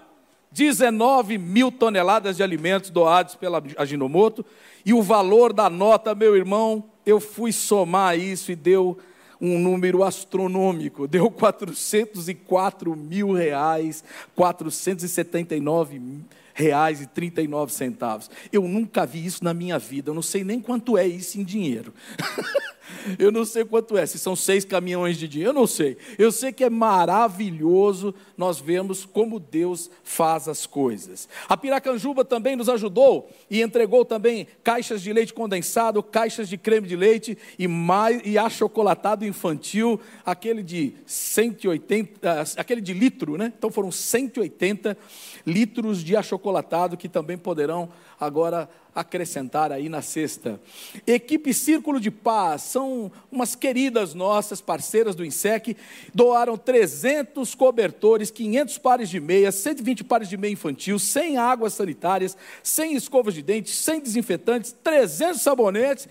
19 0.52 1.36
mil 1.36 1.70
toneladas 1.70 2.36
de 2.36 2.42
alimentos 2.42 2.88
doados 2.88 3.34
pela 3.34 3.62
Aginomoto. 3.76 4.46
E 4.84 4.94
o 4.94 5.02
valor 5.02 5.52
da 5.52 5.68
nota, 5.68 6.14
meu 6.14 6.36
irmão, 6.36 6.84
eu 7.04 7.20
fui 7.20 7.52
somar 7.52 8.18
isso 8.18 8.52
e 8.52 8.56
deu 8.56 8.96
um 9.40 9.58
número 9.58 10.02
astronômico. 10.02 11.06
Deu 11.06 11.30
404 11.30 12.96
mil 12.96 13.32
reais, 13.32 14.02
479 14.34 16.00
reais 16.54 17.02
e 17.02 17.06
39 17.06 17.72
centavos. 17.72 18.30
Eu 18.50 18.62
nunca 18.62 19.04
vi 19.04 19.24
isso 19.24 19.44
na 19.44 19.52
minha 19.52 19.78
vida. 19.78 20.10
Eu 20.10 20.14
não 20.14 20.22
sei 20.22 20.42
nem 20.42 20.60
quanto 20.60 20.96
é 20.96 21.06
isso 21.06 21.38
em 21.38 21.44
dinheiro. 21.44 21.92
Eu 23.18 23.30
não 23.30 23.44
sei 23.44 23.64
quanto 23.64 23.96
é, 23.96 24.06
se 24.06 24.18
são 24.18 24.36
seis 24.36 24.64
caminhões 24.64 25.16
de 25.16 25.28
dinheiro, 25.28 25.50
eu 25.50 25.54
não 25.54 25.66
sei. 25.66 25.96
Eu 26.18 26.30
sei 26.32 26.52
que 26.52 26.64
é 26.64 26.70
maravilhoso 26.70 28.14
nós 28.36 28.60
vemos 28.60 29.04
como 29.04 29.38
Deus 29.38 29.90
faz 30.02 30.48
as 30.48 30.66
coisas. 30.66 31.28
A 31.48 31.56
Piracanjuba 31.56 32.24
também 32.24 32.56
nos 32.56 32.68
ajudou 32.68 33.30
e 33.50 33.62
entregou 33.62 34.04
também 34.04 34.46
caixas 34.62 35.02
de 35.02 35.12
leite 35.12 35.32
condensado, 35.32 36.02
caixas 36.02 36.48
de 36.48 36.56
creme 36.56 36.86
de 36.86 36.96
leite 36.96 37.38
e, 37.58 37.66
mais, 37.66 38.20
e 38.24 38.36
achocolatado 38.38 39.24
infantil, 39.24 40.00
aquele 40.24 40.62
de 40.62 40.94
180, 41.06 42.44
aquele 42.56 42.80
de 42.80 42.92
litro, 42.92 43.36
né? 43.36 43.52
Então 43.56 43.70
foram 43.70 43.90
180 43.90 44.96
litros 45.46 46.02
de 46.02 46.16
achocolatado 46.16 46.96
que 46.96 47.08
também 47.08 47.38
poderão 47.38 47.88
agora 48.18 48.68
acrescentar 48.94 49.70
aí 49.70 49.90
na 49.90 50.00
sexta. 50.00 50.58
Equipe 51.06 51.52
Círculo 51.52 52.00
de 52.00 52.10
Paz, 52.10 52.62
são 52.62 53.12
umas 53.30 53.54
queridas 53.54 54.14
nossas, 54.14 54.62
parceiras 54.62 55.14
do 55.14 55.24
INSEC, 55.24 55.76
doaram 56.14 56.56
300 56.56 57.54
cobertores, 57.54 58.30
500 58.30 58.78
pares 58.78 59.10
de 59.10 59.20
meias, 59.20 59.54
120 59.56 60.02
pares 60.02 60.28
de 60.30 60.36
meia 60.38 60.52
infantil, 60.52 60.98
100 60.98 61.36
águas 61.36 61.74
sanitárias, 61.74 62.36
100 62.62 62.94
escovas 62.94 63.34
de 63.34 63.42
dente, 63.42 63.70
100 63.70 64.00
desinfetantes, 64.00 64.74
300 64.82 65.42
sabonetes 65.42 66.08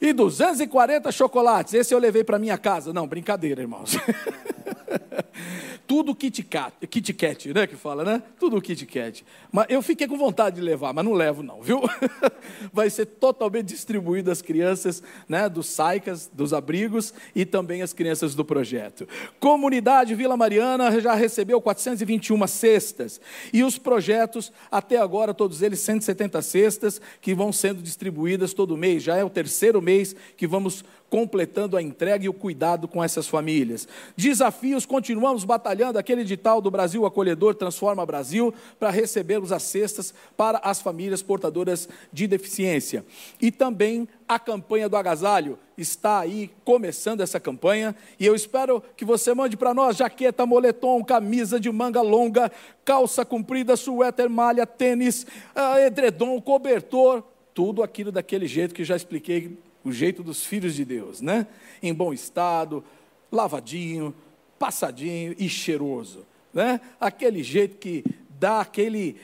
e 0.00 0.12
240 0.12 1.10
chocolates. 1.10 1.74
Esse 1.74 1.92
eu 1.92 1.98
levei 1.98 2.22
para 2.22 2.38
minha 2.38 2.56
casa. 2.56 2.92
Não, 2.92 3.08
brincadeira, 3.08 3.60
irmãos. 3.60 3.96
Tudo 5.88 6.14
Kit 6.14 6.42
Kat, 6.42 6.86
Kit 6.86 7.14
Kat, 7.14 7.54
né, 7.54 7.66
que 7.66 7.74
fala, 7.74 8.04
né? 8.04 8.22
Tudo 8.38 8.60
Kit 8.60 8.84
Kat. 8.84 9.24
Mas 9.50 9.66
eu 9.70 9.80
fiquei 9.80 10.06
com 10.06 10.18
vontade 10.18 10.56
de 10.56 10.62
levar, 10.62 10.92
mas 10.92 11.02
não 11.02 11.14
levo 11.14 11.42
não, 11.42 11.62
viu? 11.62 11.80
Vai 12.70 12.90
ser 12.90 13.06
totalmente 13.06 13.68
distribuído 13.68 14.30
às 14.30 14.42
crianças, 14.42 15.02
né, 15.26 15.48
dos 15.48 15.66
SAICAS, 15.68 16.30
dos 16.30 16.52
abrigos 16.52 17.14
e 17.34 17.46
também 17.46 17.80
às 17.80 17.94
crianças 17.94 18.34
do 18.34 18.44
projeto. 18.44 19.08
Comunidade 19.40 20.14
Vila 20.14 20.36
Mariana 20.36 21.00
já 21.00 21.14
recebeu 21.14 21.58
421 21.58 22.46
cestas 22.46 23.18
e 23.50 23.64
os 23.64 23.78
projetos 23.78 24.52
até 24.70 24.98
agora 24.98 25.32
todos 25.32 25.62
eles 25.62 25.80
170 25.80 26.42
cestas 26.42 27.00
que 27.18 27.34
vão 27.34 27.50
sendo 27.50 27.82
distribuídas 27.82 28.52
todo 28.52 28.76
mês. 28.76 29.02
Já 29.02 29.16
é 29.16 29.24
o 29.24 29.30
terceiro 29.30 29.80
mês 29.80 30.14
que 30.36 30.46
vamos 30.46 30.84
completando 31.10 31.76
a 31.76 31.82
entrega 31.82 32.24
e 32.24 32.28
o 32.28 32.34
cuidado 32.34 32.86
com 32.86 33.02
essas 33.02 33.26
famílias. 33.26 33.88
Desafios, 34.16 34.84
continuamos 34.84 35.44
batalhando 35.44 35.98
aquele 35.98 36.20
edital 36.22 36.60
do 36.60 36.70
Brasil 36.70 37.06
Acolhedor 37.06 37.54
Transforma 37.54 38.04
Brasil 38.04 38.52
para 38.78 38.90
recebermos 38.90 39.52
as 39.52 39.62
cestas 39.62 40.12
para 40.36 40.58
as 40.58 40.80
famílias 40.80 41.22
portadoras 41.22 41.88
de 42.12 42.26
deficiência. 42.26 43.04
E 43.40 43.50
também 43.50 44.08
a 44.28 44.38
campanha 44.38 44.88
do 44.88 44.96
agasalho 44.96 45.58
está 45.76 46.20
aí 46.20 46.50
começando 46.64 47.22
essa 47.22 47.40
campanha 47.40 47.96
e 48.18 48.26
eu 48.26 48.34
espero 48.34 48.82
que 48.96 49.04
você 49.04 49.32
mande 49.32 49.56
para 49.56 49.72
nós 49.72 49.96
jaqueta, 49.96 50.44
moletom, 50.44 51.02
camisa 51.02 51.58
de 51.58 51.70
manga 51.70 52.02
longa, 52.02 52.52
calça 52.84 53.24
comprida, 53.24 53.76
suéter, 53.76 54.28
malha, 54.28 54.66
tênis, 54.66 55.26
ah, 55.54 55.80
edredom, 55.80 56.40
cobertor, 56.40 57.22
tudo 57.54 57.82
aquilo 57.82 58.12
daquele 58.12 58.46
jeito 58.46 58.74
que 58.74 58.84
já 58.84 58.94
expliquei 58.94 59.58
o 59.88 59.92
jeito 59.92 60.22
dos 60.22 60.44
filhos 60.44 60.74
de 60.74 60.84
Deus, 60.84 61.20
né? 61.20 61.46
Em 61.82 61.92
bom 61.92 62.12
estado, 62.12 62.84
lavadinho, 63.30 64.14
passadinho 64.58 65.34
e 65.38 65.48
cheiroso, 65.48 66.26
né? 66.52 66.80
Aquele 67.00 67.42
jeito 67.42 67.76
que 67.78 68.04
dá 68.38 68.60
aquele 68.60 69.16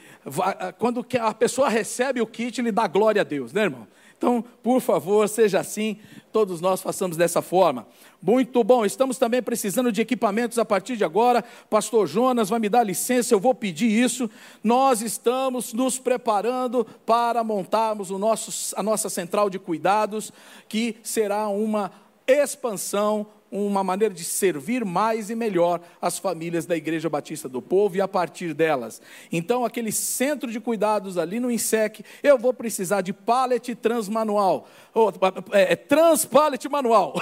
quando 0.78 1.06
a 1.20 1.34
pessoa 1.34 1.68
recebe 1.68 2.20
o 2.20 2.26
kit, 2.26 2.60
ele 2.60 2.72
dá 2.72 2.86
glória 2.86 3.20
a 3.20 3.24
Deus, 3.24 3.52
né, 3.52 3.62
irmão? 3.62 3.86
Então, 4.24 4.42
por 4.62 4.80
favor, 4.80 5.28
seja 5.28 5.60
assim, 5.60 5.98
todos 6.32 6.58
nós 6.58 6.80
façamos 6.80 7.14
dessa 7.14 7.42
forma. 7.42 7.86
Muito 8.22 8.64
bom, 8.64 8.86
estamos 8.86 9.18
também 9.18 9.42
precisando 9.42 9.92
de 9.92 10.00
equipamentos 10.00 10.58
a 10.58 10.64
partir 10.64 10.96
de 10.96 11.04
agora. 11.04 11.44
Pastor 11.68 12.06
Jonas 12.06 12.48
vai 12.48 12.58
me 12.58 12.70
dar 12.70 12.84
licença, 12.84 13.34
eu 13.34 13.38
vou 13.38 13.54
pedir 13.54 13.90
isso. 13.90 14.30
Nós 14.62 15.02
estamos 15.02 15.74
nos 15.74 15.98
preparando 15.98 16.86
para 17.04 17.44
montarmos 17.44 18.10
o 18.10 18.16
nosso, 18.16 18.74
a 18.74 18.82
nossa 18.82 19.10
central 19.10 19.50
de 19.50 19.58
cuidados, 19.58 20.32
que 20.70 20.96
será 21.02 21.46
uma 21.48 21.92
expansão 22.26 23.26
uma 23.54 23.84
maneira 23.84 24.12
de 24.12 24.24
servir 24.24 24.84
mais 24.84 25.30
e 25.30 25.36
melhor 25.36 25.80
as 26.02 26.18
famílias 26.18 26.66
da 26.66 26.76
Igreja 26.76 27.08
Batista 27.08 27.48
do 27.48 27.62
Povo 27.62 27.96
e 27.96 28.00
a 28.00 28.08
partir 28.08 28.52
delas. 28.52 29.00
Então, 29.30 29.64
aquele 29.64 29.92
centro 29.92 30.50
de 30.50 30.58
cuidados 30.58 31.16
ali 31.16 31.38
no 31.38 31.48
INSEC, 31.48 32.04
eu 32.20 32.36
vou 32.36 32.52
precisar 32.52 33.00
de 33.00 33.12
pallet 33.12 33.76
transmanual, 33.76 34.66
ou, 34.92 35.12
é, 35.52 35.72
é 35.72 35.76
transpallet 35.76 36.68
manual. 36.68 37.14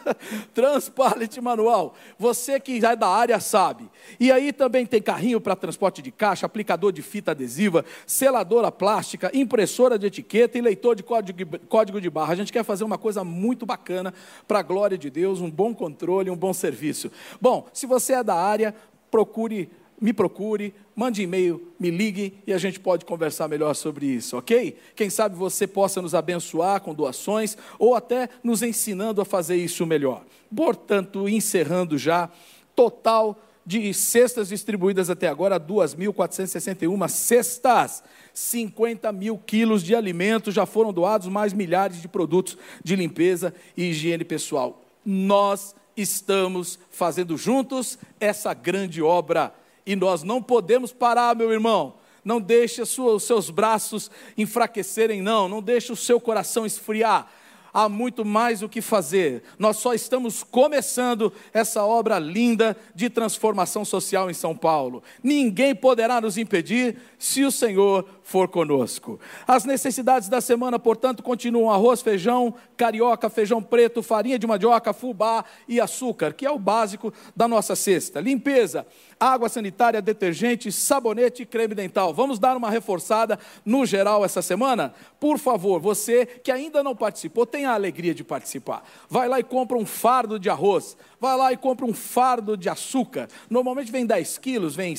transpallet 0.52 1.40
manual. 1.40 1.94
Você 2.18 2.60
que 2.60 2.78
já 2.80 2.92
é 2.92 2.96
da 2.96 3.08
área 3.08 3.40
sabe. 3.40 3.88
E 4.20 4.30
aí 4.30 4.52
também 4.52 4.84
tem 4.84 5.00
carrinho 5.00 5.40
para 5.40 5.56
transporte 5.56 6.02
de 6.02 6.10
caixa, 6.10 6.44
aplicador 6.44 6.92
de 6.92 7.00
fita 7.00 7.30
adesiva, 7.30 7.82
seladora 8.06 8.70
plástica, 8.70 9.30
impressora 9.32 9.98
de 9.98 10.06
etiqueta 10.06 10.58
e 10.58 10.60
leitor 10.60 10.94
de 10.94 11.02
código, 11.02 11.58
código 11.66 11.98
de 11.98 12.10
barra. 12.10 12.34
A 12.34 12.36
gente 12.36 12.52
quer 12.52 12.64
fazer 12.64 12.84
uma 12.84 12.98
coisa 12.98 13.24
muito 13.24 13.64
bacana 13.64 14.12
para 14.46 14.58
a 14.58 14.62
glória 14.62 14.98
de 14.98 15.08
Deus, 15.08 15.40
um 15.40 15.50
bom 15.50 15.77
controle, 15.78 16.28
um 16.28 16.36
bom 16.36 16.52
serviço. 16.52 17.10
Bom, 17.40 17.66
se 17.72 17.86
você 17.86 18.14
é 18.14 18.24
da 18.24 18.34
área, 18.34 18.74
procure, 19.10 19.70
me 20.00 20.12
procure, 20.12 20.74
mande 20.94 21.22
e-mail, 21.22 21.72
me 21.78 21.90
ligue 21.90 22.34
e 22.46 22.52
a 22.52 22.58
gente 22.58 22.78
pode 22.78 23.04
conversar 23.04 23.48
melhor 23.48 23.74
sobre 23.74 24.06
isso, 24.06 24.36
ok? 24.36 24.76
Quem 24.94 25.10
sabe 25.10 25.36
você 25.36 25.66
possa 25.66 26.00
nos 26.00 26.14
abençoar 26.14 26.80
com 26.80 26.94
doações 26.94 27.56
ou 27.78 27.94
até 27.94 28.28
nos 28.42 28.62
ensinando 28.62 29.20
a 29.20 29.24
fazer 29.24 29.56
isso 29.56 29.86
melhor. 29.86 30.24
Portanto, 30.54 31.28
encerrando 31.28 31.98
já, 31.98 32.30
total 32.74 33.36
de 33.66 33.92
cestas 33.92 34.48
distribuídas 34.48 35.10
até 35.10 35.28
agora, 35.28 35.60
2.461 35.60 37.08
cestas. 37.08 38.02
50 38.32 39.10
mil 39.12 39.36
quilos 39.36 39.82
de 39.82 39.94
alimentos 39.94 40.54
já 40.54 40.64
foram 40.64 40.92
doados, 40.92 41.28
mais 41.28 41.52
milhares 41.52 42.00
de 42.00 42.08
produtos 42.08 42.56
de 42.82 42.94
limpeza 42.94 43.52
e 43.76 43.90
higiene 43.90 44.24
pessoal 44.24 44.87
nós 45.10 45.74
estamos 45.96 46.78
fazendo 46.90 47.34
juntos 47.38 47.98
essa 48.20 48.52
grande 48.52 49.00
obra. 49.00 49.54
E 49.86 49.96
nós 49.96 50.22
não 50.22 50.42
podemos 50.42 50.92
parar, 50.92 51.34
meu 51.34 51.50
irmão. 51.50 51.94
Não 52.22 52.38
deixe 52.38 52.82
os 52.82 53.22
seus 53.22 53.48
braços 53.48 54.10
enfraquecerem, 54.36 55.22
não. 55.22 55.48
Não 55.48 55.62
deixe 55.62 55.90
o 55.90 55.96
seu 55.96 56.20
coração 56.20 56.66
esfriar 56.66 57.26
há 57.72 57.88
muito 57.88 58.24
mais 58.24 58.62
o 58.62 58.68
que 58.68 58.80
fazer. 58.80 59.42
Nós 59.58 59.76
só 59.76 59.94
estamos 59.94 60.42
começando 60.42 61.32
essa 61.52 61.84
obra 61.84 62.18
linda 62.18 62.76
de 62.94 63.08
transformação 63.08 63.84
social 63.84 64.30
em 64.30 64.34
São 64.34 64.56
Paulo. 64.56 65.02
Ninguém 65.22 65.74
poderá 65.74 66.20
nos 66.20 66.36
impedir 66.36 66.96
se 67.18 67.44
o 67.44 67.50
Senhor 67.50 68.04
for 68.22 68.46
conosco. 68.46 69.18
As 69.46 69.64
necessidades 69.64 70.28
da 70.28 70.40
semana, 70.40 70.78
portanto, 70.78 71.22
continuam: 71.22 71.70
arroz, 71.70 72.00
feijão, 72.00 72.54
carioca, 72.76 73.28
feijão 73.28 73.62
preto, 73.62 74.02
farinha 74.02 74.38
de 74.38 74.46
mandioca, 74.46 74.92
fubá 74.92 75.44
e 75.66 75.80
açúcar, 75.80 76.32
que 76.32 76.46
é 76.46 76.50
o 76.50 76.58
básico 76.58 77.12
da 77.34 77.48
nossa 77.48 77.74
cesta. 77.74 78.20
Limpeza, 78.20 78.86
água 79.18 79.48
sanitária, 79.48 80.00
detergente, 80.00 80.70
sabonete 80.70 81.42
e 81.42 81.46
creme 81.46 81.74
dental. 81.74 82.14
Vamos 82.14 82.38
dar 82.38 82.56
uma 82.56 82.70
reforçada 82.70 83.38
no 83.64 83.84
geral 83.84 84.24
essa 84.24 84.42
semana? 84.42 84.94
Por 85.18 85.38
favor, 85.38 85.80
você 85.80 86.26
que 86.26 86.52
ainda 86.52 86.82
não 86.82 86.94
participou, 86.94 87.44
tenha 87.44 87.70
a 87.70 87.74
alegria 87.74 88.14
de 88.14 88.22
participar. 88.22 88.84
Vai 89.08 89.28
lá 89.28 89.40
e 89.40 89.44
compra 89.44 89.76
um 89.76 89.86
fardo 89.86 90.38
de 90.38 90.48
arroz, 90.48 90.96
vai 91.20 91.36
lá 91.36 91.52
e 91.52 91.56
compra 91.56 91.84
um 91.84 91.92
fardo 91.92 92.56
de 92.56 92.68
açúcar. 92.68 93.28
Normalmente 93.48 93.90
vem 93.90 94.06
10 94.06 94.38
quilos, 94.38 94.74
vem 94.76 94.94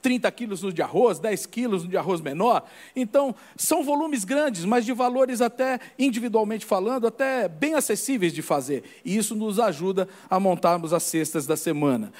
30 0.00 0.30
quilos 0.32 0.62
no 0.62 0.72
de 0.72 0.82
arroz, 0.82 1.18
10 1.18 1.46
quilos 1.46 1.84
no 1.84 1.90
de 1.90 1.96
arroz 1.96 2.20
menor. 2.20 2.64
Então, 2.94 3.34
são 3.56 3.82
volumes 3.82 4.24
grandes, 4.24 4.64
mas 4.64 4.84
de 4.84 4.92
valores 4.92 5.40
até 5.40 5.78
individualmente 5.98 6.64
falando, 6.64 7.06
até 7.06 7.48
bem 7.48 7.74
acessíveis 7.74 8.32
de 8.32 8.42
fazer. 8.42 8.84
E 9.04 9.16
isso 9.16 9.34
nos 9.34 9.58
ajuda 9.58 10.08
a 10.28 10.40
montarmos 10.40 10.92
as 10.92 11.02
cestas 11.02 11.46
da 11.46 11.56
semana. 11.56 12.12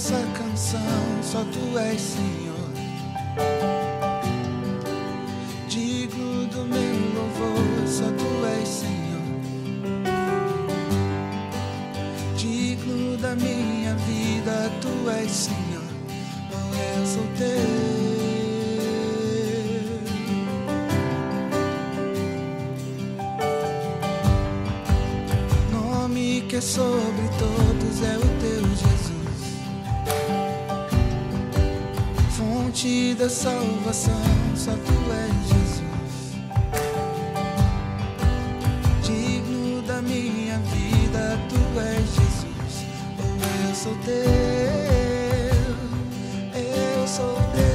Dessa 0.00 0.24
canção, 0.38 0.80
só 1.22 1.44
tu 1.52 1.78
és 1.78 2.00
Senhor. 2.00 2.70
Digno 5.68 6.46
do 6.46 6.64
meu 6.64 6.94
louvor, 7.14 7.86
só 7.86 8.06
tu 8.06 8.46
és 8.46 8.68
Senhor. 8.68 9.20
Digno 12.34 13.18
da 13.18 13.34
minha 13.36 13.94
vida, 13.94 14.72
tu 14.80 15.10
és 15.10 15.30
Senhor. 15.30 15.82
Oh, 16.50 16.98
eu 16.98 17.06
sou 17.06 17.26
teu. 17.36 17.90
Nome 25.70 26.42
que 26.48 26.56
é 26.56 26.60
sobre 26.60 27.28
todos 27.38 28.02
é 28.02 28.16
o 28.16 28.39
não 32.70 32.72
te 32.72 33.16
salvação, 33.28 34.14
só 34.54 34.70
tu 34.70 34.92
és 35.12 35.48
Jesus. 35.48 35.82
Digno 39.02 39.82
da 39.82 40.00
minha 40.00 40.56
vida, 40.58 41.36
tu 41.48 41.80
és 41.80 42.06
Jesus. 42.14 42.84
Oh, 43.18 43.22
eu 43.68 43.74
sou 43.74 43.96
teu, 44.04 44.14
eu 46.54 47.08
sou 47.08 47.34
teu. 47.54 47.69